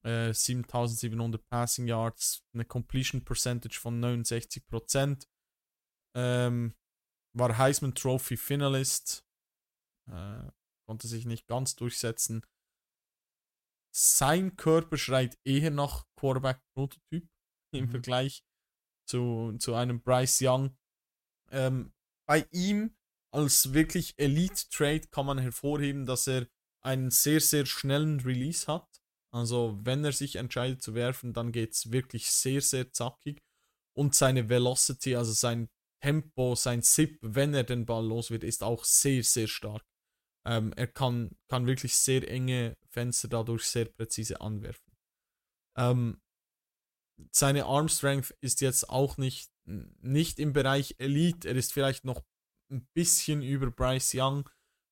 äh, 0.04 0.34
7700 0.34 1.48
Passing 1.50 1.88
Yards, 1.88 2.44
eine 2.54 2.66
Completion 2.66 3.24
Percentage 3.24 3.80
von 3.80 4.04
69%. 4.04 5.28
Ähm, 6.16 6.76
war 7.34 7.58
Heisman 7.58 7.94
Trophy 7.94 8.38
Finalist, 8.38 9.26
äh, 10.10 10.50
konnte 10.88 11.08
sich 11.08 11.26
nicht 11.26 11.48
ganz 11.48 11.76
durchsetzen. 11.76 12.46
Sein 13.94 14.56
Körper 14.56 14.98
schreit 14.98 15.38
eher 15.44 15.72
nach 15.72 16.06
Quarterback-Prototyp 16.16 17.28
im 17.74 17.86
mhm. 17.86 17.90
Vergleich 17.90 18.44
zu, 19.08 19.56
zu 19.60 19.74
einem 19.74 20.02
Bryce 20.02 20.42
Young. 20.42 20.78
Ähm, 21.52 21.94
bei 22.28 22.48
ihm 22.52 22.96
als 23.34 23.74
wirklich 23.74 24.18
Elite-Trade 24.18 25.08
kann 25.08 25.26
man 25.26 25.38
hervorheben, 25.38 26.06
dass 26.06 26.28
er 26.28 26.48
einen 26.82 27.12
sehr, 27.12 27.42
sehr 27.42 27.66
schnellen 27.66 28.20
Release 28.22 28.72
hat. 28.72 29.02
Also 29.38 29.80
wenn 29.84 30.04
er 30.04 30.12
sich 30.12 30.36
entscheidet 30.36 30.82
zu 30.82 30.96
werfen, 30.96 31.34
dann 31.34 31.52
geht 31.52 31.74
es 31.74 31.92
wirklich 31.92 32.32
sehr, 32.32 32.62
sehr 32.62 32.92
zackig. 32.92 33.42
Und 33.96 34.16
seine 34.16 34.50
Velocity, 34.50 35.16
also 35.16 35.32
sein 35.32 35.70
Tempo, 36.04 36.56
sein 36.56 36.84
Zip, 36.84 37.18
wenn 37.22 37.54
er 37.54 37.64
den 37.64 37.86
Ball 37.86 38.06
los 38.06 38.30
wird, 38.30 38.44
ist 38.44 38.64
auch 38.64 38.84
sehr, 38.84 39.24
sehr 39.24 39.48
stark. 39.48 39.84
Ähm, 40.46 40.72
er 40.74 40.88
kann, 40.88 41.36
kann 41.50 41.68
wirklich 41.68 41.96
sehr 41.96 42.30
enge 42.30 42.78
Fenster 42.90 43.28
dadurch 43.28 43.66
sehr 43.66 43.86
präzise 43.86 44.40
anwerfen. 44.42 44.94
Ähm, 45.78 46.22
seine 47.32 47.66
Arm 47.66 47.90
Strength 47.90 48.36
ist 48.42 48.62
jetzt 48.62 48.90
auch 48.90 49.18
nicht, 49.18 49.52
nicht 49.66 50.40
im 50.40 50.54
Bereich 50.54 50.96
Elite. 51.00 51.48
Er 51.48 51.56
ist 51.56 51.74
vielleicht 51.74 52.06
noch 52.06 52.24
ein 52.72 52.88
bisschen 52.94 53.42
über 53.42 53.72
Bryce 53.72 54.14
Young, 54.16 54.50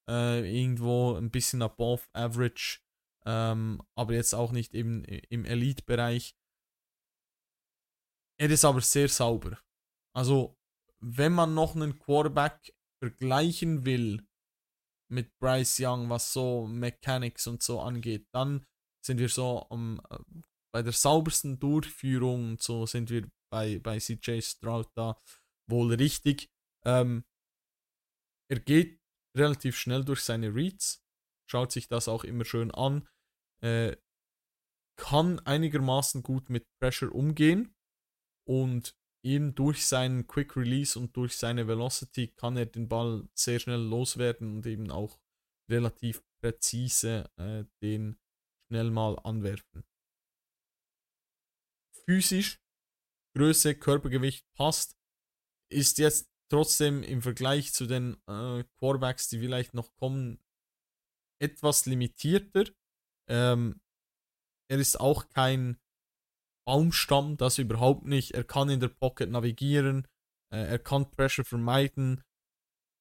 äh, 0.09 0.39
irgendwo 0.59 1.15
ein 1.15 1.29
bisschen 1.29 1.61
above 1.61 2.03
average, 2.13 2.79
ähm, 3.25 3.81
aber 3.95 4.13
jetzt 4.13 4.33
auch 4.33 4.51
nicht 4.51 4.73
eben 4.73 5.03
im 5.03 5.45
Elite-Bereich. 5.45 6.35
Er 8.39 8.49
ist 8.49 8.65
aber 8.65 8.81
sehr 8.81 9.09
sauber. 9.09 9.57
Also, 10.15 10.57
wenn 10.99 11.33
man 11.33 11.53
noch 11.53 11.75
einen 11.75 11.99
Quarterback 11.99 12.73
vergleichen 13.01 13.85
will 13.85 14.25
mit 15.11 15.37
Bryce 15.39 15.79
Young, 15.79 16.09
was 16.09 16.33
so 16.33 16.67
Mechanics 16.67 17.47
und 17.47 17.61
so 17.61 17.81
angeht, 17.81 18.27
dann 18.33 18.65
sind 19.05 19.19
wir 19.19 19.29
so 19.29 19.59
um, 19.69 20.01
äh, 20.09 20.17
bei 20.73 20.81
der 20.81 20.93
saubersten 20.93 21.59
Durchführung, 21.59 22.57
so 22.59 22.85
sind 22.85 23.09
wir 23.09 23.29
bei, 23.51 23.79
bei 23.79 23.99
CJ 23.99 24.41
Stroud 24.41 24.89
da 24.95 25.21
wohl 25.69 25.93
richtig. 25.93 26.49
Ähm, 26.83 27.23
er 28.49 28.59
geht 28.59 28.99
relativ 29.37 29.77
schnell 29.77 30.03
durch 30.03 30.21
seine 30.21 30.53
Reads, 30.53 31.03
schaut 31.49 31.71
sich 31.71 31.87
das 31.87 32.07
auch 32.07 32.23
immer 32.23 32.45
schön 32.45 32.71
an, 32.71 33.07
äh, 33.65 33.97
kann 34.95 35.39
einigermaßen 35.39 36.23
gut 36.23 36.49
mit 36.49 36.65
Pressure 36.79 37.13
umgehen 37.13 37.75
und 38.47 38.95
eben 39.23 39.55
durch 39.55 39.87
seinen 39.87 40.27
Quick 40.27 40.55
Release 40.55 40.97
und 40.97 41.17
durch 41.17 41.35
seine 41.35 41.67
Velocity 41.67 42.27
kann 42.27 42.55
er 42.57 42.67
den 42.67 42.87
Ball 42.87 43.27
sehr 43.33 43.59
schnell 43.59 43.81
loswerden 43.81 44.57
und 44.57 44.65
eben 44.67 44.91
auch 44.91 45.19
relativ 45.69 46.23
präzise 46.41 47.29
äh, 47.37 47.65
den 47.81 48.19
schnell 48.67 48.91
mal 48.91 49.17
anwerfen. 49.19 49.83
Physisch, 52.05 52.61
Größe, 53.35 53.73
Körpergewicht 53.75 54.45
passt, 54.53 54.95
ist 55.71 55.97
jetzt 55.97 56.29
trotzdem 56.51 57.01
im 57.01 57.23
Vergleich 57.23 57.73
zu 57.73 57.87
den 57.87 58.13
äh, 58.27 58.63
Quarterbacks, 58.77 59.27
die 59.29 59.39
vielleicht 59.39 59.73
noch 59.73 59.91
kommen, 59.95 60.39
etwas 61.41 61.87
limitierter. 61.87 62.65
Ähm, 63.27 63.81
er 64.69 64.79
ist 64.79 64.99
auch 64.99 65.29
kein 65.29 65.77
Baumstamm, 66.65 67.37
das 67.37 67.57
überhaupt 67.59 68.05
nicht. 68.05 68.31
Er 68.31 68.43
kann 68.43 68.69
in 68.69 68.79
der 68.79 68.89
Pocket 68.89 69.29
navigieren, 69.29 70.07
äh, 70.51 70.65
er 70.67 70.79
kann 70.79 71.11
Pressure 71.11 71.45
vermeiden, 71.45 72.23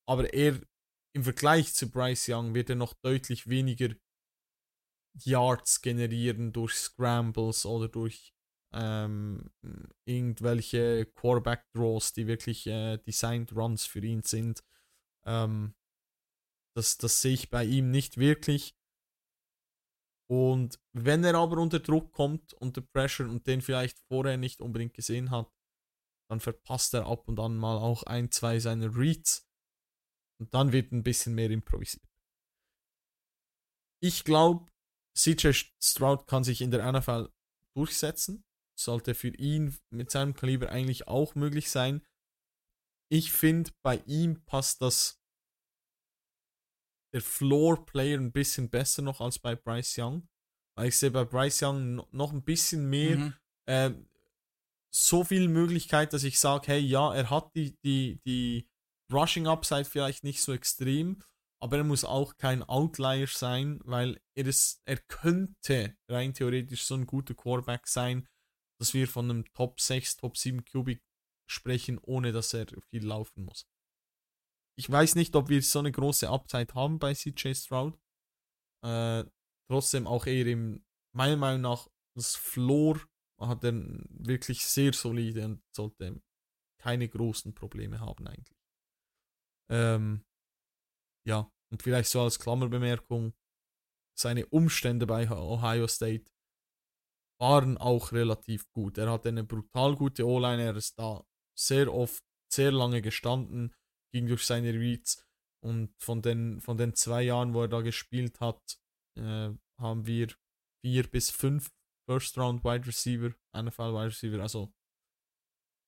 aber 0.07 0.33
er 0.35 0.61
im 1.15 1.25
Vergleich 1.25 1.75
zu 1.75 1.91
Bryce 1.91 2.29
Young 2.29 2.55
wird 2.55 2.71
er 2.71 2.77
noch 2.77 2.93
deutlich 2.95 3.49
weniger 3.49 3.95
Yards 5.23 5.81
generieren 5.81 6.53
durch 6.53 6.75
Scrambles 6.75 7.65
oder 7.65 7.89
durch 7.89 8.35
ähm, 8.73 9.51
irgendwelche 10.05 11.07
Quarterback 11.07 11.65
Draws, 11.73 12.13
die 12.13 12.27
wirklich 12.27 12.67
äh, 12.67 12.99
Designed 12.99 13.55
Runs 13.55 13.87
für 13.87 14.01
ihn 14.01 14.23
sind. 14.23 14.65
Ähm, 15.25 15.75
das, 16.77 16.99
das 16.99 17.23
sehe 17.23 17.35
ich 17.35 17.51
bei 17.51 17.65
ihm 17.65 17.93
nicht 17.93 18.19
wirklich. 18.19 18.75
Und 20.31 20.81
wenn 20.93 21.23
er 21.25 21.35
aber 21.35 21.59
unter 21.59 21.81
Druck 21.81 22.13
kommt, 22.13 22.55
unter 22.55 22.81
Pressure 22.81 23.29
und 23.29 23.47
den 23.47 23.61
vielleicht 23.61 23.99
vorher 24.09 24.37
nicht 24.37 24.61
unbedingt 24.61 24.95
gesehen 24.95 25.31
hat, 25.31 25.53
dann 26.31 26.41
verpasst 26.41 26.95
er 26.95 27.07
ab 27.07 27.29
und 27.29 27.39
an 27.39 27.57
mal 27.57 27.77
auch 27.77 28.03
ein, 28.05 28.31
zwei 28.31 28.59
seiner 28.59 28.97
Reads. 28.97 29.47
Und 30.41 30.55
dann 30.55 30.73
wird 30.73 30.93
ein 30.93 31.03
bisschen 31.03 31.35
mehr 31.35 31.51
improvisiert. 31.51 32.05
Ich 34.03 34.25
glaube, 34.25 34.71
CJ 35.17 35.53
Stroud 35.81 36.27
kann 36.27 36.45
sich 36.45 36.61
in 36.61 36.71
der 36.71 36.91
NFL 36.91 37.31
durchsetzen. 37.77 38.45
Sollte 38.77 39.15
für 39.15 39.29
ihn 39.29 39.77
mit 39.91 40.11
seinem 40.11 40.35
Kaliber 40.35 40.71
eigentlich 40.71 41.07
auch 41.07 41.35
möglich 41.35 41.71
sein. 41.71 42.05
Ich 43.11 43.31
finde, 43.31 43.71
bei 43.85 43.99
ihm 44.07 44.45
passt 44.45 44.83
das 44.83 45.23
der 47.15 47.23
Floor 47.23 47.87
Player 47.87 48.19
ein 48.19 48.33
bisschen 48.33 48.69
besser 48.69 49.01
noch 49.01 49.21
als 49.21 49.39
bei 49.39 49.55
Bryce 49.55 49.99
Young. 49.99 50.29
Weil 50.77 50.89
ich 50.89 50.99
sehe 50.99 51.13
bei 51.13 51.25
Bryce 51.25 51.63
Young 51.63 52.05
noch 52.11 52.33
ein 52.33 52.43
bisschen 52.43 52.91
mehr 52.91 53.17
mhm. 53.17 53.35
äh, 53.67 53.91
so 54.93 55.23
viel 55.23 55.49
Möglichkeit, 55.49 56.13
dass 56.13 56.25
ich 56.25 56.39
sage, 56.39 56.67
hey, 56.67 56.81
ja, 56.81 57.15
er 57.15 57.31
hat 57.31 57.55
die, 57.55 57.77
die, 57.85 58.21
die 58.27 58.69
Rushing 59.13 59.47
Upside 59.47 59.85
vielleicht 59.85 60.25
nicht 60.25 60.43
so 60.43 60.53
extrem, 60.53 61.23
aber 61.63 61.79
er 61.79 61.85
muss 61.85 62.05
auch 62.05 62.37
kein 62.37 62.63
Outlier 62.65 63.29
sein, 63.29 63.81
weil 63.85 64.21
er, 64.37 64.47
ist, 64.47 64.83
er 64.85 64.97
könnte 64.97 65.97
rein 66.09 66.35
theoretisch 66.35 66.85
so 66.85 66.95
ein 66.95 67.07
guter 67.07 67.35
Quarterback 67.35 67.87
sein, 67.87 68.29
dass 68.81 68.93
wir 68.93 69.07
von 69.07 69.31
einem 69.31 69.53
Top 69.53 69.81
6, 69.81 70.17
Top 70.17 70.37
7 70.37 70.65
Cubic 70.65 71.03
sprechen, 71.49 71.99
ohne 71.99 72.33
dass 72.33 72.55
er 72.55 72.67
viel 72.91 73.07
laufen 73.07 73.45
muss 73.45 73.67
ich 74.77 74.91
weiß 74.91 75.15
nicht, 75.15 75.37
ob 75.37 75.49
wir 75.49 75.63
so 75.63 75.79
eine 75.79 75.93
große 75.93 76.29
Upside 76.29 76.75
haben 76.75 76.99
bei 76.99 77.15
CJ 77.15 77.55
Stroud. 77.55 77.99
Äh, 78.85 79.25
trotzdem 79.71 80.07
auch 80.07 80.27
eher 80.27 80.47
im, 80.47 80.85
meiner 81.15 81.37
Meinung 81.37 81.63
nach, 81.63 81.89
das 82.17 82.37
Floor 82.37 83.01
hat 83.41 83.65
er 83.65 83.73
wirklich 84.11 84.67
sehr 84.67 84.93
solide 84.93 85.45
und 85.45 85.63
sollte 85.75 86.21
keine 86.81 87.09
großen 87.09 87.55
Probleme 87.55 88.01
haben 88.01 88.27
eigentlich. 88.27 88.59
Ähm, 89.71 90.25
ja, 91.27 91.51
und 91.73 91.83
vielleicht 91.83 92.11
so 92.11 92.21
als 92.21 92.39
Klammerbemerkung, 92.39 93.33
seine 94.17 94.47
Umstände 94.47 95.07
bei 95.07 95.29
Ohio 95.31 95.89
State 95.89 96.31
waren 97.41 97.79
auch 97.79 98.13
relativ 98.13 98.71
gut. 98.73 98.99
Er 98.99 99.11
hatte 99.11 99.31
eine 99.31 99.45
brutal 99.45 99.97
gute 99.97 100.27
O-Line, 100.27 100.63
er 100.63 100.77
ist 100.77 100.99
da 100.99 101.25
sehr 101.59 101.93
oft, 101.93 102.23
sehr 102.53 102.71
lange 102.71 103.03
gestanden 103.03 103.75
ging 104.15 104.29
durch 104.29 104.47
seine 104.47 104.73
Reads. 104.73 105.27
Und 105.63 105.93
von 105.99 106.23
den, 106.23 106.61
von 106.61 106.77
den 106.77 106.95
zwei 106.95 107.23
Jahren, 107.23 107.53
wo 107.53 107.63
er 107.63 107.69
da 107.69 107.81
gespielt 107.81 108.41
hat, 108.41 108.79
äh, 109.19 109.51
haben 109.79 110.07
wir 110.07 110.29
vier 110.85 111.11
bis 111.11 111.31
fünf 111.31 111.73
First 112.09 112.39
Round 112.39 112.63
Wide 112.65 112.87
Receiver, 112.87 113.35
NFL 113.57 113.93
Wide 113.93 114.07
Receiver. 114.07 114.41
Also 114.41 114.73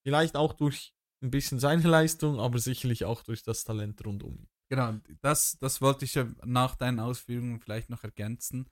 vielleicht 0.05 0.37
auch 0.37 0.55
durch 0.55 0.95
ein 1.23 1.31
bisschen 1.31 1.61
seine 1.61 1.83
Leistung, 1.89 2.41
aber 2.41 2.59
sicherlich 2.59 3.05
auch 3.05 3.23
durch 3.23 3.43
das 3.43 3.65
Talent 3.65 4.05
rundum. 4.05 4.49
Genau, 4.69 4.99
das, 5.21 5.59
das 5.59 5.81
wollte 5.81 6.05
ich 6.05 6.15
ja 6.15 6.27
nach 6.45 6.75
deinen 6.75 6.99
Ausführungen 6.99 7.61
vielleicht 7.61 7.91
noch 7.91 8.03
ergänzen. 8.03 8.69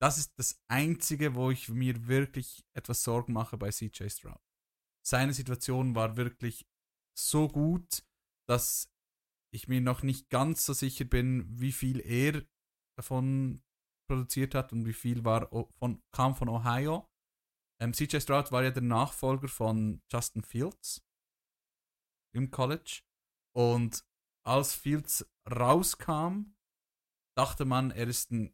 Das 0.00 0.18
ist 0.18 0.32
das 0.38 0.60
Einzige, 0.66 1.34
wo 1.34 1.50
ich 1.50 1.68
mir 1.68 2.08
wirklich 2.08 2.64
etwas 2.72 3.02
Sorgen 3.02 3.34
mache 3.34 3.58
bei 3.58 3.70
CJ 3.70 4.08
Stroud. 4.08 4.40
Seine 5.06 5.34
Situation 5.34 5.94
war 5.94 6.16
wirklich 6.16 6.66
so 7.16 7.46
gut, 7.48 8.02
dass 8.50 8.92
ich 9.54 9.68
mir 9.68 9.80
noch 9.80 10.02
nicht 10.02 10.28
ganz 10.28 10.66
so 10.66 10.72
sicher 10.72 11.04
bin, 11.04 11.46
wie 11.60 11.70
viel 11.70 12.00
er 12.00 12.44
davon 12.98 13.62
produziert 14.08 14.56
hat 14.56 14.72
und 14.72 14.86
wie 14.86 14.92
viel 14.92 15.24
war 15.24 15.48
von, 15.78 16.02
kam 16.10 16.34
von 16.34 16.48
Ohio. 16.48 17.08
Ähm, 17.80 17.94
CJ 17.94 18.18
Stroud 18.18 18.50
war 18.50 18.64
ja 18.64 18.72
der 18.72 18.82
Nachfolger 18.82 19.46
von 19.46 20.02
Justin 20.10 20.42
Fields 20.42 21.06
im 22.34 22.50
College. 22.50 23.02
Und 23.54 24.04
als 24.44 24.74
Fields 24.74 25.24
rauskam, 25.48 26.56
dachte 27.36 27.64
man, 27.64 27.92
er 27.92 28.08
ist 28.08 28.32
ein 28.32 28.52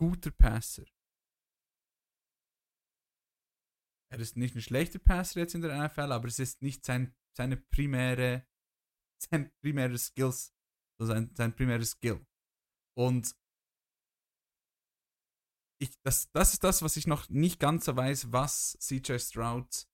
guter 0.00 0.32
Passer. 0.32 0.84
Er 4.10 4.18
ist 4.18 4.36
nicht 4.36 4.56
ein 4.56 4.62
schlechter 4.62 4.98
Passer 4.98 5.40
jetzt 5.40 5.54
in 5.54 5.60
der 5.60 5.86
NFL, 5.86 6.12
aber 6.12 6.26
es 6.26 6.40
ist 6.40 6.60
nicht 6.60 6.84
sein, 6.84 7.14
seine 7.38 7.56
primäre 7.56 8.46
sein 9.30 9.50
primäres 9.60 10.06
Skills, 10.06 10.54
also 11.00 11.12
sein, 11.12 11.34
sein 11.34 11.54
primäres 11.54 11.90
Skill. 11.92 12.24
Und 12.96 13.34
ich, 15.80 15.90
das, 16.02 16.30
das 16.32 16.54
ist 16.54 16.64
das, 16.64 16.82
was 16.82 16.96
ich 16.96 17.06
noch 17.06 17.28
nicht 17.28 17.60
ganz 17.60 17.84
so 17.84 17.96
weiß, 17.96 18.32
was 18.32 18.76
CJ 18.80 19.18
Stroud 19.18 19.88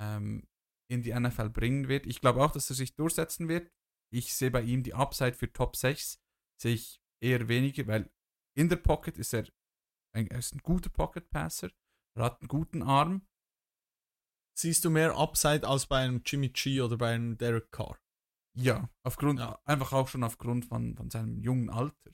ähm, 0.00 0.46
in 0.90 1.02
die 1.02 1.14
NFL 1.14 1.50
bringen 1.50 1.88
wird. 1.88 2.06
Ich 2.06 2.20
glaube 2.20 2.42
auch, 2.44 2.50
dass 2.50 2.68
er 2.68 2.76
sich 2.76 2.96
durchsetzen 2.96 3.48
wird. 3.48 3.70
Ich 4.12 4.34
sehe 4.34 4.50
bei 4.50 4.62
ihm 4.62 4.82
die 4.82 4.94
Upside 4.94 5.34
für 5.34 5.52
Top 5.52 5.76
6, 5.76 6.20
sehe 6.60 6.74
ich 6.74 7.00
eher 7.22 7.46
weniger, 7.48 7.86
weil 7.86 8.10
in 8.56 8.68
der 8.68 8.76
Pocket 8.76 9.16
ist 9.18 9.32
er 9.32 9.46
ein, 10.12 10.26
er 10.26 10.40
ist 10.40 10.52
ein 10.52 10.62
guter 10.62 10.90
Pocket 10.90 11.30
Passer, 11.30 11.70
er 12.16 12.24
hat 12.24 12.40
einen 12.40 12.48
guten 12.48 12.82
Arm. 12.82 13.26
Siehst 14.60 14.84
du 14.84 14.90
mehr 14.90 15.16
Upside 15.16 15.66
als 15.66 15.86
bei 15.86 16.00
einem 16.00 16.20
Jimmy 16.22 16.50
G 16.50 16.82
oder 16.82 16.98
bei 16.98 17.14
einem 17.14 17.38
Derek 17.38 17.72
Carr? 17.72 17.98
Ja, 18.54 18.90
aufgrund, 19.02 19.38
ja. 19.38 19.58
einfach 19.64 19.94
auch 19.94 20.08
schon 20.08 20.22
aufgrund 20.22 20.66
von, 20.66 20.94
von 20.96 21.08
seinem 21.08 21.38
jungen 21.38 21.70
Alter. 21.70 22.10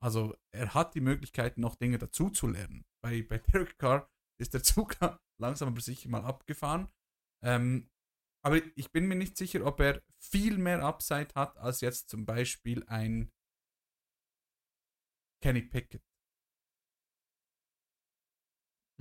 Also 0.00 0.36
er 0.54 0.74
hat 0.74 0.94
die 0.94 1.00
Möglichkeit, 1.00 1.58
noch 1.58 1.74
Dinge 1.74 1.98
dazu 1.98 2.30
zu 2.30 2.46
lernen. 2.46 2.84
Bei, 3.02 3.22
bei 3.22 3.38
Derek 3.52 3.78
Carr 3.78 4.08
ist 4.40 4.54
der 4.54 4.62
Zug 4.62 4.96
langsam 5.40 5.70
aber 5.70 5.80
sicher 5.80 6.08
mal 6.08 6.24
abgefahren. 6.24 6.86
Ähm, 7.44 7.90
aber 8.44 8.64
ich 8.76 8.92
bin 8.92 9.08
mir 9.08 9.16
nicht 9.16 9.36
sicher, 9.36 9.66
ob 9.66 9.80
er 9.80 10.04
viel 10.20 10.58
mehr 10.58 10.84
Upside 10.84 11.34
hat 11.34 11.58
als 11.58 11.80
jetzt 11.80 12.10
zum 12.10 12.24
Beispiel 12.24 12.84
ein 12.86 13.32
Kenny 15.42 15.62
Pickett. 15.62 16.04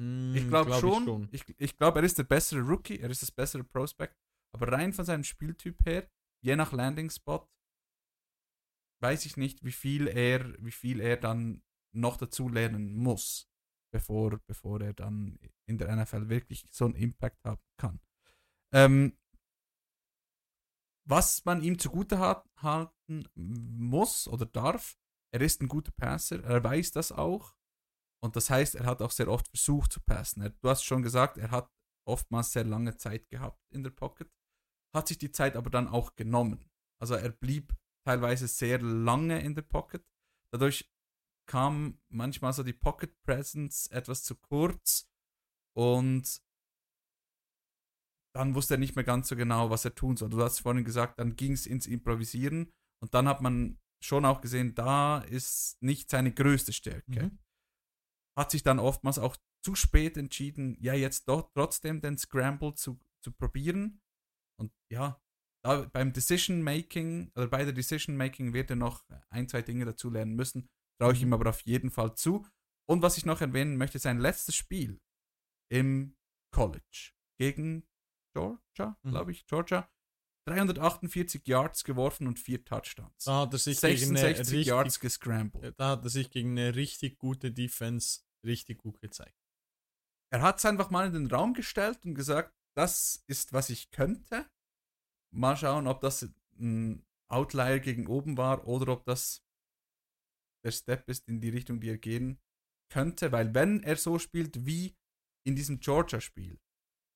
Hm, 0.02 0.36
Ich 0.36 0.48
glaube 0.48 0.72
glaub 0.72 0.80
schon. 0.82 1.30
Ich, 1.32 1.46
ich 1.58 1.78
glaube, 1.78 2.00
er 2.00 2.06
ist 2.06 2.18
der 2.18 2.24
bessere 2.24 2.62
Rookie, 2.62 3.00
er 3.00 3.10
ist 3.10 3.22
das 3.22 3.32
bessere 3.32 3.64
Prospect. 3.64 4.16
Aber 4.54 4.72
rein 4.72 4.94
von 4.94 5.06
seinem 5.06 5.24
Spieltyp 5.24 5.86
her, 5.86 6.10
je 6.44 6.56
nach 6.56 6.72
Landing 6.74 7.10
Spot, 7.10 7.48
weiß 9.02 9.26
ich 9.26 9.38
nicht, 9.38 9.64
wie 9.64 9.72
viel 9.72 10.08
er, 10.08 10.54
wie 10.64 10.72
viel 10.72 11.00
er 11.00 11.18
dann 11.18 11.64
noch 11.94 12.18
dazu 12.18 12.50
lernen 12.50 12.96
muss, 12.96 13.50
bevor, 13.94 14.40
bevor 14.48 14.82
er 14.82 14.94
dann 14.94 15.38
in 15.68 15.78
der 15.78 15.96
NFL 15.96 16.30
wirklich 16.30 16.66
so 16.72 16.86
einen 16.86 16.96
Impact 16.96 17.44
haben 17.46 17.62
kann. 17.78 18.00
Ähm, 18.74 19.18
was 21.08 21.44
man 21.46 21.62
ihm 21.64 21.78
zugute 21.80 22.20
hat, 22.20 22.48
halten 22.58 23.28
muss 23.36 24.28
oder 24.28 24.46
darf, 24.46 24.98
er 25.34 25.42
ist 25.42 25.62
ein 25.62 25.68
guter 25.68 25.92
Passer, 25.92 26.44
er 26.44 26.64
weiß 26.64 26.92
das 26.92 27.12
auch. 27.12 27.56
Und 28.24 28.36
das 28.36 28.50
heißt, 28.50 28.76
er 28.76 28.86
hat 28.86 29.02
auch 29.02 29.12
sehr 29.12 29.28
oft 29.28 29.48
versucht 29.48 29.92
zu 29.92 30.00
passen. 30.02 30.42
Er, 30.42 30.50
du 30.50 30.70
hast 30.70 30.84
schon 30.84 31.02
gesagt, 31.02 31.38
er 31.38 31.52
hat 31.52 31.72
oftmals 32.08 32.52
sehr 32.52 32.64
lange 32.64 32.98
Zeit 32.98 33.28
gehabt 33.30 33.60
in 33.72 33.84
der 33.84 33.90
Pocket, 33.92 34.30
hat 34.96 35.08
sich 35.08 35.18
die 35.18 35.32
Zeit 35.32 35.56
aber 35.56 35.70
dann 35.70 35.88
auch 35.88 36.16
genommen. 36.16 36.70
Also 37.02 37.16
er 37.16 37.30
blieb 37.30 37.76
teilweise 38.06 38.48
sehr 38.48 38.80
lange 38.82 39.42
in 39.42 39.56
der 39.56 39.64
Pocket. 39.64 40.06
Dadurch 40.54 40.92
kam 41.48 42.00
manchmal 42.10 42.54
so 42.54 42.64
die 42.64 42.74
Pocket 42.74 43.16
Presence 43.24 43.88
etwas 43.88 44.24
zu 44.24 44.36
kurz 44.36 45.10
und 45.76 46.42
dann 48.36 48.56
wusste 48.56 48.76
er 48.76 48.78
nicht 48.78 48.96
mehr 48.96 49.04
ganz 49.04 49.28
so 49.28 49.36
genau, 49.36 49.70
was 49.70 49.84
er 49.84 49.96
tun 49.96 50.16
soll. 50.16 50.30
Du 50.30 50.42
hast 50.42 50.60
vorhin 50.60 50.86
gesagt, 50.86 51.20
dann 51.20 51.36
ging 51.36 51.54
es 51.54 51.66
ins 51.66 51.88
Improvisieren 51.88 52.72
und 53.02 53.14
dann 53.14 53.28
hat 53.28 53.42
man 53.42 53.80
schon 54.04 54.26
auch 54.26 54.42
gesehen, 54.42 54.74
da 54.74 55.20
ist 55.20 55.82
nicht 55.82 56.10
seine 56.10 56.34
größte 56.34 56.74
Stärke. 56.74 57.24
Mhm. 57.24 57.40
Hat 58.38 58.52
sich 58.52 58.64
dann 58.64 58.80
oftmals 58.80 59.20
auch 59.20 59.36
zu 59.64 59.76
spät 59.76 60.18
entschieden, 60.18 60.78
ja, 60.80 60.94
jetzt 60.94 61.28
doch 61.28 61.52
trotzdem 61.54 62.02
den 62.02 62.18
Scramble 62.18 62.74
zu, 62.76 63.00
zu 63.24 63.32
probieren. 63.32 64.02
Und 64.60 64.72
ja, 64.92 65.22
beim 65.64 66.14
Decision 66.14 66.64
Making 66.64 67.32
oder 67.36 67.48
bei 67.48 67.64
der 67.64 67.74
Decision 67.74 68.18
Making 68.18 68.54
wird 68.54 68.70
er 68.70 68.78
noch 68.78 69.06
ein, 69.30 69.48
zwei 69.48 69.62
Dinge 69.62 69.86
dazu 69.86 70.10
lernen 70.10 70.36
müssen. 70.36 70.70
Traue 71.00 71.14
ich 71.14 71.22
ihm 71.22 71.34
aber 71.34 71.50
auf 71.50 71.62
jeden 71.62 71.92
Fall 71.92 72.16
zu. 72.16 72.48
Und 72.90 73.02
was 73.02 73.18
ich 73.18 73.26
noch 73.26 73.42
erwähnen 73.42 73.78
möchte, 73.78 74.00
sein 74.00 74.20
letztes 74.20 74.56
Spiel 74.56 75.00
im 75.72 76.16
College 76.54 77.12
gegen 77.40 77.88
Georgia, 78.36 78.98
Mhm. 79.04 79.10
glaube 79.12 79.32
ich, 79.32 79.46
Georgia. 79.46 79.90
348 80.54 81.48
Yards 81.48 81.84
geworfen 81.84 82.28
und 82.28 82.40
vier 82.40 82.64
Touchdowns. 82.64 83.24
Da 83.24 83.42
hat 83.42 83.54
er 83.54 83.60
sich 83.60 83.80
gegen 83.80 84.10
eine 84.10 84.20
66 84.20 84.54
richtig, 84.54 84.68
Yards 84.68 85.00
gescrambled. 85.00 85.80
da 85.80 85.90
hat 85.90 86.04
er 86.04 86.10
sich 86.10 86.30
gegen 86.30 86.52
eine 86.52 86.76
richtig 86.76 87.18
gute 87.18 87.52
Defense 87.52 88.22
richtig 88.46 88.80
gut 88.80 89.00
gezeigt. 89.00 89.38
Er 90.32 90.42
hat 90.42 90.60
es 90.60 90.66
einfach 90.66 90.90
mal 90.90 91.08
in 91.08 91.14
den 91.14 91.28
Raum 91.28 91.54
gestellt 91.54 92.06
und 92.06 92.16
gesagt, 92.16 92.56
das 92.76 93.24
ist, 93.28 93.54
was 93.54 93.70
ich 93.70 93.92
könnte. 93.92 94.50
Mal 95.34 95.58
schauen, 95.58 95.88
ob 95.88 96.02
das 96.02 96.30
ein 96.58 97.06
Outlier 97.30 97.80
gegen 97.80 98.08
oben 98.08 98.38
war 98.38 98.68
oder 98.68 98.94
ob 98.94 99.06
das 99.06 99.44
der 100.64 100.72
Step 100.72 101.10
ist 101.10 101.28
in 101.28 101.42
die 101.42 101.50
Richtung, 101.50 101.80
die 101.80 101.90
er 101.90 101.98
gehen 101.98 102.40
könnte. 102.90 103.32
Weil 103.32 103.54
wenn 103.54 103.84
er 103.84 103.96
so 103.96 104.20
spielt 104.20 104.66
wie 104.66 104.96
in 105.44 105.56
diesem 105.56 105.80
Georgia-Spiel, 105.80 106.60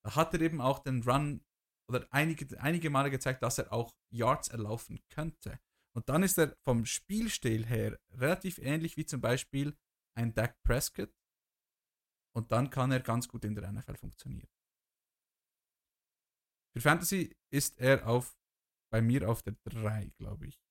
da 0.03 0.15
hat 0.15 0.33
er 0.33 0.41
eben 0.41 0.61
auch 0.61 0.79
den 0.79 1.03
Run 1.03 1.43
oder 1.88 2.07
einige, 2.11 2.59
einige 2.59 2.89
Male 2.89 3.11
gezeigt, 3.11 3.43
dass 3.43 3.57
er 3.57 3.71
auch 3.71 3.95
Yards 4.09 4.47
erlaufen 4.47 4.99
könnte. 5.09 5.59
Und 5.95 6.09
dann 6.09 6.23
ist 6.23 6.38
er 6.38 6.55
vom 6.63 6.86
Spielstil 6.86 7.65
her 7.65 7.99
relativ 8.11 8.57
ähnlich 8.57 8.97
wie 8.97 9.05
zum 9.05 9.21
Beispiel 9.21 9.77
ein 10.15 10.33
Dak 10.33 10.61
Prescott. 10.63 11.13
Und 12.36 12.51
dann 12.51 12.69
kann 12.69 12.91
er 12.91 12.99
ganz 12.99 13.27
gut 13.27 13.45
in 13.45 13.55
der 13.55 13.71
NFL 13.71 13.95
funktionieren. 13.95 14.49
Für 16.73 16.81
Fantasy 16.81 17.38
ist 17.51 17.79
er 17.79 18.07
auf 18.07 18.36
bei 18.91 19.01
mir 19.01 19.29
auf 19.29 19.41
der 19.41 19.55
3, 19.63 20.11
glaube 20.17 20.47
ich. 20.47 20.65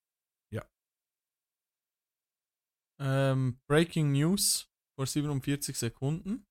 Ähm, 3.01 3.61
Breaking 3.67 4.13
News 4.13 4.71
vor 4.95 5.07
47 5.07 5.77
Sekunden. 5.77 6.47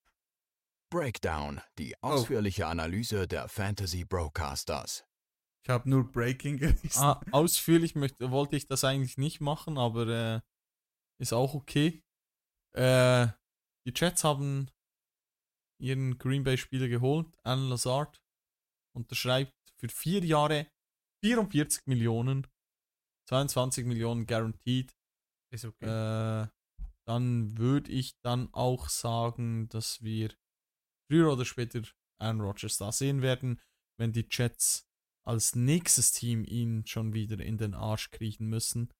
Breakdown, 0.94 1.60
die 1.80 1.96
ausführliche 2.04 2.68
Analyse 2.68 3.28
der 3.28 3.48
Fantasy 3.48 4.06
Broadcasters. 4.06 5.04
Ich 5.66 5.70
habe 5.72 5.90
nur 5.90 6.12
Breaking 6.12 6.58
gelesen. 6.60 7.02
Ah, 7.02 7.20
ausführlich 7.32 7.96
möchte, 7.96 8.30
wollte 8.30 8.56
ich 8.56 8.68
das 8.68 8.84
eigentlich 8.84 9.18
nicht 9.18 9.42
machen, 9.42 9.80
aber 9.80 10.08
äh, 10.08 10.42
ist 11.20 11.34
auch 11.34 11.56
okay. 11.56 12.04
Äh, 12.76 13.26
die 13.88 13.94
Jets 13.96 14.24
haben 14.24 14.70
ihren 15.82 16.20
Green 16.20 16.44
Bay-Spieler 16.44 16.88
geholt, 16.88 17.36
Alan 17.44 17.70
Lazard, 17.70 18.22
unterschreibt 18.96 19.58
für 19.80 19.90
vier 19.90 20.24
Jahre 20.24 20.68
44 21.26 21.88
Millionen, 21.88 22.46
22 23.30 23.88
Millionen 23.88 24.28
guaranteed. 24.28 24.96
Ist 25.52 25.66
okay. 25.66 26.44
Äh, 26.44 26.48
dann 27.08 27.58
würde 27.58 27.92
ich 27.92 28.14
dann 28.22 28.54
auch 28.54 28.90
sagen, 28.90 29.70
dass 29.70 30.04
wir 30.04 30.30
früher 31.10 31.32
oder 31.32 31.46
später 31.46 31.82
Aaron 32.20 32.42
Rodgers 32.42 32.78
da 32.78 32.92
sehen 32.92 33.22
werden, 33.22 33.60
wenn 33.98 34.12
die 34.12 34.28
Jets 34.30 34.88
als 35.26 35.56
nächstes 35.56 36.12
Team 36.12 36.44
ihn 36.44 36.86
schon 36.86 37.14
wieder 37.14 37.40
in 37.40 37.58
den 37.58 37.74
Arsch 37.74 38.12
kriechen 38.12 38.48
müssen. 38.48 38.94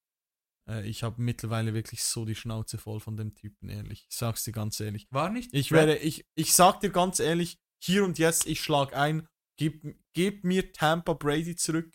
Äh, 0.70 0.88
ich 0.88 1.04
habe 1.04 1.22
mittlerweile 1.22 1.74
wirklich 1.74 2.04
so 2.04 2.26
die 2.26 2.36
Schnauze 2.36 2.78
voll 2.78 3.00
von 3.00 3.18
dem 3.18 3.36
Typen, 3.36 3.70
ehrlich. 3.70 4.06
Ich 4.10 4.16
sag's 4.16 4.44
dir 4.44 4.54
ganz 4.54 4.80
ehrlich. 4.80 5.08
War 5.12 5.30
nicht 5.30 5.54
Ich 5.54 5.72
werde, 5.72 5.98
ich, 5.98 6.26
ich 6.36 6.54
sag 6.54 6.80
dir 6.80 6.92
ganz 6.92 7.20
ehrlich, 7.20 7.60
hier 7.84 8.04
und 8.04 8.18
jetzt, 8.18 8.48
ich 8.48 8.62
schlag 8.62 8.96
ein, 8.96 9.28
gib, 9.58 9.98
gib 10.14 10.44
mir 10.44 10.72
Tampa 10.72 11.14
Brady 11.14 11.56
zurück 11.56 11.94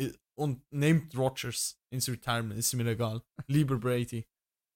äh, 0.00 0.12
und 0.34 0.64
nehmt 0.72 1.16
Rodgers 1.16 1.78
ins 1.90 2.08
Retirement, 2.08 2.58
ist 2.58 2.72
mir 2.74 2.86
egal. 2.86 3.22
Lieber 3.46 3.76
Brady. 3.78 4.26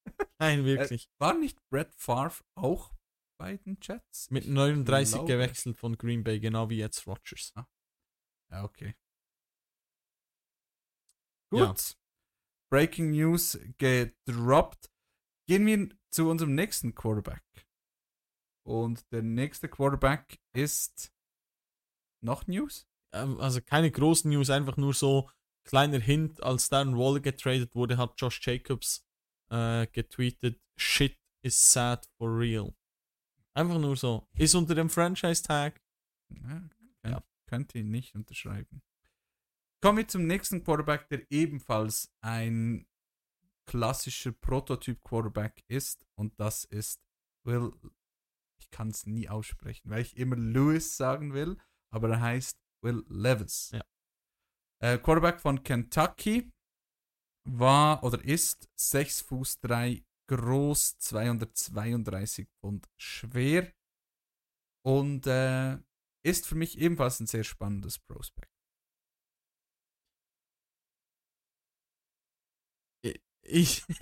Nein, 0.39 0.65
wirklich. 0.65 1.09
war 1.19 1.35
nicht 1.35 1.59
Brett 1.71 1.95
Favre 1.95 2.43
auch 2.55 2.93
bei 3.41 3.57
den 3.57 3.79
Jets? 3.81 4.31
Mit 4.31 4.47
39 4.47 5.15
glaube- 5.15 5.33
gewechselt 5.33 5.77
von 5.79 5.97
Green 5.97 6.23
Bay, 6.23 6.39
genau 6.41 6.69
wie 6.69 6.77
jetzt 6.77 7.07
Rodgers. 7.07 7.53
Ja, 8.51 8.65
okay. 8.65 8.95
Ja. 11.53 11.67
Gut. 11.67 11.97
Breaking 12.71 13.11
News 13.11 13.59
gedroppt. 13.79 14.91
Gehen 15.49 15.67
wir 15.67 15.89
zu 16.13 16.29
unserem 16.29 16.55
nächsten 16.55 16.95
Quarterback. 16.95 17.43
Und 18.65 19.11
der 19.11 19.23
nächste 19.23 19.69
Quarterback 19.69 20.39
ist 20.55 21.13
noch 22.23 22.47
News? 22.47 22.87
Ähm, 23.13 23.41
Also 23.41 23.61
keine 23.63 23.91
großen 23.91 24.31
News, 24.31 24.51
einfach 24.51 24.77
nur 24.77 24.95
so 24.95 25.29
kleiner 25.67 25.99
Hint, 25.99 26.43
als 26.43 26.69
Darren 26.69 26.97
Waller 26.97 27.21
getradet 27.21 27.75
wurde, 27.75 27.97
hat 27.97 28.21
Josh 28.21 28.41
Jacobs 28.47 29.05
äh, 29.51 29.87
getweetet, 29.89 30.61
shit 30.79 31.19
is 31.45 31.73
sad 31.73 32.07
for 32.19 32.39
real. 32.39 32.73
Einfach 33.55 33.79
nur 33.79 33.97
so. 33.97 34.29
Ist 34.37 34.55
unter 34.55 34.75
dem 34.75 34.89
Franchise-Tag. 34.91 35.81
Ja, 36.31 36.63
Ja. 37.05 37.25
Könnte 37.47 37.79
ihn 37.79 37.91
nicht 37.91 38.15
unterschreiben. 38.15 38.83
Kommen 39.83 39.99
wir 39.99 40.09
zum 40.09 40.27
nächsten 40.27 40.63
Quarterback, 40.63 41.09
der 41.09 41.29
ebenfalls 41.31 42.13
ein 42.21 42.87
klassischer 43.67 44.33
Prototyp-Quarterback 44.33 45.65
ist. 45.69 46.07
Und 46.15 46.39
das 46.39 46.65
ist 46.65 47.01
Will. 47.45 47.73
Ich 48.61 48.71
kann 48.71 48.89
es 48.89 49.07
nie 49.07 49.29
aussprechen, 49.29 49.91
weil 49.91 50.03
ich 50.03 50.17
immer 50.17 50.37
Lewis 50.37 50.97
sagen 50.97 51.33
will. 51.33 51.57
Aber 51.91 52.11
er 52.11 52.21
heißt 52.21 52.61
Will 52.83 53.05
Levis. 53.09 53.71
Ja. 53.73 53.83
Äh, 54.83 54.99
Quarterback 54.99 55.41
von 55.41 55.63
Kentucky 55.63 56.53
war 57.45 58.03
oder 58.05 58.23
ist 58.23 58.69
6 58.77 59.23
Fuß 59.23 59.61
3 59.61 60.05
groß, 60.31 60.99
232 60.99 62.47
Pfund 62.61 62.87
schwer 62.97 63.73
und 64.87 65.27
äh, 65.27 65.79
ist 66.25 66.47
für 66.47 66.55
mich 66.55 66.79
ebenfalls 66.79 67.19
ein 67.21 67.27
sehr 67.27 67.45
spannendes 67.45 67.99
Prospect. 67.99 68.49
Ich. 73.43 73.85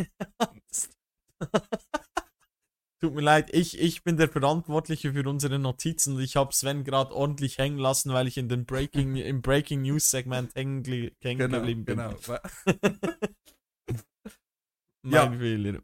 Tut 3.01 3.15
mir 3.15 3.21
leid, 3.21 3.55
ich, 3.55 3.79
ich 3.79 4.03
bin 4.03 4.17
der 4.17 4.29
Verantwortliche 4.29 5.13
für 5.13 5.29
unsere 5.29 5.61
Notizen 5.61 6.17
und 6.17 6.23
ich 6.23 6.35
habe 6.35 6.53
Sven 6.53 6.83
gerade 6.83 7.15
ordentlich 7.15 7.57
hängen 7.59 7.79
lassen, 7.79 8.13
weil 8.13 8.27
ich 8.27 8.37
in 8.37 8.49
den 8.49 8.67
Breaking, 8.67 9.15
im 9.15 9.41
Breaking 9.41 9.83
News 9.83 10.11
Segment 10.11 10.53
hängen, 10.57 10.83
hängen 11.23 11.51
geblieben 11.53 11.85
bin. 11.85 11.99
mein 15.11 15.33
Ja. 15.33 15.39
Fehler. 15.39 15.83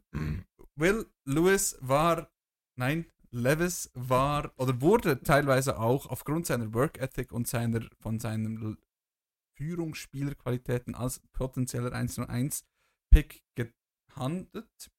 Will 0.75 1.05
Lewis 1.25 1.77
war, 1.81 2.31
nein, 2.77 3.05
Levis 3.31 3.91
war 3.93 4.53
oder 4.57 4.79
wurde 4.81 5.21
teilweise 5.21 5.77
auch 5.79 6.05
aufgrund 6.07 6.45
seiner 6.45 6.73
Work 6.73 6.97
Ethic 6.99 7.31
und 7.31 7.47
seiner 7.47 7.81
von 7.99 8.19
seinen 8.19 8.77
Führungsspielerqualitäten 9.57 10.95
als 10.95 11.19
potenzieller 11.33 11.93
1-1 11.93 12.63
Pick 13.11 13.43
gehandelt. 13.55 14.91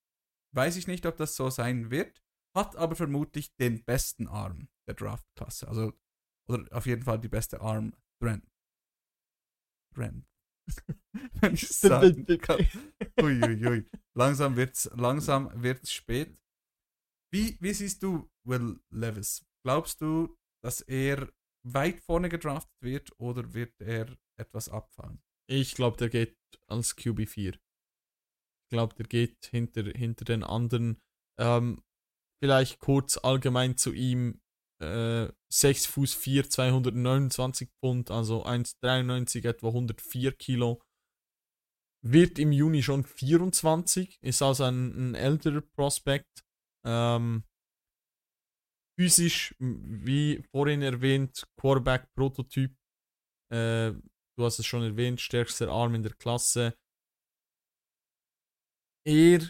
Weiß 0.54 0.76
ich 0.76 0.86
nicht, 0.86 1.06
ob 1.06 1.16
das 1.16 1.36
so 1.36 1.50
sein 1.50 1.90
wird. 1.90 2.22
hat 2.54 2.74
aber 2.76 2.96
vermutlich 2.96 3.54
den 3.56 3.84
besten 3.84 4.28
Arm 4.28 4.68
der 4.88 4.94
Draftklasse. 4.94 5.68
Also, 5.68 5.92
oder 6.48 6.64
auf 6.74 6.86
jeden 6.86 7.02
Fall 7.02 7.18
die 7.20 7.28
beste 7.28 7.60
Arm 7.60 7.92
Strength. 8.16 8.50
Strength. 9.92 10.26
Wenn 11.40 11.54
ich 11.54 11.68
sagen 11.68 12.26
kann. 12.38 12.66
Uiuiui. 13.20 13.84
Langsam 14.14 14.56
wird's, 14.56 14.90
langsam 14.94 15.50
wird's 15.62 15.92
spät. 15.92 16.40
Wie, 17.32 17.56
wie 17.60 17.72
siehst 17.72 18.02
du 18.02 18.30
Will 18.44 18.80
Levis? 18.90 19.44
Glaubst 19.64 20.00
du, 20.00 20.36
dass 20.62 20.80
er 20.80 21.30
weit 21.64 22.00
vorne 22.00 22.28
gedraftet 22.28 22.80
wird 22.80 23.12
oder 23.18 23.52
wird 23.52 23.78
er 23.80 24.16
etwas 24.38 24.68
abfallen? 24.68 25.20
Ich 25.48 25.74
glaube, 25.74 25.96
der 25.96 26.08
geht 26.08 26.36
als 26.66 26.96
QB4. 26.96 27.54
Ich 27.54 28.70
glaube, 28.70 28.94
der 28.94 29.06
geht 29.06 29.46
hinter, 29.46 29.84
hinter 29.84 30.24
den 30.24 30.42
anderen. 30.42 31.00
Ähm, 31.38 31.82
vielleicht 32.42 32.80
kurz 32.80 33.16
allgemein 33.18 33.76
zu 33.76 33.92
ihm. 33.92 34.40
Äh, 34.80 35.28
6 35.50 35.86
Fuß 35.86 36.14
4, 36.14 36.50
229 36.50 37.70
Pfund, 37.80 38.10
also 38.10 38.44
1,93, 38.44 39.48
etwa 39.48 39.68
104 39.68 40.32
Kilo. 40.32 40.82
Wird 42.02 42.38
im 42.38 42.52
Juni 42.52 42.82
schon 42.82 43.04
24, 43.04 44.18
ist 44.22 44.42
also 44.42 44.64
ein, 44.64 45.12
ein 45.12 45.14
älterer 45.14 45.62
Prospekt. 45.62 46.44
Ähm, 46.84 47.44
physisch, 48.98 49.54
wie 49.58 50.42
vorhin 50.52 50.82
erwähnt, 50.82 51.46
Quarterback-Prototyp. 51.58 52.72
Äh, 53.50 53.92
du 53.92 54.44
hast 54.44 54.58
es 54.58 54.66
schon 54.66 54.82
erwähnt, 54.82 55.20
stärkster 55.20 55.68
Arm 55.68 55.94
in 55.94 56.02
der 56.02 56.14
Klasse. 56.14 56.74
Er, 59.06 59.40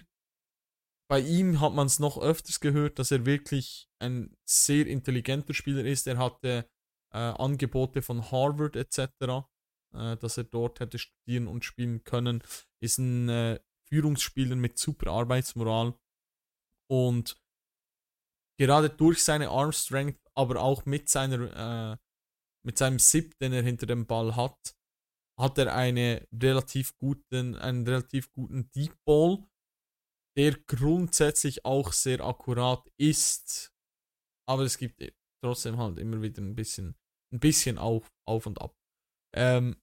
bei 1.09 1.21
ihm 1.21 1.61
hat 1.61 1.73
man 1.73 1.87
es 1.87 1.99
noch 1.99 2.19
öfters 2.19 2.61
gehört, 2.61 2.99
dass 2.99 3.11
er 3.11 3.27
wirklich 3.27 3.89
ein 3.99 4.37
sehr 4.45 4.87
intelligenter 4.87 5.55
Spieler 5.55 5.85
ist. 5.85 6.07
Er 6.07 6.19
hatte 6.19 6.69
äh, 7.13 7.19
Angebote 7.19 8.03
von 8.03 8.31
Harvard 8.31 8.77
etc., 8.77 8.99
äh, 9.95 10.17
dass 10.17 10.37
er 10.37 10.45
dort 10.45 10.81
hätte 10.81 10.99
studieren 10.99 11.47
und 11.47 11.65
spielen 11.65 12.03
können. 12.05 12.43
Ist 12.81 12.99
ein 12.99 13.29
äh, 13.29 13.61
Führungsspieler 13.89 14.57
mit 14.57 14.79
super 14.79 15.13
Arbeitsmoral 15.13 15.95
und 16.91 17.37
gerade 18.59 18.91
durch 18.91 19.23
seine 19.23 19.51
Arm 19.51 19.73
Strength, 19.73 20.21
aber 20.35 20.61
auch 20.61 20.87
mit 20.87 21.09
seiner 21.09 21.93
äh, 21.93 21.97
mit 22.65 22.79
seinem 22.79 22.99
Sip, 22.99 23.39
den 23.39 23.53
er 23.53 23.63
hinter 23.63 23.87
dem 23.87 24.07
Ball 24.07 24.35
hat, 24.35 24.77
hat 25.39 25.57
er 25.57 25.75
eine 25.75 26.27
relativ 26.33 26.97
guten, 26.97 27.55
einen 27.55 27.87
relativ 27.87 28.33
guten 28.33 28.69
Deep 28.73 28.93
Ball, 29.05 29.39
der 30.37 30.59
grundsätzlich 30.67 31.65
auch 31.65 31.93
sehr 31.93 32.21
akkurat 32.21 32.87
ist, 32.99 33.73
aber 34.49 34.63
es 34.65 34.79
gibt 34.79 35.03
trotzdem 35.43 35.79
halt 35.79 35.99
immer 35.99 36.23
wieder 36.23 36.43
ein 36.43 36.55
bisschen, 36.55 36.95
ein 37.33 37.41
bisschen 37.41 37.79
auf, 37.79 38.13
auf 38.27 38.47
und 38.47 38.61
ab. 38.61 38.77
Ähm, 39.35 39.77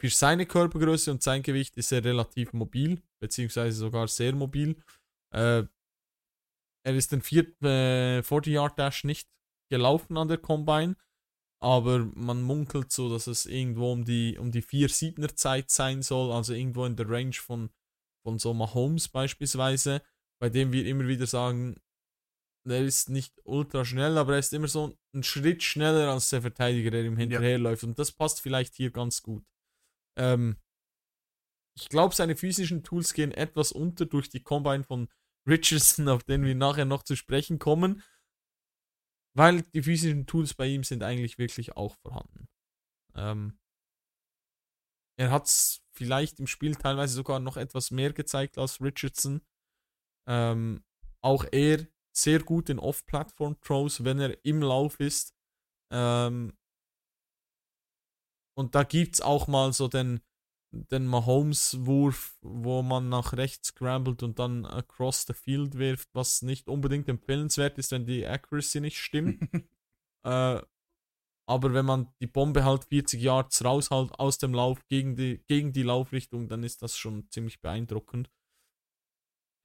für 0.00 0.10
seine 0.10 0.46
Körpergröße 0.46 1.10
und 1.10 1.22
sein 1.22 1.42
Gewicht 1.42 1.76
ist 1.76 1.92
er 1.92 2.04
relativ 2.04 2.52
mobil, 2.52 3.00
beziehungsweise 3.20 3.76
sogar 3.76 4.08
sehr 4.08 4.34
mobil. 4.34 4.82
Äh, 5.32 5.64
er 6.84 6.96
ist 6.96 7.12
den 7.12 7.22
40-Yard-Dash 7.22 9.04
äh, 9.04 9.06
nicht 9.06 9.28
gelaufen 9.70 10.16
an 10.16 10.26
der 10.28 10.38
Combine, 10.38 10.96
aber 11.62 12.00
man 12.16 12.42
munkelt 12.42 12.90
so, 12.90 13.08
dass 13.08 13.28
es 13.28 13.46
irgendwo 13.46 13.92
um 13.92 14.04
die, 14.04 14.36
um 14.38 14.50
die 14.50 14.62
4-7er 14.62 15.36
Zeit 15.36 15.70
sein 15.70 16.02
soll, 16.02 16.32
also 16.32 16.52
irgendwo 16.52 16.84
in 16.84 16.96
der 16.96 17.08
Range 17.08 17.34
von, 17.34 17.70
von 18.22 18.38
so 18.38 18.54
Mahomes 18.54 19.08
beispielsweise, 19.08 20.02
bei 20.40 20.48
dem 20.48 20.72
wir 20.72 20.86
immer 20.86 21.06
wieder 21.06 21.26
sagen, 21.26 21.76
der 22.64 22.84
ist 22.84 23.08
nicht 23.08 23.40
ultra 23.44 23.84
schnell, 23.84 24.18
aber 24.18 24.34
er 24.34 24.38
ist 24.38 24.52
immer 24.52 24.68
so 24.68 24.96
einen 25.12 25.24
Schritt 25.24 25.62
schneller 25.62 26.12
als 26.12 26.30
der 26.30 26.42
Verteidiger, 26.42 26.90
der 26.90 27.04
ihm 27.04 27.16
hinterherläuft. 27.16 27.82
Ja. 27.82 27.88
Und 27.88 27.98
das 27.98 28.12
passt 28.12 28.40
vielleicht 28.40 28.74
hier 28.74 28.90
ganz 28.90 29.22
gut. 29.22 29.44
Ähm, 30.16 30.56
ich 31.76 31.88
glaube, 31.88 32.14
seine 32.14 32.36
physischen 32.36 32.84
Tools 32.84 33.14
gehen 33.14 33.32
etwas 33.32 33.72
unter 33.72 34.06
durch 34.06 34.28
die 34.28 34.42
Combine 34.42 34.84
von 34.84 35.08
Richardson, 35.48 36.08
auf 36.08 36.22
den 36.22 36.44
wir 36.44 36.54
nachher 36.54 36.84
noch 36.84 37.02
zu 37.02 37.16
sprechen 37.16 37.58
kommen. 37.58 38.02
Weil 39.34 39.62
die 39.62 39.82
physischen 39.82 40.26
Tools 40.26 40.54
bei 40.54 40.66
ihm 40.66 40.84
sind 40.84 41.02
eigentlich 41.02 41.38
wirklich 41.38 41.76
auch 41.76 41.96
vorhanden. 41.96 42.48
Ähm, 43.14 43.58
er 45.16 45.30
hat 45.30 45.46
es 45.46 45.82
vielleicht 45.92 46.40
im 46.40 46.46
Spiel 46.46 46.74
teilweise 46.74 47.14
sogar 47.14 47.40
noch 47.40 47.56
etwas 47.56 47.90
mehr 47.90 48.12
gezeigt 48.12 48.58
als 48.58 48.80
Richardson. 48.80 49.42
Ähm, 50.26 50.84
auch 51.20 51.44
er 51.52 51.86
sehr 52.12 52.40
gut 52.40 52.68
in 52.68 52.78
Off-Platform-Throws, 52.78 54.04
wenn 54.04 54.20
er 54.20 54.44
im 54.44 54.62
Lauf 54.62 55.00
ist. 55.00 55.34
Ähm, 55.90 56.56
und 58.54 58.74
da 58.74 58.84
gibt 58.84 59.14
es 59.14 59.20
auch 59.20 59.46
mal 59.46 59.72
so 59.72 59.88
den, 59.88 60.20
den 60.72 61.06
Mahomes-Wurf, 61.06 62.38
wo 62.42 62.82
man 62.82 63.08
nach 63.08 63.32
rechts 63.34 63.68
scrambled 63.68 64.22
und 64.22 64.38
dann 64.38 64.66
across 64.66 65.24
the 65.26 65.34
field 65.34 65.78
wirft, 65.78 66.08
was 66.14 66.42
nicht 66.42 66.68
unbedingt 66.68 67.08
empfehlenswert 67.08 67.78
ist, 67.78 67.92
wenn 67.92 68.06
die 68.06 68.26
Accuracy 68.26 68.80
nicht 68.80 68.98
stimmt. 68.98 69.42
äh, 70.24 70.62
aber 71.46 71.74
wenn 71.74 71.84
man 71.84 72.12
die 72.20 72.26
Bombe 72.26 72.64
halt 72.64 72.84
40 72.84 73.20
Yards 73.20 73.64
raushält 73.64 74.12
aus 74.18 74.38
dem 74.38 74.54
Lauf 74.54 74.86
gegen 74.88 75.16
die, 75.16 75.42
gegen 75.46 75.72
die 75.72 75.82
Laufrichtung, 75.82 76.48
dann 76.48 76.62
ist 76.62 76.82
das 76.82 76.96
schon 76.96 77.28
ziemlich 77.30 77.60
beeindruckend. 77.60 78.30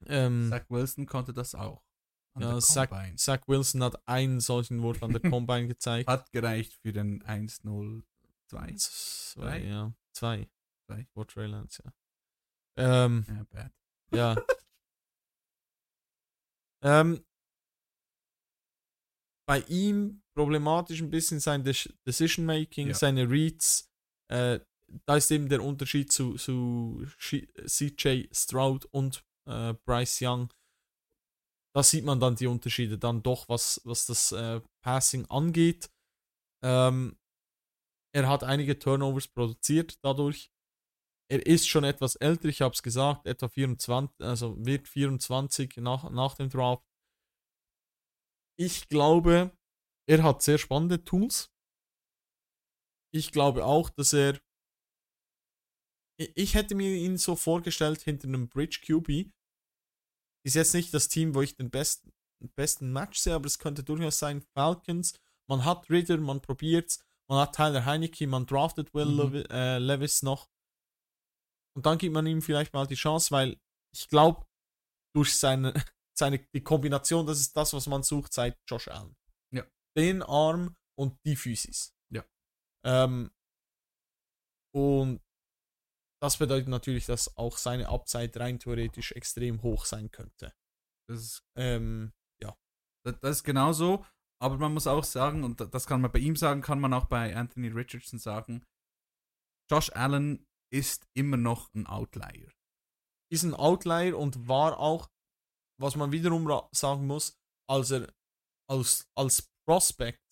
Ähm, 0.05 0.49
Zach 0.49 0.65
Wilson 0.69 1.05
konnte 1.05 1.33
das 1.33 1.55
auch. 1.55 1.83
Ja, 2.39 2.59
Zach, 2.59 2.89
Zach, 3.15 3.47
Wilson 3.47 3.83
hat 3.83 4.07
einen 4.07 4.39
solchen 4.39 4.81
Wurf 4.83 5.01
an 5.01 5.11
der 5.11 5.21
Combine 5.31 5.67
gezeigt. 5.67 6.07
Hat 6.07 6.31
gereicht 6.31 6.73
für 6.81 6.93
den 6.93 7.23
1-0-2. 7.23 8.03
Zwei, 8.75 9.63
ja. 9.63 9.93
Zwei. 10.13 10.47
Zwei. 10.85 11.05
Vor 11.13 11.27
Trey 11.27 11.47
Lance, 11.47 11.81
ja. 11.83 11.93
Ähm, 13.05 13.25
ja, 13.27 13.43
bad. 13.49 13.71
Ja. 14.11 14.35
ähm, 16.83 17.25
bei 19.47 19.61
ihm 19.61 20.21
problematisch 20.37 21.01
ein 21.01 21.09
bisschen 21.09 21.39
sein 21.39 21.63
Decision 21.63 22.45
Making, 22.45 22.89
ja. 22.89 22.93
seine 22.93 23.29
Reads. 23.29 23.89
Äh, 24.31 24.59
da 25.05 25.17
ist 25.17 25.31
eben 25.31 25.49
der 25.49 25.63
Unterschied 25.63 26.11
zu, 26.11 26.35
zu 26.35 27.05
CJ 27.19 28.27
Stroud 28.31 28.85
und 28.85 29.25
äh, 29.49 29.73
Bryce 29.85 30.21
Young. 30.21 30.53
Da 31.75 31.83
sieht 31.83 32.05
man 32.05 32.19
dann 32.19 32.35
die 32.35 32.47
Unterschiede 32.47 32.97
dann 32.97 33.23
doch, 33.23 33.49
was, 33.49 33.81
was 33.83 34.05
das 34.05 34.31
äh, 34.31 34.61
Passing 34.83 35.25
angeht. 35.25 35.89
Ähm, 36.63 37.17
er 38.15 38.29
hat 38.29 38.43
einige 38.43 38.79
Turnovers 38.79 39.27
produziert 39.27 39.97
dadurch 40.03 40.51
er 41.29 41.45
ist 41.45 41.67
schon 41.67 41.83
etwas 41.83 42.15
älter, 42.15 42.47
ich 42.47 42.61
habe 42.61 42.73
es 42.73 42.81
gesagt, 42.81 43.25
etwa 43.25 43.49
24, 43.49 44.21
also 44.21 44.55
wird 44.65 44.87
24 44.87 45.77
nach, 45.77 46.09
nach 46.09 46.35
dem 46.35 46.49
Draft. 46.49 46.85
Ich 48.57 48.87
glaube, 48.87 49.51
er 50.07 50.23
hat 50.23 50.41
sehr 50.41 50.57
spannende 50.57 51.03
Tools. 51.03 51.51
Ich 53.13 53.31
glaube 53.31 53.65
auch, 53.65 53.89
dass 53.89 54.13
er. 54.13 54.39
Ich 56.17 56.55
hätte 56.55 56.73
mir 56.73 56.95
ihn 56.95 57.17
so 57.17 57.35
vorgestellt 57.35 58.01
hinter 58.01 58.27
einem 58.27 58.49
Bridge 58.49 58.79
QB. 58.83 59.31
Ist 60.43 60.55
jetzt 60.55 60.73
nicht 60.73 60.93
das 60.93 61.09
Team, 61.09 61.35
wo 61.35 61.41
ich 61.41 61.55
den 61.55 61.69
besten, 61.69 62.11
besten 62.55 62.91
Match 62.91 63.19
sehe, 63.19 63.35
aber 63.35 63.45
es 63.45 63.59
könnte 63.59 63.83
durchaus 63.83 64.17
sein 64.17 64.41
Falcons. 64.41 65.13
Man 65.47 65.63
hat 65.63 65.89
Ritter, 65.89 66.17
man 66.17 66.41
probiert's. 66.41 67.05
Man 67.29 67.39
hat 67.39 67.55
Tyler 67.55 67.85
Heinecke, 67.85 68.25
man 68.25 68.45
draftet 68.45 68.93
Will 68.93 69.05
mhm. 69.05 69.45
Äh, 69.51 69.77
Levis 69.79 70.23
noch. 70.23 70.49
Und 71.75 71.85
dann 71.85 71.97
gibt 71.97 72.13
man 72.13 72.25
ihm 72.25 72.41
vielleicht 72.41 72.73
mal 72.73 72.87
die 72.87 72.95
Chance, 72.95 73.29
weil 73.31 73.59
ich 73.93 74.07
glaube, 74.07 74.47
durch 75.13 75.37
seine, 75.37 75.73
seine 76.17 76.39
die 76.39 76.63
Kombination, 76.63 77.27
das 77.27 77.39
ist 77.39 77.55
das, 77.55 77.73
was 77.73 77.85
man 77.87 78.01
sucht 78.03 78.33
seit 78.33 78.57
Josh 78.67 78.87
Allen. 78.87 79.15
Den 79.97 80.21
Arm 80.21 80.75
und 80.97 81.17
die 81.25 81.35
Physis. 81.35 81.95
Ja. 82.13 82.23
Ähm, 82.85 83.31
und 84.75 85.21
das 86.21 86.37
bedeutet 86.37 86.67
natürlich, 86.67 87.05
dass 87.05 87.35
auch 87.37 87.57
seine 87.57 87.89
Upside 87.89 88.39
rein 88.39 88.59
theoretisch 88.59 89.11
extrem 89.11 89.61
hoch 89.61 89.85
sein 89.85 90.11
könnte. 90.11 90.53
Das 91.09 91.21
ist, 91.21 91.43
ähm, 91.57 92.13
ja. 92.41 92.55
Das, 93.05 93.19
das 93.21 93.37
ist 93.37 93.43
genauso, 93.43 94.05
aber 94.41 94.57
man 94.57 94.73
muss 94.73 94.87
auch 94.87 95.03
sagen, 95.03 95.43
und 95.43 95.61
das 95.61 95.87
kann 95.87 96.01
man 96.01 96.11
bei 96.11 96.19
ihm 96.19 96.35
sagen, 96.35 96.61
kann 96.61 96.79
man 96.79 96.93
auch 96.93 97.05
bei 97.05 97.35
Anthony 97.35 97.69
Richardson 97.69 98.19
sagen, 98.19 98.63
Josh 99.69 99.91
Allen 99.93 100.45
ist 100.73 101.07
immer 101.15 101.37
noch 101.37 101.73
ein 101.73 101.87
Outlier. 101.87 102.51
Ist 103.31 103.43
ein 103.43 103.53
Outlier 103.53 104.17
und 104.17 104.47
war 104.47 104.79
auch, 104.79 105.09
was 105.79 105.95
man 105.95 106.11
wiederum 106.11 106.47
sagen 106.71 107.07
muss, 107.07 107.37
als 107.69 107.91
er 107.91 108.13
als, 108.69 109.07
als 109.17 109.49
Prospect 109.67 110.23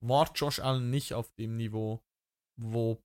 war 0.00 0.30
Josh 0.34 0.58
Allen 0.58 0.90
nicht 0.90 1.14
auf 1.14 1.32
dem 1.34 1.56
Niveau, 1.56 2.04
wo 2.56 3.02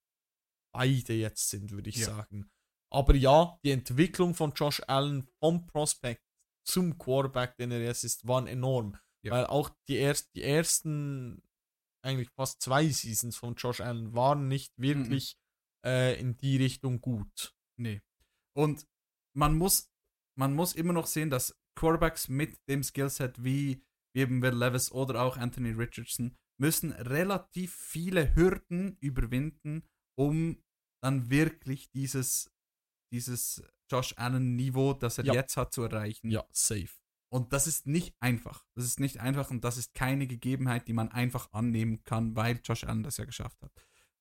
beide 0.74 1.14
jetzt 1.14 1.50
sind, 1.50 1.72
würde 1.72 1.90
ich 1.90 1.98
ja. 1.98 2.08
sagen. 2.08 2.50
Aber 2.92 3.16
ja, 3.16 3.60
die 3.64 3.72
Entwicklung 3.72 4.34
von 4.34 4.54
Josh 4.54 4.82
Allen 4.88 5.28
vom 5.40 5.68
Prospect 5.68 6.24
zum 6.66 6.98
Quarterback, 6.98 7.56
den 7.58 7.72
er 7.72 7.82
jetzt 7.82 8.04
ist, 8.04 8.28
waren 8.28 8.48
enorm. 8.48 8.98
Ja. 9.24 9.34
Weil 9.34 9.46
auch 9.46 9.70
die, 9.88 9.98
erst, 9.98 10.34
die 10.36 10.44
ersten, 10.44 11.44
eigentlich 12.04 12.30
fast 12.32 12.62
zwei 12.62 12.88
Seasons 12.90 13.38
von 13.38 13.56
Josh 13.56 13.82
Allen 13.82 14.16
waren 14.16 14.48
nicht 14.48 14.74
wirklich 14.78 15.38
äh, 15.86 16.20
in 16.20 16.38
die 16.38 16.58
Richtung 16.58 17.02
gut. 17.02 17.56
Nee. 17.78 18.02
Und 18.56 18.88
man 19.36 19.56
muss, 19.56 19.92
man 20.36 20.56
muss 20.56 20.74
immer 20.74 20.94
noch 20.94 21.08
sehen, 21.08 21.30
dass 21.30 21.56
Quarterbacks 21.76 22.30
mit 22.30 22.58
dem 22.68 22.84
Skillset 22.84 23.44
wie 23.44 23.86
eben 24.18 24.42
Will 24.42 24.56
Levis 24.56 24.92
oder 24.92 25.22
auch 25.22 25.38
Anthony 25.38 25.72
Richardson 25.72 26.36
müssen 26.60 26.92
relativ 26.92 27.74
viele 27.76 28.36
Hürden 28.36 28.98
überwinden, 29.00 29.84
um 30.18 30.62
dann 31.04 31.30
wirklich 31.30 31.92
dieses, 31.92 32.52
dieses 33.14 33.64
Josh 33.92 34.14
Allen-Niveau, 34.18 34.94
das 34.94 35.20
er 35.20 35.26
Ja. 35.26 35.34
jetzt 35.36 35.56
hat, 35.56 35.72
zu 35.72 35.84
erreichen. 35.84 36.32
Ja, 36.32 36.46
safe. 36.52 36.90
Und 37.32 37.54
das 37.54 37.68
ist 37.68 37.86
nicht 37.86 38.16
einfach. 38.20 38.66
Das 38.76 38.86
ist 38.86 39.00
nicht 39.00 39.20
einfach 39.20 39.52
und 39.52 39.64
das 39.64 39.78
ist 39.78 39.94
keine 39.94 40.28
Gegebenheit, 40.28 40.88
die 40.88 40.94
man 40.94 41.10
einfach 41.10 41.52
annehmen 41.52 42.04
kann, 42.04 42.36
weil 42.36 42.60
Josh 42.64 42.86
Allen 42.86 43.04
das 43.04 43.18
ja 43.18 43.26
geschafft 43.26 43.62
hat. 43.62 43.72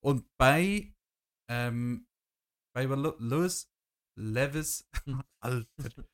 Und 0.00 0.26
bei, 0.36 0.94
ähm, 1.48 2.06
bei 2.74 2.84
Lewis 2.84 3.70
Levis, 4.18 4.88
Alter, 5.40 6.04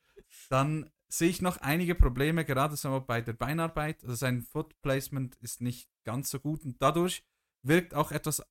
dann 0.49 0.89
sehe 1.13 1.29
ich 1.29 1.41
noch 1.41 1.57
einige 1.57 1.93
Probleme, 1.93 2.43
gerade 2.43 2.75
sagen 2.75 2.95
wir 2.95 3.01
bei 3.01 3.21
der 3.21 3.33
Beinarbeit. 3.33 4.03
Also 4.03 4.15
sein 4.15 4.41
Foot 4.41 4.73
Placement 4.81 5.35
ist 5.35 5.61
nicht 5.61 5.87
ganz 6.05 6.29
so 6.31 6.39
gut 6.39 6.65
und 6.65 6.81
dadurch 6.81 7.23
wirkt 7.63 7.93
auch 7.93 8.11
etwas, 8.11 8.43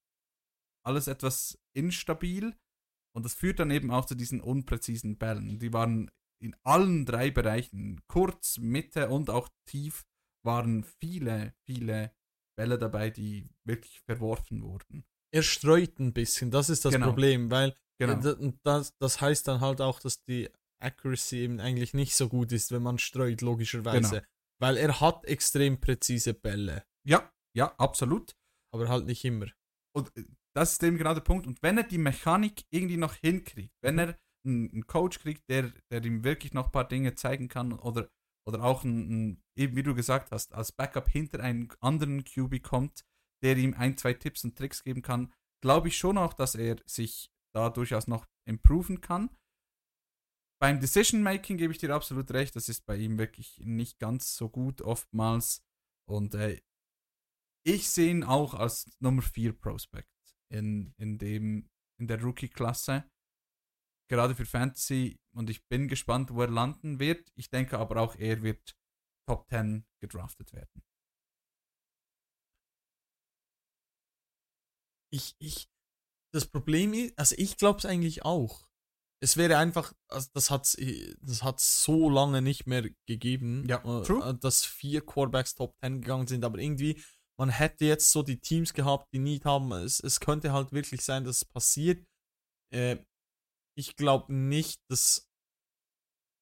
alles 0.86 1.08
etwas 1.08 1.58
instabil. 1.76 2.56
Und 3.14 3.24
das 3.24 3.34
führt 3.34 3.58
dann 3.58 3.70
eben 3.70 3.90
auch 3.90 4.06
zu 4.06 4.14
diesen 4.14 4.40
unpräzisen 4.40 5.18
Bällen. 5.18 5.58
Die 5.58 5.72
waren 5.72 6.10
in 6.40 6.56
allen 6.62 7.04
drei 7.04 7.30
Bereichen, 7.30 8.00
kurz, 8.08 8.58
Mitte 8.58 9.08
und 9.10 9.28
auch 9.28 9.48
tief, 9.68 10.04
waren 10.44 10.84
viele, 10.84 11.54
viele 11.66 12.14
Bälle 12.56 12.78
dabei, 12.78 13.10
die 13.10 13.50
wirklich 13.64 14.00
verworfen 14.00 14.62
wurden. 14.62 15.04
Er 15.32 15.42
streut 15.42 15.98
ein 15.98 16.12
bisschen, 16.12 16.50
das 16.50 16.68
ist 16.68 16.84
das 16.84 16.94
Genau. 16.94 17.08
Problem, 17.08 17.50
weil 17.50 17.76
Genau. 18.00 18.26
äh, 18.26 18.52
das, 18.62 18.96
das 18.98 19.20
heißt 19.20 19.46
dann 19.48 19.60
halt 19.60 19.80
auch, 19.80 20.00
dass 20.00 20.22
die 20.24 20.48
Accuracy 20.82 21.38
eben 21.38 21.60
eigentlich 21.60 21.94
nicht 21.94 22.14
so 22.14 22.28
gut 22.28 22.52
ist, 22.52 22.72
wenn 22.72 22.82
man 22.82 22.98
streut, 22.98 23.40
logischerweise. 23.40 24.10
Genau. 24.10 24.26
Weil 24.60 24.76
er 24.76 25.00
hat 25.00 25.24
extrem 25.24 25.80
präzise 25.80 26.34
Bälle, 26.34 26.84
Ja, 27.04 27.32
ja, 27.56 27.74
absolut. 27.78 28.36
aber 28.72 28.88
halt 28.88 29.06
nicht 29.06 29.24
immer. 29.24 29.46
Und 29.94 30.16
äh, 30.16 30.24
das 30.54 30.72
ist 30.72 30.82
eben 30.82 30.98
genau 30.98 31.14
der 31.14 31.20
Punkt. 31.22 31.46
Und 31.46 31.62
wenn 31.62 31.78
er 31.78 31.84
die 31.84 31.98
Mechanik 31.98 32.64
irgendwie 32.70 32.96
noch 32.96 33.14
hinkriegt, 33.14 33.74
wenn 33.82 33.98
er 33.98 34.18
einen, 34.44 34.70
einen 34.70 34.86
Coach 34.86 35.18
kriegt, 35.20 35.48
der, 35.48 35.72
der 35.90 36.04
ihm 36.04 36.24
wirklich 36.24 36.52
noch 36.52 36.66
ein 36.66 36.72
paar 36.72 36.88
Dinge 36.88 37.14
zeigen 37.14 37.48
kann 37.48 37.72
oder, 37.72 38.08
oder 38.46 38.62
auch 38.62 38.84
ein, 38.84 39.42
eben 39.56 39.76
wie 39.76 39.82
du 39.82 39.94
gesagt 39.94 40.30
hast, 40.30 40.52
als 40.52 40.72
Backup 40.72 41.08
hinter 41.08 41.40
einem 41.40 41.68
anderen 41.80 42.24
QB 42.24 42.62
kommt, 42.62 43.04
der 43.42 43.56
ihm 43.56 43.74
ein, 43.74 43.96
zwei 43.96 44.14
Tipps 44.14 44.44
und 44.44 44.56
Tricks 44.56 44.82
geben 44.82 45.02
kann, 45.02 45.32
glaube 45.62 45.88
ich 45.88 45.96
schon 45.96 46.18
auch, 46.18 46.34
dass 46.34 46.54
er 46.54 46.76
sich 46.86 47.30
da 47.54 47.70
durchaus 47.70 48.06
noch 48.06 48.26
improven 48.48 49.00
kann. 49.00 49.30
Beim 50.62 50.78
Decision 50.78 51.24
Making 51.24 51.56
gebe 51.56 51.72
ich 51.72 51.80
dir 51.80 51.92
absolut 51.92 52.30
recht, 52.30 52.54
das 52.54 52.68
ist 52.68 52.86
bei 52.86 52.94
ihm 52.94 53.18
wirklich 53.18 53.58
nicht 53.64 53.98
ganz 53.98 54.36
so 54.36 54.48
gut 54.48 54.80
oftmals. 54.80 55.60
Und 56.08 56.36
äh, 56.36 56.62
ich 57.66 57.90
sehe 57.90 58.12
ihn 58.12 58.22
auch 58.22 58.54
als 58.54 58.88
Nummer 59.00 59.22
4 59.22 59.58
Prospect 59.58 60.08
in, 60.52 60.94
in, 60.98 61.18
dem, 61.18 61.68
in 61.98 62.06
der 62.06 62.22
Rookie-Klasse. 62.22 63.10
Gerade 64.08 64.36
für 64.36 64.46
Fantasy. 64.46 65.18
Und 65.34 65.50
ich 65.50 65.66
bin 65.66 65.88
gespannt, 65.88 66.32
wo 66.32 66.42
er 66.42 66.48
landen 66.48 67.00
wird. 67.00 67.32
Ich 67.34 67.50
denke 67.50 67.80
aber 67.80 68.00
auch, 68.00 68.14
er 68.14 68.42
wird 68.42 68.76
Top 69.28 69.48
10 69.48 69.84
gedraftet 70.00 70.52
werden. 70.52 70.84
Ich, 75.12 75.34
ich, 75.40 75.68
das 76.32 76.46
Problem 76.46 76.94
ist, 76.94 77.18
also 77.18 77.34
ich 77.36 77.56
glaube 77.56 77.80
es 77.80 77.84
eigentlich 77.84 78.24
auch. 78.24 78.71
Es 79.22 79.36
wäre 79.36 79.56
einfach, 79.56 79.92
also 80.08 80.28
das 80.34 80.50
hat 80.50 80.76
das 81.20 81.42
hat's 81.44 81.84
so 81.84 82.10
lange 82.10 82.42
nicht 82.42 82.66
mehr 82.66 82.82
gegeben, 83.06 83.64
Ja, 83.68 83.80
äh, 83.84 84.30
äh, 84.30 84.34
dass 84.38 84.64
vier 84.64 85.00
Quarterbacks 85.00 85.54
Top 85.54 85.76
10 85.80 86.00
gegangen 86.00 86.26
sind, 86.26 86.44
aber 86.44 86.58
irgendwie, 86.58 87.00
man 87.38 87.48
hätte 87.48 87.84
jetzt 87.84 88.10
so 88.10 88.22
die 88.24 88.40
Teams 88.40 88.74
gehabt, 88.74 89.08
die 89.14 89.20
Need 89.20 89.44
haben. 89.44 89.70
Es, 89.72 90.00
es 90.00 90.18
könnte 90.18 90.52
halt 90.52 90.72
wirklich 90.72 91.02
sein, 91.02 91.22
dass 91.24 91.36
es 91.36 91.44
passiert. 91.44 92.04
Äh, 92.74 92.96
ich 93.78 93.94
glaube 93.96 94.34
nicht, 94.34 94.80
dass 94.90 95.28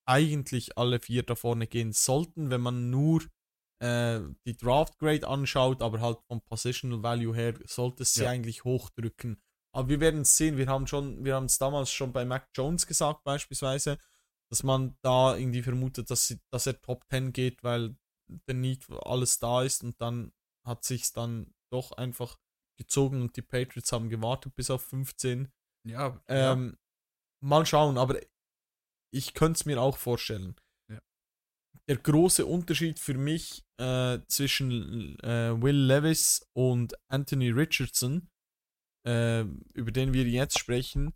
eigentlich 0.09 0.77
alle 0.79 1.01
vier 1.01 1.23
da 1.23 1.35
vorne 1.35 1.67
gehen 1.67 1.93
sollten, 1.93 2.51
wenn 2.51 2.63
man 2.63 2.91
nur 2.91 3.23
äh, 3.83 4.21
die 4.47 4.57
Draft 4.57 4.99
Grade 4.99 5.29
anschaut, 5.29 5.83
aber 5.83 6.01
halt 6.01 6.19
vom 6.27 6.41
Positional 6.43 7.03
Value 7.03 7.35
her 7.35 7.59
sollte 7.67 8.03
es 8.03 8.15
sie 8.15 8.23
Ja. 8.25 8.31
eigentlich 8.31 8.65
hochdrücken. 8.65 9.41
Aber 9.73 9.89
wir 9.89 10.01
werden 10.01 10.23
es 10.23 10.37
sehen. 10.37 10.57
Wir 10.57 10.67
haben 10.67 10.87
schon, 10.87 11.25
wir 11.25 11.35
haben 11.35 11.47
es 11.47 11.59
damals 11.59 11.93
schon 11.93 12.13
bei 12.13 12.25
Mac 12.25 12.49
Jones 12.55 12.87
gesagt, 12.87 13.25
beispielsweise, 13.25 13.99
dass 14.51 14.63
man 14.63 14.97
da 15.03 15.37
irgendwie 15.37 15.63
vermutet, 15.63 16.11
dass, 16.11 16.27
sie, 16.27 16.41
dass 16.51 16.67
er 16.67 16.81
Top 16.81 17.05
10 17.11 17.33
geht, 17.33 17.63
weil 17.63 17.97
der 18.49 18.55
Need 18.55 18.87
alles 19.05 19.39
da 19.39 19.63
ist 19.63 19.83
und 19.85 20.01
dann 20.01 20.33
hat 20.65 20.85
sich 20.85 21.13
dann 21.13 21.55
doch 21.73 21.93
einfach 21.93 22.39
gezogen 22.77 23.23
und 23.23 23.37
die 23.37 23.43
Patriots 23.43 23.93
haben 23.93 24.09
gewartet 24.09 24.55
bis 24.55 24.71
auf 24.71 24.83
15. 24.83 25.53
Ja, 25.85 26.21
Ähm, 26.29 26.77
Mal 27.43 27.65
schauen, 27.65 27.97
aber 27.97 28.21
ich 29.13 29.33
könnte 29.35 29.59
es 29.59 29.65
mir 29.65 29.81
auch 29.81 29.97
vorstellen. 29.97 30.57
Ja. 30.91 31.01
Der 31.89 31.97
große 31.97 32.45
Unterschied 32.45 32.99
für 32.99 33.15
mich 33.15 33.65
äh, 33.79 34.19
zwischen 34.29 35.19
äh, 35.21 35.61
Will 35.61 35.87
Levis 35.87 36.47
und 36.53 36.95
Anthony 37.09 37.51
Richardson, 37.51 38.29
äh, 39.07 39.43
über 39.75 39.91
den 39.93 40.13
wir 40.13 40.25
jetzt 40.29 40.59
sprechen, 40.59 41.15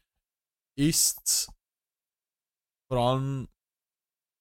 ist 0.78 1.50
vor 2.90 2.98
allem 2.98 3.48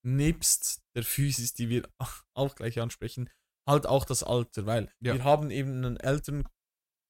nebst 0.06 0.84
der 0.96 1.04
Physis, 1.04 1.54
die 1.54 1.70
wir 1.70 1.90
auch 2.36 2.56
gleich 2.56 2.80
ansprechen, 2.80 3.30
halt 3.68 3.86
auch 3.86 4.06
das 4.06 4.24
Alter, 4.24 4.66
weil 4.66 4.92
Ja. 5.00 5.14
wir 5.14 5.24
haben 5.24 5.50
eben 5.52 5.78
einen 5.78 5.98
älteren 5.98 6.48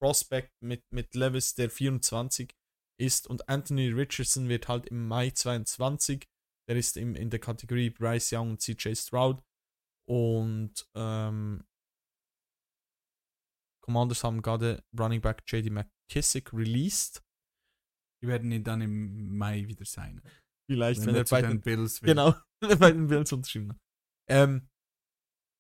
Prospect 0.01 0.51
mit, 0.61 0.83
mit 0.91 1.15
Levis, 1.15 1.55
der 1.55 1.69
24 1.69 2.53
ist. 2.99 3.27
Und 3.27 3.47
Anthony 3.49 3.89
Richardson 3.89 4.49
wird 4.49 4.67
halt 4.67 4.85
im 4.87 5.07
Mai 5.07 5.31
22, 5.31 6.27
der 6.69 6.75
ist 6.75 6.97
im, 6.97 7.15
in 7.15 7.29
der 7.29 7.39
Kategorie 7.39 7.89
Bryce 7.89 8.33
Young 8.33 8.51
und 8.51 8.61
CJ 8.61 8.95
Stroud. 8.95 9.41
Und 10.07 10.87
ähm, 10.95 11.65
Commanders 13.83 14.23
haben 14.23 14.41
gerade 14.41 14.83
Running 14.97 15.21
Back 15.21 15.43
JD 15.47 15.71
McKissick 16.13 16.53
released. 16.53 17.23
die 18.21 18.27
werden 18.27 18.51
ihn 18.51 18.63
dann 18.63 18.81
im 18.81 19.37
Mai 19.37 19.67
wieder 19.67 19.85
sein. 19.85 20.21
Vielleicht, 20.69 21.01
wenn, 21.01 21.07
Wenn 21.07 21.15
er 21.15 21.23
bei 21.25 21.41
den 21.41 21.51
den, 21.51 21.61
Bills 21.61 22.01
will. 22.01 22.07
genau, 22.07 22.35
wenn 22.61 22.69
er 22.69 22.77
bei 22.77 22.91
den 22.91 23.07
Bills 23.07 23.33
unterschrieben 23.33 23.71
hat. 23.71 23.79
Ähm, 24.29 24.69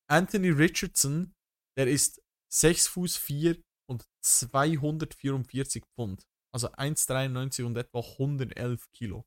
Anthony 0.09 0.49
Richardson, 0.49 1.33
der 1.77 1.87
ist 1.87 2.21
6 2.53 2.87
Fuß 2.87 3.17
4 3.17 3.61
und 3.89 4.05
244 4.23 5.83
Pfund. 5.95 6.23
Also 6.53 6.69
1,93 6.69 7.63
und 7.65 7.75
etwa 7.77 7.99
111 7.99 8.91
Kilo. 8.91 9.25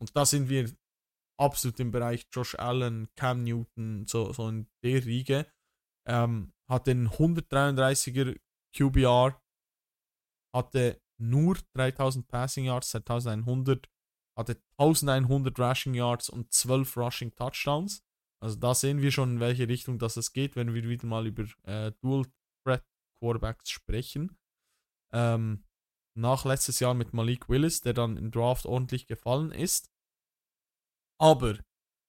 Und 0.00 0.16
da 0.16 0.24
sind 0.24 0.48
wir 0.48 0.72
absolut 1.38 1.80
im 1.80 1.90
Bereich 1.90 2.26
Josh 2.32 2.54
Allen, 2.54 3.08
Cam 3.16 3.42
Newton, 3.42 4.06
so, 4.06 4.32
so 4.32 4.48
in 4.48 4.68
der 4.84 5.04
Riege. 5.04 5.52
Ähm, 6.06 6.52
hat 6.70 6.86
den 6.86 7.08
133er 7.08 8.38
QBR, 8.74 9.43
hatte 10.54 11.02
nur 11.20 11.58
3000 11.74 12.26
Passing 12.28 12.64
Yards, 12.66 12.90
seit 12.90 13.08
1100, 13.10 13.88
hatte 14.38 14.62
1100 14.78 15.58
Rushing 15.58 15.94
Yards 15.94 16.28
und 16.30 16.52
12 16.52 16.96
Rushing 16.96 17.34
Touchdowns. 17.34 18.02
Also 18.42 18.56
da 18.56 18.74
sehen 18.74 19.00
wir 19.00 19.10
schon, 19.10 19.34
in 19.34 19.40
welche 19.40 19.68
Richtung 19.68 19.98
das 19.98 20.16
es 20.16 20.32
geht, 20.32 20.56
wenn 20.56 20.74
wir 20.74 20.84
wieder 20.88 21.06
mal 21.06 21.26
über 21.26 21.44
äh, 21.64 21.92
Dual 22.00 22.26
Threat 22.64 22.84
Quarterbacks 23.20 23.70
sprechen. 23.70 24.36
Ähm, 25.12 25.64
nach 26.16 26.44
letztes 26.44 26.80
Jahr 26.80 26.94
mit 26.94 27.12
Malik 27.12 27.48
Willis, 27.48 27.80
der 27.80 27.94
dann 27.94 28.16
im 28.16 28.30
Draft 28.30 28.66
ordentlich 28.66 29.06
gefallen 29.06 29.50
ist. 29.50 29.90
Aber 31.20 31.58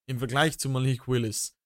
im 0.07 0.19
Vergleich 0.19 0.59
zu 0.59 0.69
Malik 0.69 1.07
Willis 1.07 1.57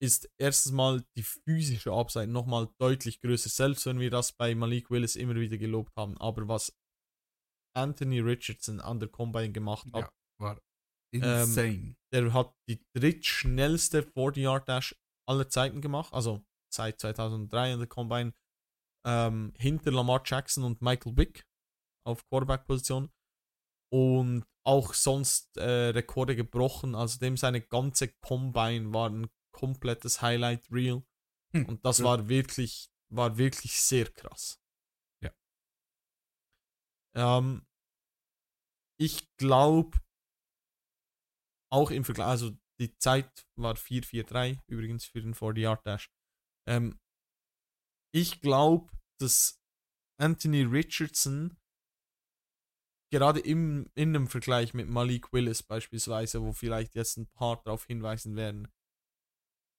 ist 0.00 0.30
erstens 0.40 0.72
mal 0.72 1.04
die 1.16 1.22
physische 1.22 1.92
Upside 1.92 2.28
nochmal 2.28 2.68
deutlich 2.80 3.20
größer, 3.20 3.48
selbst 3.50 3.84
wenn 3.86 3.98
wir 4.00 4.10
das 4.10 4.32
bei 4.32 4.54
Malik 4.54 4.90
Willis 4.90 5.16
immer 5.16 5.34
wieder 5.34 5.58
gelobt 5.58 5.92
haben. 5.96 6.16
Aber 6.18 6.46
was 6.48 6.72
Anthony 7.76 8.20
Richardson 8.20 8.80
an 8.80 9.00
der 9.00 9.08
Combine 9.08 9.52
gemacht 9.52 9.86
hat, 9.92 10.04
Ja, 10.04 10.10
war 10.40 10.60
Ähm, 11.14 11.22
insane. 11.22 11.96
der 12.12 12.32
hat 12.32 12.54
die 12.68 12.80
drittschnellste 12.96 14.02
40-Yard-Dash 14.02 14.94
aller 15.28 15.48
Zeiten 15.48 15.80
gemacht, 15.80 16.12
also 16.12 16.44
seit 16.72 17.00
2003 17.00 17.72
in 17.72 17.78
der 17.78 17.88
Combine, 17.88 18.34
ähm, 19.06 19.52
hinter 19.56 19.90
Lamar 19.90 20.22
Jackson 20.24 20.64
und 20.64 20.82
Michael 20.82 21.16
Vick 21.16 21.46
auf 22.06 22.22
Quarterback-Position. 22.28 23.10
und 23.90 24.44
auch 24.66 24.92
sonst 24.92 25.56
äh, 25.56 25.88
Rekorde 25.88 26.36
gebrochen. 26.36 26.94
Also 26.94 27.18
dem 27.18 27.38
seine 27.38 27.62
ganze 27.62 28.08
Combine 28.22 28.92
war 28.92 29.08
ein 29.08 29.26
komplettes 29.58 30.22
Highlight 30.22 30.70
Reel. 30.70 31.02
Hm, 31.52 31.66
Und 31.66 31.84
das 31.84 31.98
ja. 31.98 32.04
war 32.04 32.28
wirklich, 32.28 32.90
war 33.12 33.38
wirklich 33.38 33.80
sehr 33.80 34.08
krass. 34.10 34.60
Ja. 35.22 35.32
Ähm, 37.16 37.66
ich 39.00 39.34
glaube, 39.36 39.98
auch 41.72 41.90
im 41.90 42.04
Vergleich, 42.04 42.26
also 42.28 42.52
die 42.80 42.96
Zeit 42.98 43.46
war 43.56 43.76
4-4-3 43.76 44.60
übrigens 44.68 45.04
für 45.04 45.20
den 45.20 45.34
40-Yard-Dash. 45.34 46.10
Ähm, 46.68 47.00
ich 48.14 48.40
glaube, 48.40 48.90
dass 49.20 49.60
Anthony 50.20 50.62
Richardson 50.62 51.58
gerade 53.10 53.40
im, 53.40 53.90
in 53.94 54.14
einem 54.14 54.28
Vergleich 54.28 54.74
mit 54.74 54.88
Malik 54.88 55.32
Willis 55.32 55.62
beispielsweise, 55.62 56.42
wo 56.42 56.52
vielleicht 56.52 56.94
jetzt 56.94 57.16
ein 57.16 57.26
paar 57.32 57.60
darauf 57.62 57.86
hinweisen 57.86 58.36
werden, 58.36 58.68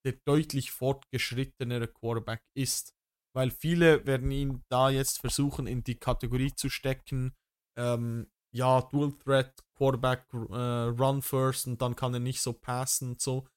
der 0.05 0.13
deutlich 0.25 0.71
fortgeschrittenere 0.71 1.87
Quarterback 1.87 2.43
ist. 2.55 2.93
Weil 3.35 3.51
viele 3.51 4.05
werden 4.05 4.31
ihn 4.31 4.63
da 4.69 4.89
jetzt 4.89 5.19
versuchen, 5.19 5.67
in 5.67 5.83
die 5.83 5.99
Kategorie 5.99 6.53
zu 6.55 6.69
stecken, 6.69 7.35
ähm, 7.77 8.31
ja, 8.51 8.81
Dual 8.81 9.13
Threat, 9.17 9.63
Quarterback, 9.75 10.25
äh, 10.33 10.35
Run 10.35 11.21
First 11.21 11.67
und 11.67 11.81
dann 11.81 11.95
kann 11.95 12.13
er 12.13 12.19
nicht 12.19 12.41
so 12.41 12.53
passen 12.53 13.09
und 13.11 13.21
so. 13.21 13.47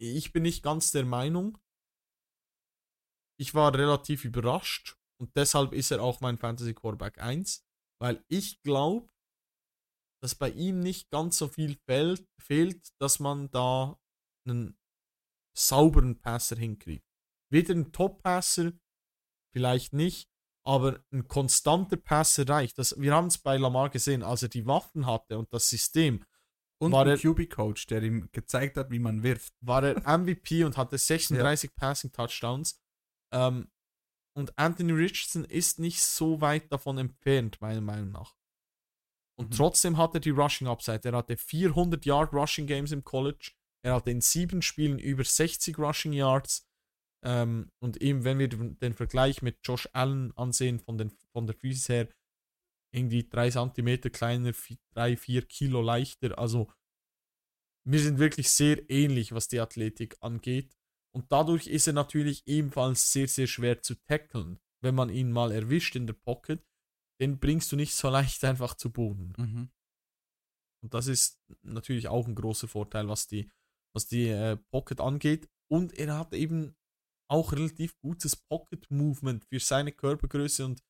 Ich 0.00 0.32
bin 0.32 0.42
nicht 0.42 0.62
ganz 0.62 0.90
der 0.90 1.04
Meinung. 1.04 1.58
Ich 3.40 3.54
war 3.54 3.74
relativ 3.74 4.24
überrascht 4.24 4.96
und 5.20 5.34
deshalb 5.36 5.72
ist 5.72 5.90
er 5.90 6.02
auch 6.02 6.20
mein 6.20 6.38
Fantasy 6.38 6.74
Quarterback 6.74 7.18
1, 7.18 7.64
weil 8.00 8.24
ich 8.28 8.62
glaube, 8.62 9.08
dass 10.22 10.34
bei 10.34 10.50
ihm 10.50 10.80
nicht 10.80 11.10
ganz 11.10 11.38
so 11.38 11.48
viel 11.48 11.78
fehlt, 11.88 12.28
fehlt, 12.40 12.92
dass 13.00 13.20
man 13.20 13.50
da 13.50 13.98
einen 14.46 14.76
sauberen 15.58 16.18
Passer 16.20 16.56
hinkriegt. 16.56 17.04
Weder 17.50 17.74
ein 17.74 17.92
Top-Passer, 17.92 18.72
vielleicht 19.52 19.92
nicht, 19.92 20.28
aber 20.64 21.02
ein 21.12 21.26
konstanter 21.28 21.96
Passer 21.96 22.48
reicht. 22.48 22.78
Das, 22.78 22.94
wir 23.00 23.14
haben 23.14 23.28
es 23.28 23.38
bei 23.38 23.56
Lamar 23.56 23.90
gesehen, 23.90 24.22
als 24.22 24.42
er 24.42 24.48
die 24.50 24.66
Waffen 24.66 25.06
hatte 25.06 25.38
und 25.38 25.52
das 25.52 25.68
System, 25.68 26.24
Und 26.80 26.92
War 26.92 27.06
ein 27.06 27.18
QB-Coach, 27.18 27.86
der 27.86 28.02
ihm 28.02 28.28
gezeigt 28.32 28.76
hat, 28.76 28.90
wie 28.90 28.98
man 29.00 29.22
wirft. 29.24 29.52
war 29.60 29.82
er 29.82 30.18
MVP 30.18 30.62
und 30.64 30.76
hatte 30.76 30.96
36 30.98 31.74
Passing 31.74 32.12
Touchdowns. 32.12 32.80
Ähm, 33.32 33.68
und 34.36 34.56
Anthony 34.56 34.92
Richardson 34.92 35.44
ist 35.44 35.80
nicht 35.80 36.00
so 36.02 36.40
weit 36.40 36.70
davon 36.70 36.98
entfernt, 36.98 37.60
meiner 37.60 37.80
Meinung 37.80 38.12
nach. 38.12 38.36
Und 39.36 39.50
Mhm. 39.50 39.56
trotzdem 39.56 39.96
hat 39.96 40.14
er 40.14 40.20
die 40.20 40.30
Rushing 40.30 40.68
Upside. 40.68 41.00
Er 41.08 41.16
hatte 41.16 41.36
400 41.36 42.04
Yard 42.04 42.32
Rushing 42.32 42.66
Games 42.66 42.92
im 42.92 43.02
College. 43.02 43.52
Er 43.88 43.94
hatte 43.94 44.10
in 44.10 44.20
sieben 44.20 44.60
Spielen 44.60 44.98
über 44.98 45.24
60 45.24 45.78
Rushing 45.78 46.12
Yards. 46.12 46.68
Ähm, 47.24 47.72
und 47.82 47.96
eben, 48.02 48.22
wenn 48.22 48.38
wir 48.38 48.48
den 48.48 48.92
Vergleich 48.92 49.40
mit 49.40 49.60
Josh 49.64 49.88
Allen 49.94 50.36
ansehen, 50.36 50.78
von, 50.78 50.98
den, 50.98 51.10
von 51.32 51.46
der 51.46 51.56
Physis 51.56 51.88
her, 51.88 52.08
irgendwie 52.94 53.26
3 53.26 53.50
cm 53.50 54.12
kleiner, 54.12 54.52
3, 54.92 55.16
4 55.16 55.42
Kilo 55.46 55.80
leichter. 55.80 56.38
Also, 56.38 56.70
wir 57.86 58.00
sind 58.00 58.18
wirklich 58.18 58.50
sehr 58.50 58.90
ähnlich, 58.90 59.32
was 59.32 59.48
die 59.48 59.60
Athletik 59.60 60.18
angeht. 60.20 60.76
Und 61.14 61.32
dadurch 61.32 61.66
ist 61.66 61.86
er 61.86 61.94
natürlich 61.94 62.46
ebenfalls 62.46 63.10
sehr, 63.10 63.26
sehr 63.26 63.46
schwer 63.46 63.80
zu 63.80 63.94
tackeln. 64.04 64.60
Wenn 64.82 64.94
man 64.94 65.08
ihn 65.08 65.32
mal 65.32 65.50
erwischt 65.50 65.96
in 65.96 66.06
der 66.06 66.12
Pocket, 66.12 66.62
den 67.22 67.40
bringst 67.40 67.72
du 67.72 67.76
nicht 67.76 67.94
so 67.94 68.10
leicht 68.10 68.44
einfach 68.44 68.74
zu 68.74 68.92
Boden. 68.92 69.32
Mhm. 69.38 69.70
Und 70.82 70.92
das 70.92 71.06
ist 71.06 71.40
natürlich 71.62 72.08
auch 72.08 72.28
ein 72.28 72.34
großer 72.34 72.68
Vorteil, 72.68 73.08
was 73.08 73.26
die, 73.26 73.50
was 73.98 74.06
die 74.06 74.28
äh, 74.28 74.56
Pocket 74.70 75.00
angeht. 75.00 75.48
Und 75.68 75.92
er 75.98 76.16
hat 76.16 76.32
eben 76.32 76.76
auch 77.28 77.52
relativ 77.52 77.98
gutes 77.98 78.36
Pocket-Movement 78.36 79.44
für 79.44 79.58
seine 79.58 79.90
Körpergröße 79.92 80.64
und 80.64 80.80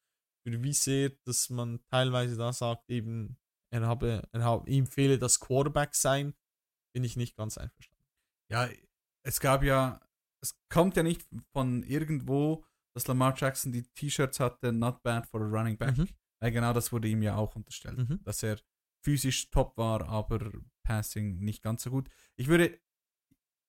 für 0.46 0.62
wie 0.62 0.74
sehr, 0.74 1.10
dass 1.24 1.48
man 1.48 1.80
teilweise 1.86 2.36
da 2.36 2.52
sagt, 2.52 2.90
eben, 2.90 3.38
er 3.72 3.86
habe, 3.86 4.28
er 4.30 4.44
habe, 4.44 4.70
ihm 4.70 4.86
fehle 4.86 5.18
das 5.18 5.40
Quarterback 5.40 5.94
sein, 5.94 6.34
bin 6.94 7.02
ich 7.02 7.16
nicht 7.16 7.34
ganz 7.34 7.56
einverstanden. 7.56 8.04
Ja, 8.52 8.68
es 9.26 9.40
gab 9.40 9.62
ja, 9.62 10.00
es 10.42 10.58
kommt 10.68 10.96
ja 10.96 11.02
nicht 11.02 11.26
von 11.52 11.82
irgendwo, 11.82 12.64
dass 12.94 13.06
Lamar 13.06 13.34
Jackson 13.36 13.72
die 13.72 13.82
T-Shirts 13.94 14.38
hatte, 14.38 14.72
not 14.72 15.02
bad 15.02 15.26
for 15.26 15.40
a 15.40 15.44
running 15.44 15.78
back. 15.78 15.96
Mhm. 15.96 16.08
Weil 16.40 16.52
genau 16.52 16.72
das 16.72 16.92
wurde 16.92 17.08
ihm 17.08 17.22
ja 17.22 17.36
auch 17.36 17.56
unterstellt, 17.56 17.98
Mhm. 17.98 18.20
dass 18.22 18.42
er 18.42 18.60
physisch 19.02 19.50
top 19.50 19.76
war, 19.76 20.06
aber 20.08 20.52
Passing 20.84 21.40
nicht 21.40 21.62
ganz 21.62 21.82
so 21.82 21.90
gut. 21.90 22.08
Ich 22.36 22.48
würde, 22.48 22.80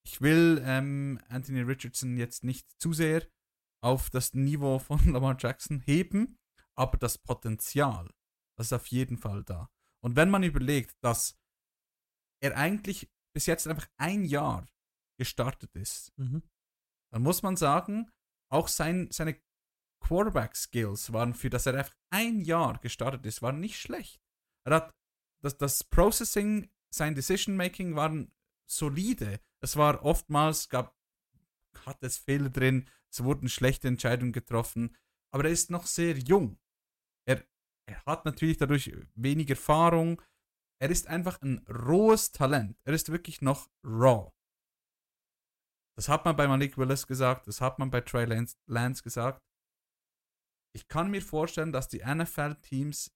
ich 0.06 0.20
will 0.20 0.62
ähm, 0.64 1.20
Anthony 1.28 1.60
Richardson 1.62 2.16
jetzt 2.16 2.44
nicht 2.44 2.68
zu 2.80 2.92
sehr 2.92 3.26
auf 3.82 4.10
das 4.10 4.34
Niveau 4.34 4.78
von 4.78 4.98
Lamar 5.12 5.36
Jackson 5.38 5.80
heben, 5.80 6.38
aber 6.76 6.98
das 6.98 7.18
Potenzial, 7.18 8.10
das 8.56 8.68
ist 8.68 8.72
auf 8.72 8.86
jeden 8.88 9.18
Fall 9.18 9.44
da. 9.44 9.70
Und 10.02 10.16
wenn 10.16 10.30
man 10.30 10.42
überlegt, 10.42 10.96
dass 11.02 11.38
er 12.42 12.56
eigentlich 12.56 13.10
bis 13.34 13.46
jetzt 13.46 13.66
einfach 13.68 13.88
ein 13.98 14.24
Jahr 14.24 14.66
gestartet 15.18 15.74
ist, 15.76 16.12
Mhm. 16.16 16.42
dann 17.12 17.22
muss 17.22 17.42
man 17.42 17.56
sagen, 17.56 18.10
auch 18.50 18.68
sein, 18.68 19.10
seine 19.10 19.40
Quarterback-Skills 20.02 21.12
waren 21.12 21.34
für 21.34 21.50
das 21.50 21.66
er 21.66 21.74
einfach 21.74 21.94
ein 22.10 22.40
Jahr 22.40 22.78
gestartet 22.78 23.26
ist, 23.26 23.42
waren 23.42 23.60
nicht 23.60 23.78
schlecht. 23.78 24.20
Er 24.66 24.76
hat 24.76 24.94
das, 25.42 25.56
das 25.58 25.84
Processing, 25.84 26.70
sein 26.92 27.14
Decision-Making 27.14 27.94
waren 27.94 28.32
solide. 28.70 29.40
Es 29.60 29.76
war 29.76 30.04
oftmals, 30.04 30.68
gab, 30.68 30.96
hat 31.86 32.02
es 32.02 32.18
Fehler 32.18 32.50
drin, 32.50 32.88
es 33.10 33.22
wurden 33.24 33.48
schlechte 33.48 33.88
Entscheidungen 33.88 34.32
getroffen, 34.32 34.96
aber 35.32 35.44
er 35.44 35.50
ist 35.50 35.70
noch 35.70 35.86
sehr 35.86 36.16
jung. 36.18 36.58
Er, 37.26 37.44
er 37.86 38.04
hat 38.06 38.24
natürlich 38.24 38.56
dadurch 38.56 38.92
wenig 39.14 39.50
Erfahrung. 39.50 40.22
Er 40.80 40.90
ist 40.90 41.08
einfach 41.08 41.40
ein 41.42 41.58
rohes 41.68 42.32
Talent. 42.32 42.78
Er 42.84 42.94
ist 42.94 43.10
wirklich 43.10 43.42
noch 43.42 43.68
raw. 43.84 44.32
Das 45.96 46.08
hat 46.08 46.24
man 46.24 46.36
bei 46.36 46.48
Malik 46.48 46.78
Willis 46.78 47.06
gesagt, 47.06 47.46
das 47.46 47.60
hat 47.60 47.78
man 47.78 47.90
bei 47.90 48.00
Trey 48.00 48.24
Lance, 48.24 48.56
Lance 48.66 49.02
gesagt. 49.02 49.44
Ich 50.72 50.88
kann 50.88 51.10
mir 51.10 51.20
vorstellen, 51.20 51.72
dass 51.72 51.88
die 51.88 52.02
NFL-Teams 52.02 53.12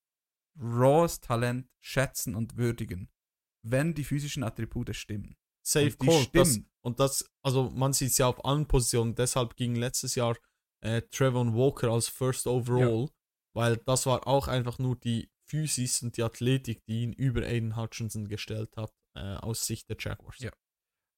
raws 0.59 1.21
Talent 1.21 1.69
schätzen 1.81 2.35
und 2.35 2.57
würdigen, 2.57 3.09
wenn 3.63 3.93
die 3.93 4.03
physischen 4.03 4.43
Attribute 4.43 4.95
stimmen. 4.95 5.35
Safe 5.65 5.91
die 5.91 6.05
Call. 6.05 6.27
Das, 6.33 6.59
und 6.81 6.99
das, 6.99 7.29
also 7.41 7.69
man 7.71 7.93
sieht 7.93 8.11
es 8.11 8.17
ja 8.17 8.27
auf 8.27 8.43
allen 8.45 8.67
Positionen, 8.67 9.15
deshalb 9.15 9.55
ging 9.55 9.75
letztes 9.75 10.15
Jahr 10.15 10.37
äh, 10.81 11.01
Trevor 11.09 11.53
Walker 11.55 11.91
als 11.91 12.07
First 12.07 12.45
Overall, 12.45 13.09
weil 13.55 13.77
das 13.77 14.05
war 14.05 14.27
auch 14.27 14.47
einfach 14.47 14.77
nur 14.77 14.95
die 14.95 15.29
Physis 15.47 16.01
und 16.03 16.17
die 16.17 16.23
Athletik, 16.23 16.83
die 16.85 17.03
ihn 17.03 17.13
über 17.13 17.41
Aiden 17.41 17.75
Hutchinson 17.75 18.27
gestellt 18.27 18.75
hat, 18.77 18.93
äh, 19.15 19.35
aus 19.37 19.65
Sicht 19.65 19.89
der 19.89 19.97
Jaguars. 19.99 20.39
Ja. 20.39 20.51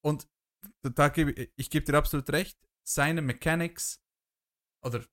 Und 0.04 0.26
da, 0.82 1.08
gebe 1.08 1.32
ich, 1.32 1.52
ich 1.56 1.70
gebe 1.70 1.84
dir 1.84 1.98
absolut 1.98 2.30
recht, 2.30 2.58
seine 2.86 3.20
Mechanics, 3.20 4.00
oder 4.84 5.04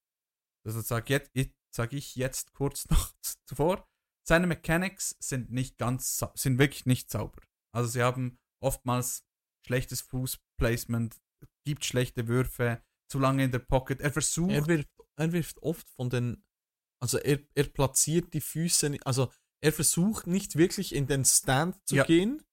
das 0.66 0.88
sage 0.88 1.14
jetzt, 1.34 1.54
sag 1.74 1.94
ich 1.94 2.16
jetzt 2.16 2.54
kurz 2.54 2.90
noch 2.90 3.12
zuvor, 3.46 3.86
seine 4.26 4.48
Mechanics 4.48 5.16
sind 5.20 5.52
nicht 5.52 5.78
ganz, 5.78 6.24
sind 6.36 6.58
wirklich 6.58 6.86
nicht 6.86 7.12
sauber. 7.12 7.42
Also 7.74 7.90
sie 7.90 8.02
haben 8.02 8.40
oftmals 8.62 9.26
schlechtes 9.66 10.02
Fußplacement, 10.02 11.16
gibt 11.66 11.86
schlechte 11.86 12.28
Würfe, 12.28 12.82
zu 13.10 13.20
lange 13.20 13.44
in 13.44 13.52
der 13.52 13.60
Pocket. 13.60 14.02
Er 14.02 14.12
versucht, 14.12 14.52
Er, 14.52 14.68
wirft, 14.68 14.90
er 15.18 15.32
wirft 15.32 15.62
oft 15.64 15.90
von 15.90 16.10
den, 16.10 16.44
also 17.02 17.18
er, 17.18 17.40
er 17.56 17.66
platziert 17.66 18.34
die 18.34 18.42
Füße, 18.42 18.98
also 19.06 19.32
er 19.64 19.74
versucht 19.74 20.28
nicht 20.28 20.56
wirklich 20.58 20.94
in 20.94 21.08
den 21.08 21.26
Stand 21.26 21.76
zu 21.88 21.96
Ja. 21.96 22.04
gehen, 22.06 22.44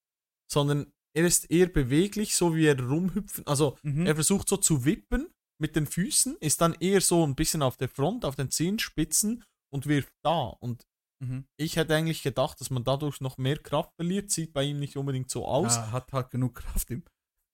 sondern 0.50 0.92
er 1.14 1.26
ist 1.26 1.50
eher 1.50 1.66
beweglich, 1.68 2.34
so 2.36 2.54
wie 2.56 2.66
er 2.66 2.80
rumhüpfen, 2.80 3.46
also 3.46 3.78
Mhm. 3.82 4.06
er 4.06 4.14
versucht 4.14 4.48
so 4.48 4.56
zu 4.56 4.84
wippen 4.84 5.32
mit 5.60 5.76
den 5.76 5.86
Füßen, 5.86 6.36
ist 6.38 6.60
dann 6.60 6.74
eher 6.80 7.00
so 7.00 7.26
ein 7.26 7.34
bisschen 7.34 7.62
auf 7.62 7.76
der 7.76 7.88
Front, 7.88 8.24
auf 8.24 8.36
den 8.36 8.50
Zehenspitzen 8.50 9.44
und 9.70 9.86
wirft 9.86 10.12
da. 10.22 10.46
Und 10.60 10.86
Mhm. 11.22 11.46
ich 11.56 11.76
hätte 11.76 11.94
eigentlich 11.94 12.22
gedacht, 12.22 12.60
dass 12.60 12.70
man 12.70 12.82
dadurch 12.84 13.20
noch 13.20 13.38
mehr 13.38 13.56
Kraft 13.58 13.94
verliert, 13.94 14.30
sieht 14.30 14.52
bei 14.52 14.64
ihm 14.64 14.80
nicht 14.80 14.96
unbedingt 14.96 15.30
so 15.30 15.46
aus. 15.46 15.76
Ja, 15.76 15.92
hat 15.92 16.12
halt 16.12 16.30
genug 16.30 16.56
Kraft 16.56 16.90
im. 16.90 17.04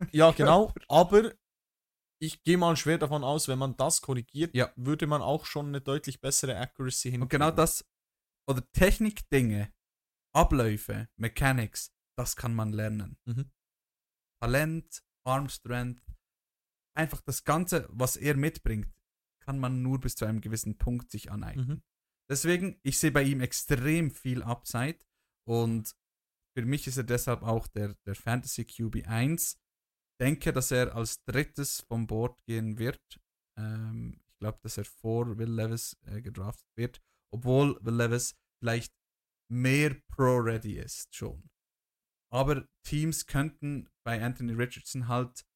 Ja, 0.13 0.31
genau. 0.31 0.73
Aber 0.89 1.35
ich 2.21 2.43
gehe 2.45 2.57
mal 2.57 2.77
schwer 2.77 2.99
davon 2.99 3.25
aus, 3.25 3.47
wenn 3.49 3.59
man 3.59 3.77
das 3.77 4.01
korrigiert, 4.01 4.55
Ja. 4.55 4.73
würde 4.77 5.07
man 5.07 5.23
auch 5.23 5.45
schon 5.45 5.67
eine 5.69 5.81
deutlich 5.81 6.21
bessere 6.21 6.57
Accuracy 6.57 7.11
hinkriegen. 7.11 7.23
Und 7.23 7.29
genau 7.31 7.51
das, 7.51 7.85
oder 8.49 8.63
Technikdinge, 8.73 9.73
Abläufe, 10.35 11.09
Mechanics, 11.17 11.93
das 12.17 12.37
kann 12.37 12.55
man 12.55 12.73
lernen. 12.73 13.19
Mhm. 13.27 13.51
Talent, 14.43 15.03
Arm 15.27 15.49
Strength, 15.49 16.03
einfach 16.97 17.21
das 17.21 17.45
Ganze, 17.45 17.87
was 17.91 18.17
er 18.17 18.37
mitbringt, 18.37 18.93
kann 19.45 19.59
man 19.59 19.83
nur 19.83 20.01
bis 20.01 20.15
zu 20.15 20.25
einem 20.25 20.41
gewissen 20.41 20.79
Punkt 20.79 21.11
sich 21.11 21.31
aneignen. 21.31 21.67
Mhm. 21.69 21.83
Deswegen, 22.31 22.79
ich 22.83 22.99
sehe 22.99 23.11
bei 23.11 23.23
ihm 23.23 23.41
extrem 23.41 24.11
viel 24.11 24.43
Upside 24.43 24.99
Und 25.47 25.97
für 26.57 26.65
mich 26.65 26.87
ist 26.87 26.97
er 26.97 27.05
deshalb 27.05 27.43
auch 27.43 27.67
der, 27.69 27.95
der 28.07 28.15
Fantasy 28.15 28.65
QB 28.65 29.07
1. 29.07 29.59
Denke, 30.21 30.53
dass 30.53 30.71
er 30.71 30.95
als 30.95 31.25
drittes 31.25 31.81
vom 31.83 32.07
Board 32.07 32.39
gehen 32.45 32.79
wird. 32.79 33.01
Ähm, 33.57 34.21
ich 34.27 34.39
glaube, 34.39 34.59
dass 34.63 34.77
er 34.77 34.85
vor 34.85 35.39
Will 35.39 35.53
Levis 35.53 35.97
äh, 36.03 36.21
gedraftet 36.21 36.69
wird. 36.77 37.01
Obwohl 37.33 37.79
Will 37.85 37.95
Levis 37.95 38.37
vielleicht 38.61 38.93
mehr 39.51 39.97
Pro-Ready 40.09 40.79
ist 40.79 41.15
schon. 41.15 41.49
Aber 42.31 42.67
Teams 42.85 43.27
könnten 43.27 43.89
bei 44.05 44.23
Anthony 44.23 44.53
Richardson 44.53 45.09
halt 45.09 45.47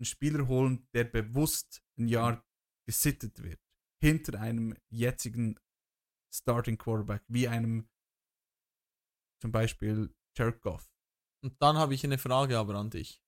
einen 0.00 0.06
Spieler 0.06 0.48
holen, 0.48 0.88
der 0.94 1.04
bewusst 1.04 1.82
ein 1.98 2.08
Jahr 2.08 2.44
gesittet 2.86 3.42
wird. 3.42 3.60
Hinter 4.02 4.40
einem 4.40 4.74
jetzigen 4.90 5.58
Starting 6.34 6.78
Quarterback, 6.78 7.22
wie 7.28 7.48
einem 7.48 7.88
zum 9.40 9.52
Beispiel 9.52 10.14
Jared 10.36 10.60
Goff. 10.60 10.90
Und 11.42 11.60
dann 11.60 11.76
habe 11.76 11.94
ich 11.94 12.04
eine 12.04 12.18
Frage 12.18 12.58
aber 12.58 12.74
an 12.74 12.90
dich. 12.90 13.22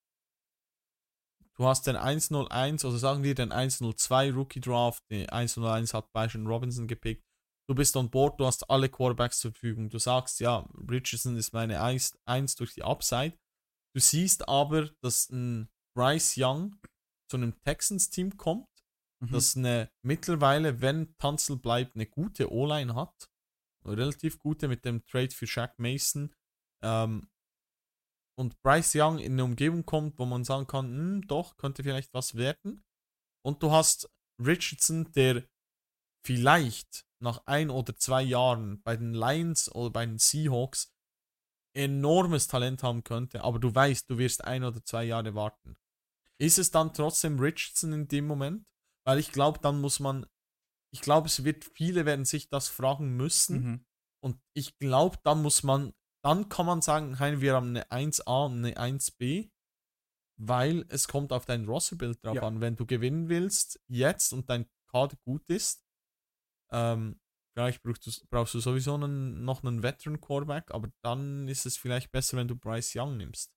Du 1.55 1.67
hast 1.67 1.87
den 1.87 1.97
101, 1.97 2.85
also 2.85 2.99
sagen 2.99 3.23
wir 3.23 3.35
den 3.35 3.53
102 3.53 4.33
Rookie 4.33 4.61
Draft, 4.61 5.03
den 5.11 5.29
101 5.29 5.95
hat 5.95 6.13
Byron 6.13 6.47
Robinson 6.47 6.87
gepickt. 6.87 7.25
Du 7.69 7.75
bist 7.75 7.97
on 7.97 8.11
board, 8.11 8.39
du 8.39 8.47
hast 8.47 8.69
alle 8.71 8.89
Quarterbacks 8.89 9.41
zur 9.41 9.53
Verfügung. 9.53 9.89
Du 9.89 9.99
sagst, 9.99 10.41
ja, 10.41 10.69
Richardson 10.89 11.37
ist 11.37 11.53
meine 11.53 11.83
1, 11.83 12.19
1 12.27 12.57
durch 12.57 12.75
die 12.75 12.83
Upside. 12.83 13.39
Du 13.95 14.01
siehst 14.01 14.49
aber, 14.49 14.91
dass 15.01 15.31
ein 15.31 15.69
Bryce 15.97 16.35
Young 16.37 16.77
zu 17.31 17.39
einem 17.39 17.59
Texans-Team 17.63 18.37
kommt, 18.37 18.69
mhm. 19.27 19.33
das 19.33 19.57
eine 19.57 19.91
mittlerweile, 20.03 20.81
wenn 20.81 21.17
Tanzel 21.19 21.57
bleibt, 21.57 21.95
eine 21.95 22.07
gute 22.07 22.53
O-Line 22.53 22.95
hat. 22.95 23.31
Eine 23.85 23.97
relativ 23.97 24.39
gute 24.39 24.69
mit 24.69 24.85
dem 24.85 25.05
Trade 25.07 25.31
für 25.31 25.47
Shaq 25.47 25.79
Mason. 25.79 26.35
Ähm, 26.83 27.29
und 28.39 28.61
Bryce 28.63 28.97
Young 28.97 29.19
in 29.19 29.33
eine 29.33 29.45
Umgebung 29.45 29.87
kommt, 29.87 30.19
wo 30.19 30.27
man 30.27 30.45
sagen 30.45 30.67
kann, 30.67 30.87
hm, 30.87 31.27
doch, 31.27 31.57
könnte 31.57 31.83
vielleicht 31.83 32.13
was 32.13 32.35
werden. 32.35 32.85
Und 33.43 33.63
du 33.63 33.71
hast 33.71 34.11
Richardson, 34.39 35.11
der 35.13 35.45
vielleicht 36.25 37.07
nach 37.23 37.47
ein 37.47 37.71
oder 37.71 37.97
zwei 37.97 38.23
Jahren 38.23 38.83
bei 38.83 38.97
den 38.97 39.15
Lions 39.15 39.75
oder 39.75 39.91
bei 39.91 40.05
den 40.05 40.19
Seahawks 40.19 40.93
enormes 41.75 42.49
Talent 42.49 42.83
haben 42.83 43.05
könnte, 43.05 43.43
aber 43.43 43.59
du 43.59 43.75
weißt, 43.75 44.09
du 44.11 44.19
wirst 44.19 44.45
ein 44.45 44.65
oder 44.65 44.83
zwei 44.85 45.05
Jahre 45.05 45.35
warten. 45.35 45.77
Ist 46.39 46.59
es 46.59 46.71
dann 46.71 46.93
trotzdem 46.93 47.39
Richardson 47.39 47.93
in 47.93 48.09
dem 48.09 48.27
Moment? 48.27 48.67
Weil 49.07 49.21
ich 49.21 49.31
glaube, 49.31 49.61
dann 49.61 49.81
muss 49.81 50.01
man, 50.01 50.27
ich 50.93 51.01
glaube, 51.01 51.29
es 51.29 51.45
wird, 51.45 51.65
viele 51.65 52.05
werden 52.05 52.25
sich 52.25 52.49
das 52.49 52.69
fragen 52.69 53.17
müssen. 53.17 53.63
Mhm. 53.63 53.87
Und 54.21 54.41
ich 54.53 54.79
glaube, 54.79 55.19
dann 55.23 55.43
muss 55.43 55.63
man, 55.63 55.95
dann 56.25 56.49
kann 56.49 56.67
man 56.67 56.83
sagen, 56.83 57.17
hey, 57.19 57.41
wir 57.41 57.55
haben 57.55 57.69
eine 57.69 57.85
1a 57.91 58.47
und 58.47 58.65
eine 58.65 58.75
1b, 58.77 59.51
weil 60.39 60.85
es 60.89 61.07
kommt 61.07 61.33
auf 61.33 61.47
dein 61.47 61.67
Rosterbild 61.67 62.25
drauf 62.25 62.35
ja. 62.35 62.43
an. 62.43 62.61
Wenn 62.61 62.75
du 62.75 62.85
gewinnen 62.85 63.29
willst, 63.29 63.81
jetzt 63.87 64.33
und 64.33 64.51
dein 64.51 64.67
Kader 64.91 65.17
gut 65.25 65.49
ist, 65.49 65.87
ähm, 66.73 67.21
vielleicht 67.55 67.85
brauchst 67.85 68.07
du, 68.07 68.11
brauchst 68.29 68.55
du 68.55 68.61
sowieso 68.61 68.95
einen, 68.95 69.45
noch 69.45 69.63
einen 69.63 69.85
Veteran 69.85 70.21
Quarterback, 70.21 70.73
aber 70.73 70.91
dann 71.03 71.47
ist 71.47 71.65
es 71.65 71.77
vielleicht 71.77 72.11
besser, 72.11 72.37
wenn 72.37 72.49
du 72.49 72.57
Bryce 72.57 72.97
Young 72.97 73.17
nimmst. 73.17 73.56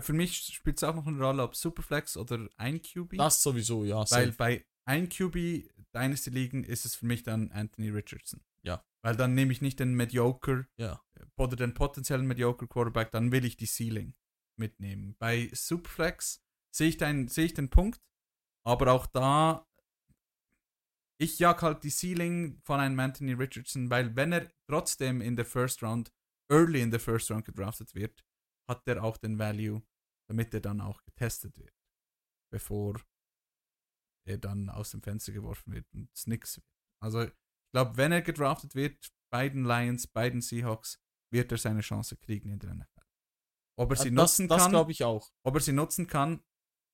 Für 0.00 0.12
mich 0.12 0.36
spielt 0.36 0.78
es 0.78 0.84
auch 0.84 0.94
noch 0.94 1.06
eine 1.06 1.18
Rolle, 1.18 1.42
ob 1.42 1.54
Superflex 1.54 2.16
oder 2.16 2.48
ein 2.56 2.80
QB. 2.80 3.16
Das 3.18 3.42
sowieso, 3.42 3.84
ja. 3.84 3.98
Weil 4.10 4.26
safe. 4.26 4.32
bei 4.32 4.64
ein 4.84 5.08
QB 5.08 5.68
Dynasty 5.94 6.30
liegen 6.30 6.64
ist 6.64 6.84
es 6.84 6.94
für 6.94 7.06
mich 7.06 7.22
dann 7.22 7.50
Anthony 7.52 7.90
Richardson. 7.90 8.40
Ja. 8.62 8.84
Weil 9.02 9.16
dann 9.16 9.34
nehme 9.34 9.52
ich 9.52 9.60
nicht 9.60 9.80
den 9.80 9.94
Mediocre 9.94 10.66
ja. 10.76 11.02
oder 11.36 11.56
den 11.56 11.74
potenziellen 11.74 12.26
Mediocre 12.26 12.66
Quarterback, 12.66 13.10
dann 13.10 13.32
will 13.32 13.44
ich 13.44 13.56
die 13.56 13.66
Ceiling 13.66 14.14
mitnehmen. 14.56 15.16
Bei 15.18 15.50
Superflex 15.52 16.42
sehe 16.70 16.88
ich, 16.88 16.96
den, 16.96 17.28
sehe 17.28 17.46
ich 17.46 17.54
den 17.54 17.68
Punkt, 17.68 18.00
aber 18.64 18.92
auch 18.92 19.06
da 19.06 19.66
ich 21.18 21.38
jag 21.38 21.62
halt 21.62 21.84
die 21.84 21.90
Ceiling 21.90 22.60
von 22.64 22.80
einem 22.80 22.98
Anthony 22.98 23.32
Richardson, 23.32 23.90
weil 23.90 24.16
wenn 24.16 24.32
er 24.32 24.50
trotzdem 24.66 25.20
in 25.20 25.36
der 25.36 25.44
First 25.44 25.82
Round, 25.82 26.12
early 26.50 26.80
in 26.80 26.90
der 26.90 27.00
First 27.00 27.30
Round 27.30 27.44
gedraftet 27.44 27.94
wird, 27.94 28.24
hat 28.68 28.86
er 28.86 29.02
auch 29.02 29.16
den 29.16 29.38
Value, 29.38 29.82
damit 30.28 30.54
er 30.54 30.60
dann 30.60 30.80
auch 30.80 31.02
getestet 31.04 31.58
wird, 31.58 31.74
bevor 32.52 33.00
er 34.26 34.38
dann 34.38 34.68
aus 34.68 34.90
dem 34.90 35.02
Fenster 35.02 35.32
geworfen 35.32 35.72
wird 35.72 35.86
und 35.92 36.10
es 36.12 36.26
nix 36.26 36.56
wird. 36.56 36.66
Also 37.02 37.22
ich 37.22 37.32
glaube, 37.74 37.96
wenn 37.96 38.12
er 38.12 38.22
gedraftet 38.22 38.74
wird, 38.74 39.12
bei 39.32 39.48
den 39.48 39.64
Lions, 39.64 40.06
bei 40.06 40.30
den 40.30 40.40
Seahawks, 40.40 41.00
wird 41.32 41.50
er 41.50 41.58
seine 41.58 41.80
Chance 41.80 42.16
kriegen 42.16 42.50
in 42.50 42.58
der 42.58 42.74
NFL. 42.74 43.02
Ob 43.78 43.90
er 43.90 43.96
sie 43.96 44.10
das, 44.10 44.38
nutzen 44.38 44.48
das 44.48 44.62
kann, 44.62 44.70
glaube 44.70 44.92
ich 44.92 45.02
auch. 45.02 45.32
Ob 45.44 45.54
er 45.54 45.60
sie 45.60 45.72
nutzen 45.72 46.06
kann, 46.06 46.44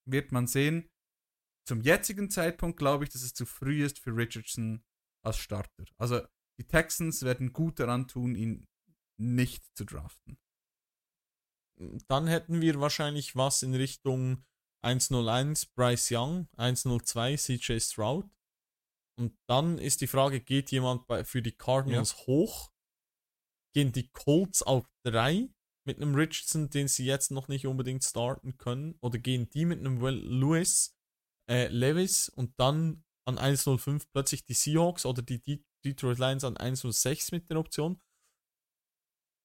wird 0.08 0.32
man 0.32 0.46
sehen. 0.46 0.88
Zum 1.66 1.82
jetzigen 1.82 2.30
Zeitpunkt 2.30 2.78
glaube 2.78 3.04
ich, 3.04 3.10
dass 3.10 3.22
es 3.22 3.34
zu 3.34 3.44
früh 3.44 3.84
ist 3.84 3.98
für 3.98 4.16
Richardson 4.16 4.82
als 5.24 5.38
Starter. 5.38 5.84
Also 5.98 6.26
die 6.58 6.66
Texans 6.66 7.22
werden 7.22 7.52
gut 7.52 7.78
daran 7.78 8.08
tun, 8.08 8.34
ihn 8.36 8.66
nicht 9.20 9.64
zu 9.76 9.84
draften. 9.84 10.38
Dann 12.08 12.26
hätten 12.26 12.60
wir 12.60 12.80
wahrscheinlich 12.80 13.36
was 13.36 13.62
in 13.62 13.74
Richtung 13.74 14.44
101 14.82 15.66
Bryce 15.66 16.10
Young, 16.12 16.48
102 16.56 17.36
CJ 17.36 17.80
Stroud. 17.80 18.28
Und 19.18 19.36
dann 19.48 19.78
ist 19.78 20.00
die 20.00 20.06
Frage, 20.06 20.40
geht 20.40 20.70
jemand 20.70 21.06
bei, 21.06 21.24
für 21.24 21.42
die 21.42 21.52
Cardinals 21.52 22.12
ja. 22.18 22.26
hoch? 22.26 22.70
Gehen 23.74 23.92
die 23.92 24.08
Colts 24.10 24.62
auf 24.62 24.88
3 25.04 25.48
mit 25.84 26.00
einem 26.00 26.14
Richardson, 26.14 26.70
den 26.70 26.88
sie 26.88 27.04
jetzt 27.04 27.30
noch 27.30 27.48
nicht 27.48 27.66
unbedingt 27.66 28.04
starten 28.04 28.56
können? 28.58 28.96
Oder 29.00 29.18
gehen 29.18 29.50
die 29.50 29.64
mit 29.64 29.80
einem 29.80 30.00
Will 30.00 30.14
Lewis, 30.14 30.96
äh, 31.50 31.66
Levis 31.68 32.28
und 32.28 32.58
dann 32.60 33.04
an 33.26 33.38
1.05 33.38 34.06
plötzlich 34.12 34.44
die 34.44 34.54
Seahawks 34.54 35.04
oder 35.04 35.22
die 35.22 35.64
Detroit 35.84 36.18
Lions 36.18 36.44
an 36.44 36.56
1.06 36.56 37.34
mit 37.34 37.50
der 37.50 37.58
Option. 37.58 38.00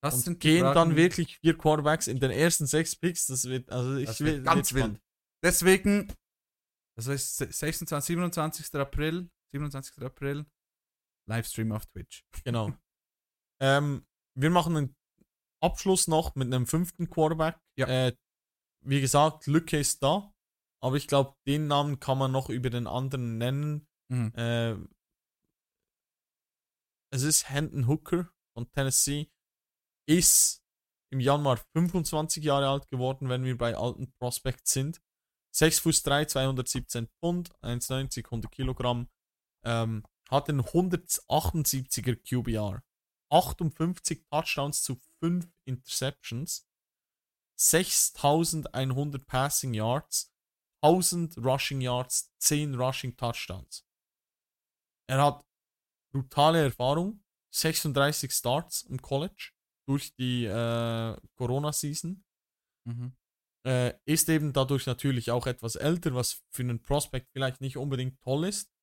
Das 0.04 0.28
und 0.28 0.42
gehen 0.42 0.62
Fragen, 0.62 0.76
dann 0.76 0.96
wirklich 0.98 1.38
vier 1.38 1.58
Quarterbacks 1.58 2.08
in 2.08 2.20
den 2.20 2.30
ersten 2.30 2.66
sechs 2.66 2.94
Picks. 2.94 3.28
Das 3.28 3.46
wird, 3.46 3.72
also 3.72 3.96
ich 3.96 4.20
will, 4.20 4.44
ganz 4.44 4.74
wild. 4.74 5.02
Deswegen, 5.42 6.14
das 6.98 7.08
heißt 7.08 7.38
26, 7.38 8.08
27. 8.08 8.76
April, 8.76 9.30
27. 9.54 10.04
April, 10.04 10.46
Livestream 11.30 11.72
auf 11.72 11.86
Twitch. 11.86 12.26
Genau. 12.44 12.74
ähm, 13.62 14.06
wir 14.38 14.50
machen 14.50 14.76
einen 14.76 14.96
Abschluss 15.62 16.10
noch 16.10 16.36
mit 16.36 16.54
einem 16.54 16.68
fünften 16.68 17.10
Quarterback. 17.10 17.58
Ja. 17.78 17.88
Äh, 17.88 18.18
wie 18.86 19.00
gesagt, 19.00 19.48
Lücke 19.48 19.80
ist 19.80 20.04
da. 20.04 20.34
Aber 20.82 20.98
ich 20.98 21.08
glaube, 21.08 21.34
den 21.48 21.68
Namen 21.68 22.02
kann 22.02 22.18
man 22.18 22.34
noch 22.34 22.50
über 22.50 22.70
den 22.70 22.88
anderen 22.88 23.38
nennen. 23.38 23.88
Mhm. 24.10 24.34
Äh, 24.36 24.76
es 27.10 27.24
ist 27.24 27.50
Hendon 27.50 27.88
Hooker 27.88 28.30
von 28.54 28.70
Tennessee. 28.74 29.32
Ist 30.06 30.64
im 31.12 31.20
Januar 31.20 31.58
25 31.74 32.44
Jahre 32.44 32.68
alt 32.68 32.88
geworden, 32.90 33.30
wenn 33.30 33.44
wir 33.44 33.58
bei 33.58 33.76
alten 33.76 34.12
Prospects 34.20 34.74
sind. 34.74 35.02
6 35.56 35.80
Fuß 35.80 36.04
3, 36.04 36.26
217 36.26 37.08
Pfund, 37.20 37.54
1,90, 37.62 38.26
100 38.26 38.52
Kilogramm. 38.52 39.10
Ähm, 39.64 40.04
hat 40.30 40.50
einen 40.50 40.62
178er 40.62 42.16
QBR. 42.16 42.84
58 43.30 44.26
Touchdowns 44.30 44.84
zu 44.84 45.00
5 45.20 45.48
Interceptions. 45.66 46.68
6100 47.56 49.28
Passing 49.28 49.74
Yards 49.74 50.34
1000 50.84 51.38
Rushing 51.38 51.80
Yards, 51.80 52.34
10 52.40 52.76
Rushing 52.76 53.16
Touchdowns. 53.16 53.86
Er 55.08 55.24
hat 55.24 55.46
brutale 56.12 56.62
Erfahrung, 56.64 57.24
36 57.52 58.32
Starts 58.32 58.82
im 58.84 59.02
College 59.02 59.54
durch 59.88 60.16
die 60.16 60.46
äh, 60.46 61.18
Corona-Season. 61.36 62.24
Mhm. 62.86 63.14
Äh, 63.66 63.94
ist 64.06 64.28
eben 64.30 64.52
dadurch 64.52 64.86
natürlich 64.86 65.32
auch 65.32 65.48
etwas 65.48 65.76
älter, 65.76 66.14
was 66.14 66.44
für 66.52 66.64
einen 66.64 66.82
Prospect 66.82 67.30
vielleicht 67.32 67.62
nicht 67.62 67.78
unbedingt 67.78 68.22
toll 68.22 68.46
ist, 68.46 68.74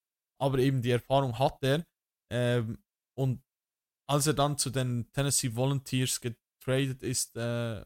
aber 0.41 0.59
eben 0.59 0.81
die 0.81 0.91
Erfahrung 0.91 1.39
hat 1.39 1.59
er. 1.63 1.87
Ähm, 2.33 2.83
und 3.15 3.43
als 4.09 4.27
er 4.27 4.35
dann 4.35 4.57
zu 4.57 4.71
den 4.71 5.11
Tennessee 5.13 5.55
Volunteers 5.55 6.21
getradet 6.21 7.03
ist, 7.03 7.37
äh, 7.37 7.85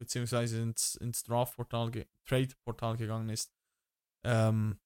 beziehungsweise 0.00 0.60
ins, 0.60 0.96
ins 0.96 1.22
Draft-Portal, 1.22 2.06
Trade-Portal 2.24 2.96
gegangen 2.96 3.28
ist, 3.28 3.54
ähm, 4.24 4.80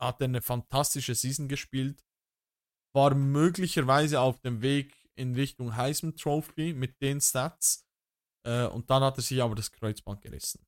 hat 0.00 0.20
er 0.20 0.26
eine 0.26 0.40
fantastische 0.40 1.14
Season 1.14 1.48
gespielt. 1.48 2.04
War 2.94 3.14
möglicherweise 3.14 4.20
auf 4.20 4.40
dem 4.40 4.62
Weg 4.62 5.01
in 5.16 5.34
Richtung 5.34 5.76
Heisman 5.76 6.16
Trophy 6.16 6.72
mit 6.72 7.00
den 7.00 7.20
Stats. 7.20 7.86
Äh, 8.44 8.66
und 8.66 8.90
dann 8.90 9.02
hat 9.02 9.18
er 9.18 9.22
sich 9.22 9.42
aber 9.42 9.54
das 9.54 9.70
Kreuzband 9.70 10.20
gerissen. 10.20 10.66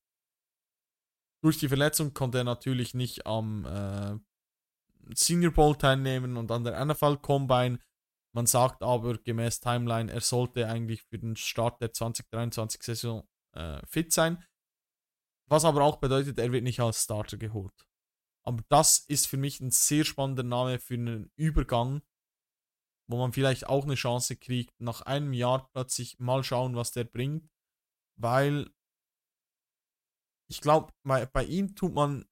Durch 1.43 1.59
die 1.59 1.69
Verletzung 1.69 2.15
konnte 2.15 2.39
er 2.39 2.45
natürlich 2.45 2.95
nicht 2.95 3.27
am 3.27 3.65
äh, 3.67 4.19
Senior 5.15 5.53
Bowl 5.53 5.77
teilnehmen 5.77 6.37
und 6.37 6.51
an 6.51 6.65
der 6.65 6.83
NFL 6.83 7.19
Combine 7.19 7.79
Man 8.35 8.47
sagt 8.47 8.83
aber 8.83 9.19
gemäß 9.19 9.61
Timeline, 9.61 10.11
er 10.11 10.21
sollte 10.21 10.67
eigentlich 10.67 11.03
für 11.03 11.19
den 11.19 11.37
Start 11.37 11.81
der 11.81 11.93
2023-Saison 11.93 13.29
äh, 13.53 13.85
fit 13.87 14.13
sein. 14.13 14.43
Was 15.47 15.65
aber 15.65 15.83
auch 15.83 15.97
bedeutet, 15.97 16.39
er 16.39 16.51
wird 16.51 16.65
nicht 16.65 16.81
als 16.81 17.03
Starter 17.03 17.37
geholt. 17.37 17.87
Aber 18.43 18.63
das 18.69 18.99
ist 18.99 19.27
für 19.27 19.37
mich 19.37 19.61
ein 19.61 19.71
sehr 19.71 20.05
spannender 20.05 20.43
Name 20.43 20.79
für 20.79 20.95
einen 20.95 21.31
Übergang, 21.37 22.03
wo 23.09 23.19
man 23.19 23.33
vielleicht 23.33 23.67
auch 23.67 23.85
eine 23.85 23.95
Chance 23.97 24.37
kriegt, 24.37 24.81
nach 24.81 25.03
einem 25.03 25.33
Jahr 25.33 25.69
plötzlich 25.73 26.19
mal 26.19 26.43
schauen, 26.45 26.75
was 26.77 26.93
der 26.93 27.05
bringt. 27.05 27.49
Weil 28.17 28.71
ich 30.51 30.61
glaube, 30.61 30.93
bei, 31.05 31.27
bei 31.27 31.45
ihm 31.45 31.75
tut 31.75 31.95
man, 31.95 32.27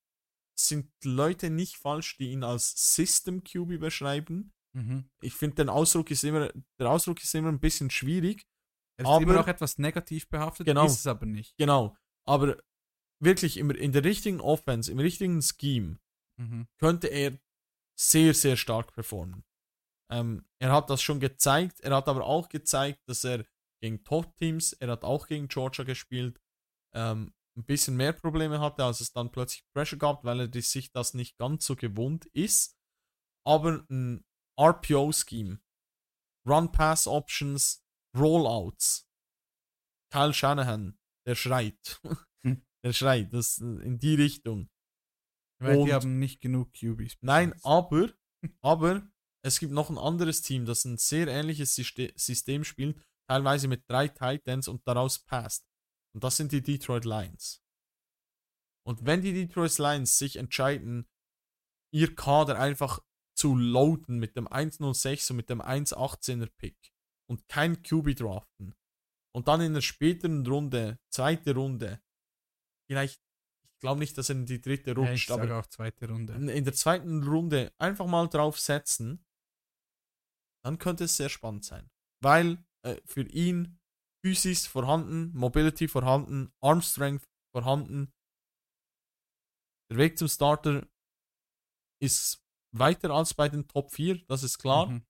sind 0.59 0.91
Leute 1.05 1.51
nicht 1.51 1.77
falsch, 1.77 2.17
die 2.19 2.31
ihn 2.31 2.45
als 2.45 2.95
System 2.95 3.43
QB 3.43 3.81
beschreiben. 3.81 4.53
Mhm. 4.75 5.11
Ich 5.21 5.35
finde, 5.35 5.57
den 5.57 5.69
Ausdruck 5.69 6.11
ist 6.11 6.23
immer, 6.25 6.51
der 6.79 6.91
Ausdruck 6.91 7.23
ist 7.23 7.35
immer 7.35 7.49
ein 7.49 7.61
bisschen 7.61 7.91
schwierig. 7.91 8.47
Er 8.99 9.05
ist 9.05 9.11
Aber- 9.11 9.23
immer 9.23 9.35
noch 9.35 9.49
etwas 9.49 9.79
negativ 9.79 10.29
behaftet, 10.29 10.67
Genau. 10.67 10.87
ist 10.87 10.99
es 11.01 11.07
aber 11.07 11.27
nicht. 11.27 11.57
Genau. 11.57 11.97
Aber 12.27 12.63
wirklich 13.21 13.57
im, 13.57 13.71
in 13.71 13.93
der 13.93 14.05
richtigen 14.05 14.41
Offense, 14.41 14.91
im 14.93 14.99
richtigen 14.99 15.41
Scheme, 15.43 15.99
Mhm. 16.39 16.67
könnte 16.79 17.09
er 17.09 17.39
sehr, 17.99 18.35
sehr 18.35 18.57
stark 18.57 18.93
performen. 18.95 19.45
Ähm, 20.13 20.47
er 20.61 20.73
hat 20.73 20.91
das 20.91 21.03
schon 21.03 21.21
gezeigt. 21.21 21.81
Er 21.81 21.97
hat 21.97 22.09
aber 22.09 22.25
auch 22.27 22.49
gezeigt, 22.49 23.01
dass 23.09 23.25
er 23.25 23.47
gegen 23.81 24.05
Top-Teams, 24.05 24.75
er 24.75 24.89
hat 24.93 25.05
auch 25.05 25.27
gegen 25.27 25.49
Georgia 25.49 25.85
gespielt, 25.85 26.41
ähm, 26.95 27.35
ein 27.57 27.65
bisschen 27.65 27.97
mehr 27.97 28.13
Probleme 28.13 28.61
hatte, 28.61 28.85
als 28.85 29.01
es 29.01 29.13
dann 29.13 29.33
plötzlich 29.33 29.65
Pressure 29.75 29.99
gab, 29.99 30.25
weil 30.25 30.41
er 30.41 30.63
sich 30.63 30.93
das 30.93 31.15
nicht 31.15 31.37
ganz 31.39 31.67
so 31.67 31.77
gewohnt 31.77 32.27
ist. 32.27 32.77
Aber 33.45 33.85
ein 33.91 34.25
RPO-Scheme, 34.61 35.61
Run-Pass-Options, 36.47 37.85
Rollouts, 38.17 39.09
Kyle 40.13 40.35
Shanahan, 40.35 40.99
der 41.27 41.35
schreit. 41.35 42.01
Hm. 42.45 42.63
der 42.85 42.93
schreit, 42.93 43.33
das 43.33 43.59
in 43.59 43.99
die 43.99 44.15
Richtung. 44.15 44.71
Weil 45.61 45.79
Und- 45.79 45.87
die 45.87 45.93
haben 45.95 46.19
nicht 46.19 46.41
genug 46.41 46.73
QBs. 46.75 47.17
Nein, 47.23 47.55
aber, 47.63 48.13
aber 48.61 49.09
es 49.45 49.59
gibt 49.59 49.73
noch 49.73 49.91
ein 49.91 49.99
anderes 49.99 50.43
Team, 50.43 50.65
das 50.67 50.85
ein 50.85 50.99
sehr 50.99 51.27
ähnliches 51.29 51.75
Syste- 51.77 52.13
System 52.17 52.65
spielt, 52.65 53.01
teilweise 53.29 53.69
mit 53.69 53.89
drei 53.89 54.09
Titans 54.09 54.69
und 54.69 54.87
daraus 54.87 55.19
passt. 55.19 55.67
Und 56.15 56.23
das 56.25 56.37
sind 56.37 56.53
die 56.53 56.63
Detroit 56.63 57.05
Lions. 57.05 57.63
Und 58.87 59.05
wenn 59.07 59.23
die 59.23 59.33
Detroit 59.33 59.77
Lions 59.79 60.19
sich 60.19 60.37
entscheiden, 60.37 61.09
ihr 61.93 62.15
Kader 62.15 62.59
einfach 62.59 63.01
zu 63.35 63.57
loaden 63.57 64.19
mit 64.19 64.37
dem 64.37 64.47
106 64.47 65.31
und 65.31 65.37
mit 65.37 65.49
dem 65.51 65.63
118er 65.63 66.49
Pick 66.57 66.93
und 67.29 67.49
kein 67.49 67.83
QB 67.83 68.15
draften 68.17 68.75
und 69.35 69.49
dann 69.49 69.61
in 69.61 69.75
der 69.75 69.81
späteren 69.81 70.47
Runde, 70.47 70.99
zweite 71.11 71.55
Runde, 71.55 72.03
vielleicht, 72.87 73.23
ich 73.73 73.81
glaube 73.81 74.01
nicht, 74.01 74.19
dass 74.19 74.29
er 74.29 74.37
in 74.37 74.47
die 74.47 74.61
dritte 74.61 74.91
Ja, 74.91 74.97
rutscht, 74.97 75.31
aber 75.31 75.43
sage 75.45 75.57
auch 75.57 75.67
zweite 75.67 76.09
Runde. 76.09 76.35
in 76.35 76.49
in 76.49 76.65
der 76.65 76.75
zweiten 76.75 77.23
Runde 77.23 77.73
einfach 77.79 78.07
mal 78.07 78.29
drauf 78.29 78.61
setzen, 78.61 79.25
dann 80.65 80.79
könnte 80.79 81.05
es 81.05 81.17
sehr 81.17 81.29
spannend 81.29 81.65
sein. 81.65 81.91
Weil 82.23 82.65
äh, 82.85 83.01
für 83.05 83.23
ihn 83.23 83.81
Physis 84.25 84.67
vorhanden, 84.67 85.37
Mobility 85.37 85.89
vorhanden, 85.89 86.53
Arm 86.61 86.81
Strength 86.81 87.29
vorhanden. 87.55 88.13
Der 89.91 89.99
Weg 89.99 90.17
zum 90.17 90.29
Starter 90.29 90.87
ist 92.01 92.43
weiter 92.75 93.11
als 93.11 93.35
bei 93.35 93.49
den 93.49 93.69
Top 93.69 93.91
4, 93.91 94.25
das 94.27 94.43
ist 94.43 94.59
klar. 94.59 94.87
Mhm. 94.87 95.07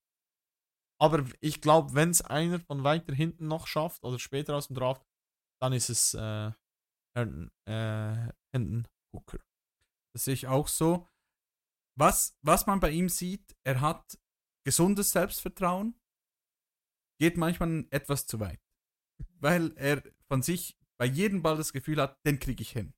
Aber 0.99 1.25
ich 1.41 1.61
glaube, 1.61 1.93
wenn 1.93 2.09
es 2.09 2.21
einer 2.21 2.59
von 2.59 2.83
weiter 2.83 3.13
hinten 3.13 3.47
noch 3.47 3.67
schafft 3.67 4.03
oder 4.03 4.19
später 4.19 4.55
aus 4.55 4.67
dem 4.67 4.75
Draft, 4.75 5.05
dann 5.61 5.73
ist 5.73 5.89
es 5.89 6.13
äh, 6.13 6.51
Herndon, 7.15 7.51
äh, 7.67 8.31
Hendon 8.53 8.87
Hooker. 9.13 9.39
Das 10.13 10.25
sehe 10.25 10.33
ich 10.33 10.47
auch 10.47 10.67
so. 10.67 11.07
Was, 11.97 12.37
was 12.41 12.65
man 12.65 12.79
bei 12.79 12.91
ihm 12.91 13.09
sieht, 13.09 13.55
er 13.63 13.81
hat 13.81 14.17
gesundes 14.63 15.11
Selbstvertrauen, 15.11 15.95
geht 17.19 17.37
manchmal 17.37 17.85
etwas 17.91 18.25
zu 18.25 18.39
weit. 18.39 18.59
Weil 19.39 19.73
er 19.75 20.03
von 20.27 20.41
sich 20.41 20.77
bei 20.97 21.05
jedem 21.05 21.41
Ball 21.41 21.57
das 21.57 21.73
Gefühl 21.73 22.01
hat, 22.01 22.17
den 22.25 22.39
kriege 22.39 22.61
ich 22.61 22.71
hin. 22.71 22.93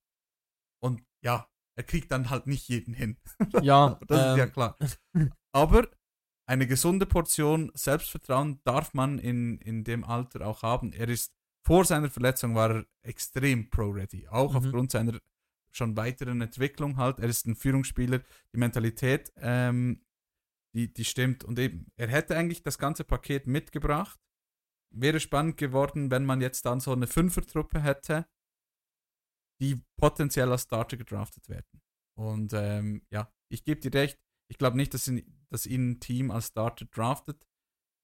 Und 0.82 1.04
ja, 1.22 1.50
er 1.76 1.84
kriegt 1.84 2.12
dann 2.12 2.30
halt 2.30 2.48
nicht 2.48 2.68
jeden 2.68 2.94
hin. 2.94 3.18
Ja, 3.62 4.00
das 4.08 4.20
ist 4.32 4.38
ja 4.38 4.44
ähm, 4.46 4.52
klar. 4.54 4.78
Aber 5.52 5.88
eine 6.48 6.68
gesunde 6.68 7.06
Portion 7.06 7.72
Selbstvertrauen 7.74 8.62
darf 8.64 8.94
man 8.94 9.20
in, 9.20 9.58
in 9.60 9.84
dem 9.84 10.04
Alter 10.04 10.46
auch 10.48 10.62
haben. 10.62 10.94
Er 10.94 11.10
ist 11.10 11.34
vor 11.66 11.84
seiner 11.84 12.12
Verletzung 12.12 12.54
war 12.54 12.70
er 12.72 12.86
extrem 13.02 13.70
pro-ready, 13.72 14.28
auch 14.28 14.52
Mhm. 14.52 14.58
aufgrund 14.58 14.92
seiner 14.92 15.20
schon 15.72 15.98
weiteren 15.98 16.40
Entwicklung 16.42 16.98
halt. 16.98 17.20
Er 17.20 17.28
ist 17.28 17.48
ein 17.48 17.56
Führungsspieler, 17.56 18.20
die 18.54 18.58
Mentalität, 18.58 19.34
ähm, 19.38 20.05
die, 20.76 20.94
die 20.94 21.06
stimmt. 21.06 21.44
Und 21.44 21.58
eben, 21.58 21.92
er 21.96 22.08
hätte 22.08 22.36
eigentlich 22.36 22.64
das 22.64 22.78
ganze 22.78 23.04
Paket 23.04 23.48
mitgebracht. 23.48 24.20
Wäre 24.94 25.20
spannend 25.20 25.58
geworden, 25.58 26.12
wenn 26.12 26.26
man 26.26 26.42
jetzt 26.42 26.66
dann 26.66 26.80
so 26.80 26.92
eine 26.92 27.08
Fünfertruppe 27.08 27.82
hätte, 27.82 28.28
die 29.62 29.82
potenziell 29.98 30.52
als 30.52 30.64
Starter 30.64 30.98
gedraftet 30.98 31.50
werden. 31.50 31.82
Und 32.18 32.54
ähm, 32.54 33.06
ja, 33.10 33.34
ich 33.52 33.64
gebe 33.64 33.82
dir 33.82 33.94
recht, 33.94 34.20
ich 34.50 34.58
glaube 34.58 34.78
nicht, 34.78 34.94
dass 34.94 35.08
ihn, 35.08 35.46
dass 35.50 35.66
ihn 35.66 35.92
ein 35.92 36.00
Team 36.00 36.32
als 36.32 36.48
Starter 36.48 36.86
draftet. 36.86 37.46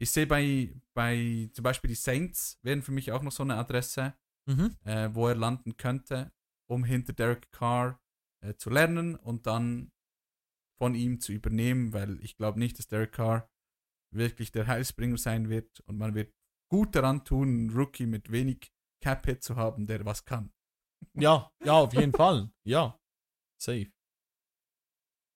Ich 0.02 0.11
sehe 0.11 0.27
bei, 0.27 0.73
bei 0.95 1.49
zum 1.53 1.64
Beispiel 1.64 1.89
die 1.89 1.95
Saints 1.95 2.57
wären 2.64 2.81
für 2.81 2.91
mich 2.91 3.11
auch 3.11 3.22
noch 3.22 3.31
so 3.31 3.43
eine 3.43 3.56
Adresse, 3.56 4.15
Mhm. 4.48 4.76
äh, 4.85 5.14
wo 5.14 5.27
er 5.27 5.35
landen 5.35 5.77
könnte, 5.77 6.34
um 6.68 6.84
hinter 6.84 7.14
Derek 7.14 7.52
Carr 7.52 8.02
äh, 8.43 8.56
zu 8.56 8.72
lernen 8.72 9.15
und 9.15 9.45
dann 9.45 9.91
von 10.82 10.95
ihm 10.95 11.20
zu 11.20 11.32
übernehmen, 11.32 11.94
weil 11.94 12.20
ich 12.24 12.38
glaube 12.38 12.58
nicht, 12.58 12.80
dass 12.80 12.88
Derek 12.88 13.12
Carr 13.12 13.48
wirklich 14.12 14.52
der 14.52 14.66
Heilsbringer 14.66 15.20
sein 15.20 15.48
wird 15.48 15.80
und 15.82 15.99
man 15.99 16.16
wird 16.16 16.34
gut 16.72 16.95
daran 16.95 17.24
tun, 17.24 17.49
einen 17.49 17.70
Rookie 17.70 18.08
mit 18.08 18.32
wenig 18.32 18.74
Cap-Hit 19.03 19.44
zu 19.44 19.58
haben, 19.58 19.86
der 19.86 20.03
was 20.06 20.26
kann. 20.26 20.52
Ja, 21.14 21.52
ja, 21.64 21.74
auf 21.74 21.94
jeden 21.94 22.14
Fall. 22.14 22.49
Ja, 22.66 22.99
safe. 23.62 23.91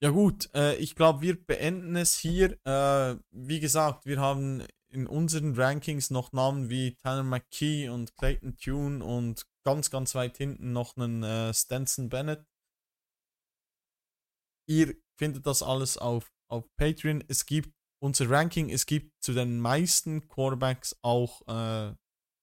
Ja 0.01 0.09
gut, 0.09 0.49
äh, 0.55 0.77
ich 0.77 0.95
glaube, 0.95 1.21
wir 1.21 1.39
beenden 1.45 1.95
es 1.95 2.17
hier. 2.17 2.57
Äh, 2.65 3.19
wie 3.29 3.59
gesagt, 3.59 4.07
wir 4.07 4.19
haben 4.19 4.65
in 4.89 5.05
unseren 5.05 5.53
Rankings 5.53 6.09
noch 6.09 6.31
Namen 6.31 6.71
wie 6.71 6.95
Tanner 6.95 7.21
McKee 7.23 7.89
und 7.89 8.15
Clayton 8.15 8.57
Tune 8.57 9.05
und 9.05 9.45
ganz, 9.63 9.91
ganz 9.91 10.15
weit 10.15 10.37
hinten 10.37 10.71
noch 10.71 10.97
einen 10.97 11.21
äh, 11.21 11.53
Stenson 11.53 12.09
Bennett. 12.09 12.43
Ihr 14.67 15.04
findet 15.17 15.45
das 15.45 15.63
alles 15.63 15.97
auf, 15.97 16.31
auf 16.49 16.65
Patreon. 16.77 17.23
Es 17.27 17.45
gibt 17.45 17.73
unser 18.01 18.29
Ranking, 18.29 18.69
es 18.69 18.85
gibt 18.85 19.11
zu 19.23 19.33
den 19.33 19.59
meisten 19.59 20.27
Quarterbacks 20.27 20.97
auch 21.01 21.41
äh, 21.47 21.95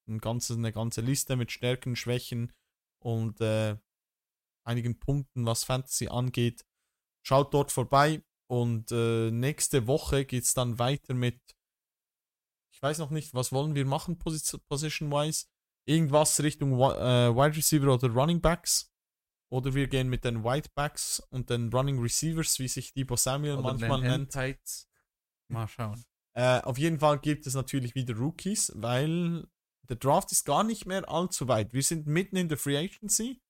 ein 0.08 0.18
ganzes, 0.18 0.56
eine 0.56 0.72
ganze 0.72 1.00
Liste 1.00 1.36
mit 1.36 1.52
Stärken, 1.52 1.96
Schwächen 1.96 2.52
und 3.02 3.40
äh, 3.40 3.76
einigen 4.64 4.98
Punkten, 4.98 5.46
was 5.46 5.64
Fantasy 5.64 6.08
angeht. 6.08 6.64
Schaut 7.24 7.54
dort 7.54 7.70
vorbei 7.70 8.22
und 8.50 8.90
äh, 8.92 9.30
nächste 9.30 9.86
Woche 9.86 10.24
geht 10.24 10.44
es 10.44 10.54
dann 10.54 10.78
weiter 10.78 11.14
mit, 11.14 11.40
ich 12.72 12.82
weiß 12.82 12.98
noch 12.98 13.10
nicht, 13.10 13.34
was 13.34 13.52
wollen 13.52 13.74
wir 13.74 13.86
machen, 13.86 14.18
Posi 14.18 14.58
Position-wise? 14.68 15.46
Irgendwas 15.84 16.40
Richtung 16.42 16.72
äh, 16.74 17.34
Wide 17.34 17.56
Receiver 17.56 17.92
oder 17.92 18.08
Running 18.08 18.40
Backs. 18.40 18.91
Oder 19.52 19.74
wir 19.74 19.86
gehen 19.86 20.08
mit 20.08 20.24
den 20.24 20.44
White 20.44 20.70
Backs 20.74 21.20
und 21.28 21.50
den 21.50 21.68
Running 21.68 22.00
Receivers, 22.00 22.58
wie 22.58 22.68
sich 22.68 22.94
Debo 22.94 23.16
Samuel 23.16 23.58
Oder 23.58 23.62
manchmal 23.62 24.00
den 24.00 24.10
nennt. 24.10 24.34
Handtights. 24.34 24.88
Mal 25.48 25.68
schauen. 25.68 26.02
Äh, 26.32 26.62
auf 26.62 26.78
jeden 26.78 27.00
Fall 27.00 27.18
gibt 27.18 27.46
es 27.46 27.52
natürlich 27.52 27.94
wieder 27.94 28.16
Rookies, 28.16 28.72
weil 28.74 29.46
der 29.90 29.96
Draft 29.96 30.32
ist 30.32 30.46
gar 30.46 30.64
nicht 30.64 30.86
mehr 30.86 31.06
allzu 31.06 31.48
weit. 31.48 31.74
Wir 31.74 31.82
sind 31.82 32.06
mitten 32.06 32.36
in 32.36 32.48
der 32.48 32.56
Free 32.56 32.78
Agency. 32.78 33.42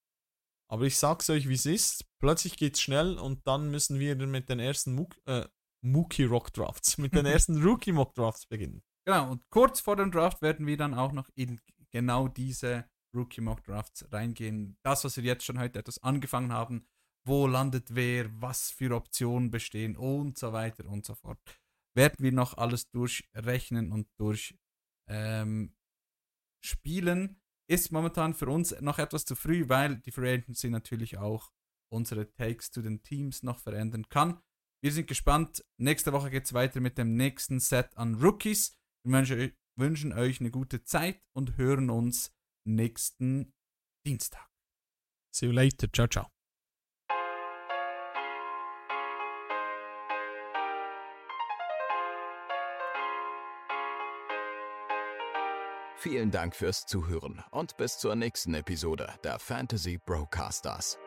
Aber 0.66 0.86
ich 0.86 0.98
sag's 0.98 1.30
euch, 1.30 1.48
wie 1.48 1.54
es 1.54 1.66
ist. 1.66 2.04
Plötzlich 2.18 2.56
geht's 2.56 2.80
schnell 2.80 3.16
und 3.16 3.46
dann 3.46 3.70
müssen 3.70 4.00
wir 4.00 4.16
mit 4.16 4.48
den 4.48 4.58
ersten 4.58 4.96
Mook, 4.96 5.14
äh, 5.26 5.46
Mookie 5.82 6.24
Rock 6.24 6.52
Drafts, 6.52 6.98
mit 6.98 7.14
den 7.14 7.26
ersten 7.26 7.62
Rookie 7.62 7.92
Mock 7.92 8.12
Drafts 8.16 8.46
beginnen. 8.46 8.82
Genau, 9.04 9.30
und 9.30 9.48
kurz 9.50 9.78
vor 9.78 9.94
dem 9.94 10.10
Draft 10.10 10.42
werden 10.42 10.66
wir 10.66 10.76
dann 10.76 10.94
auch 10.94 11.12
noch 11.12 11.28
in 11.36 11.60
genau 11.92 12.26
diese 12.26 12.90
Rookie 13.14 13.40
Mock 13.40 13.64
Drafts 13.64 14.10
reingehen. 14.12 14.76
Das, 14.82 15.04
was 15.04 15.16
wir 15.16 15.24
jetzt 15.24 15.44
schon 15.44 15.58
heute 15.58 15.78
etwas 15.78 16.02
angefangen 16.02 16.52
haben, 16.52 16.86
wo 17.26 17.46
landet 17.46 17.94
wer, 17.94 18.30
was 18.40 18.70
für 18.70 18.94
Optionen 18.94 19.50
bestehen 19.50 19.96
und 19.96 20.38
so 20.38 20.52
weiter 20.52 20.86
und 20.86 21.04
so 21.04 21.14
fort. 21.14 21.38
Werden 21.94 22.16
wir 22.20 22.32
noch 22.32 22.56
alles 22.56 22.90
durchrechnen 22.90 23.92
und 23.92 24.08
durch 24.18 24.58
ähm. 25.08 25.74
Ist 27.68 27.90
momentan 27.90 28.34
für 28.34 28.48
uns 28.48 28.78
noch 28.80 28.98
etwas 28.98 29.24
zu 29.24 29.34
früh, 29.34 29.68
weil 29.68 29.96
die 29.96 30.10
Free 30.10 30.34
Agency 30.34 30.68
natürlich 30.68 31.16
auch 31.18 31.52
unsere 31.92 32.32
Takes 32.34 32.70
zu 32.70 32.82
den 32.82 33.02
Teams 33.02 33.42
noch 33.42 33.58
verändern 33.58 34.08
kann. 34.08 34.40
Wir 34.82 34.92
sind 34.92 35.06
gespannt. 35.06 35.64
Nächste 35.78 36.12
Woche 36.12 36.30
geht 36.30 36.44
es 36.44 36.52
weiter 36.52 36.80
mit 36.80 36.98
dem 36.98 37.14
nächsten 37.14 37.60
Set 37.60 37.96
an 37.96 38.16
Rookies. 38.16 38.76
Wir 39.04 39.52
wünschen 39.76 40.12
euch 40.12 40.40
eine 40.40 40.50
gute 40.50 40.84
Zeit 40.84 41.22
und 41.34 41.56
hören 41.56 41.88
uns 41.88 42.34
nächsten 42.64 43.52
Dienstag. 44.06 44.48
See 45.34 45.46
you 45.46 45.52
later. 45.52 45.88
Ciao, 45.92 46.06
ciao. 46.06 46.26
Vielen 56.02 56.32
Dank 56.32 56.56
fürs 56.56 56.84
Zuhören 56.84 57.44
und 57.52 57.76
bis 57.76 57.96
zur 57.96 58.16
nächsten 58.16 58.54
Episode 58.54 59.14
der 59.22 59.38
Fantasy 59.38 60.00
Broadcasters. 60.04 60.98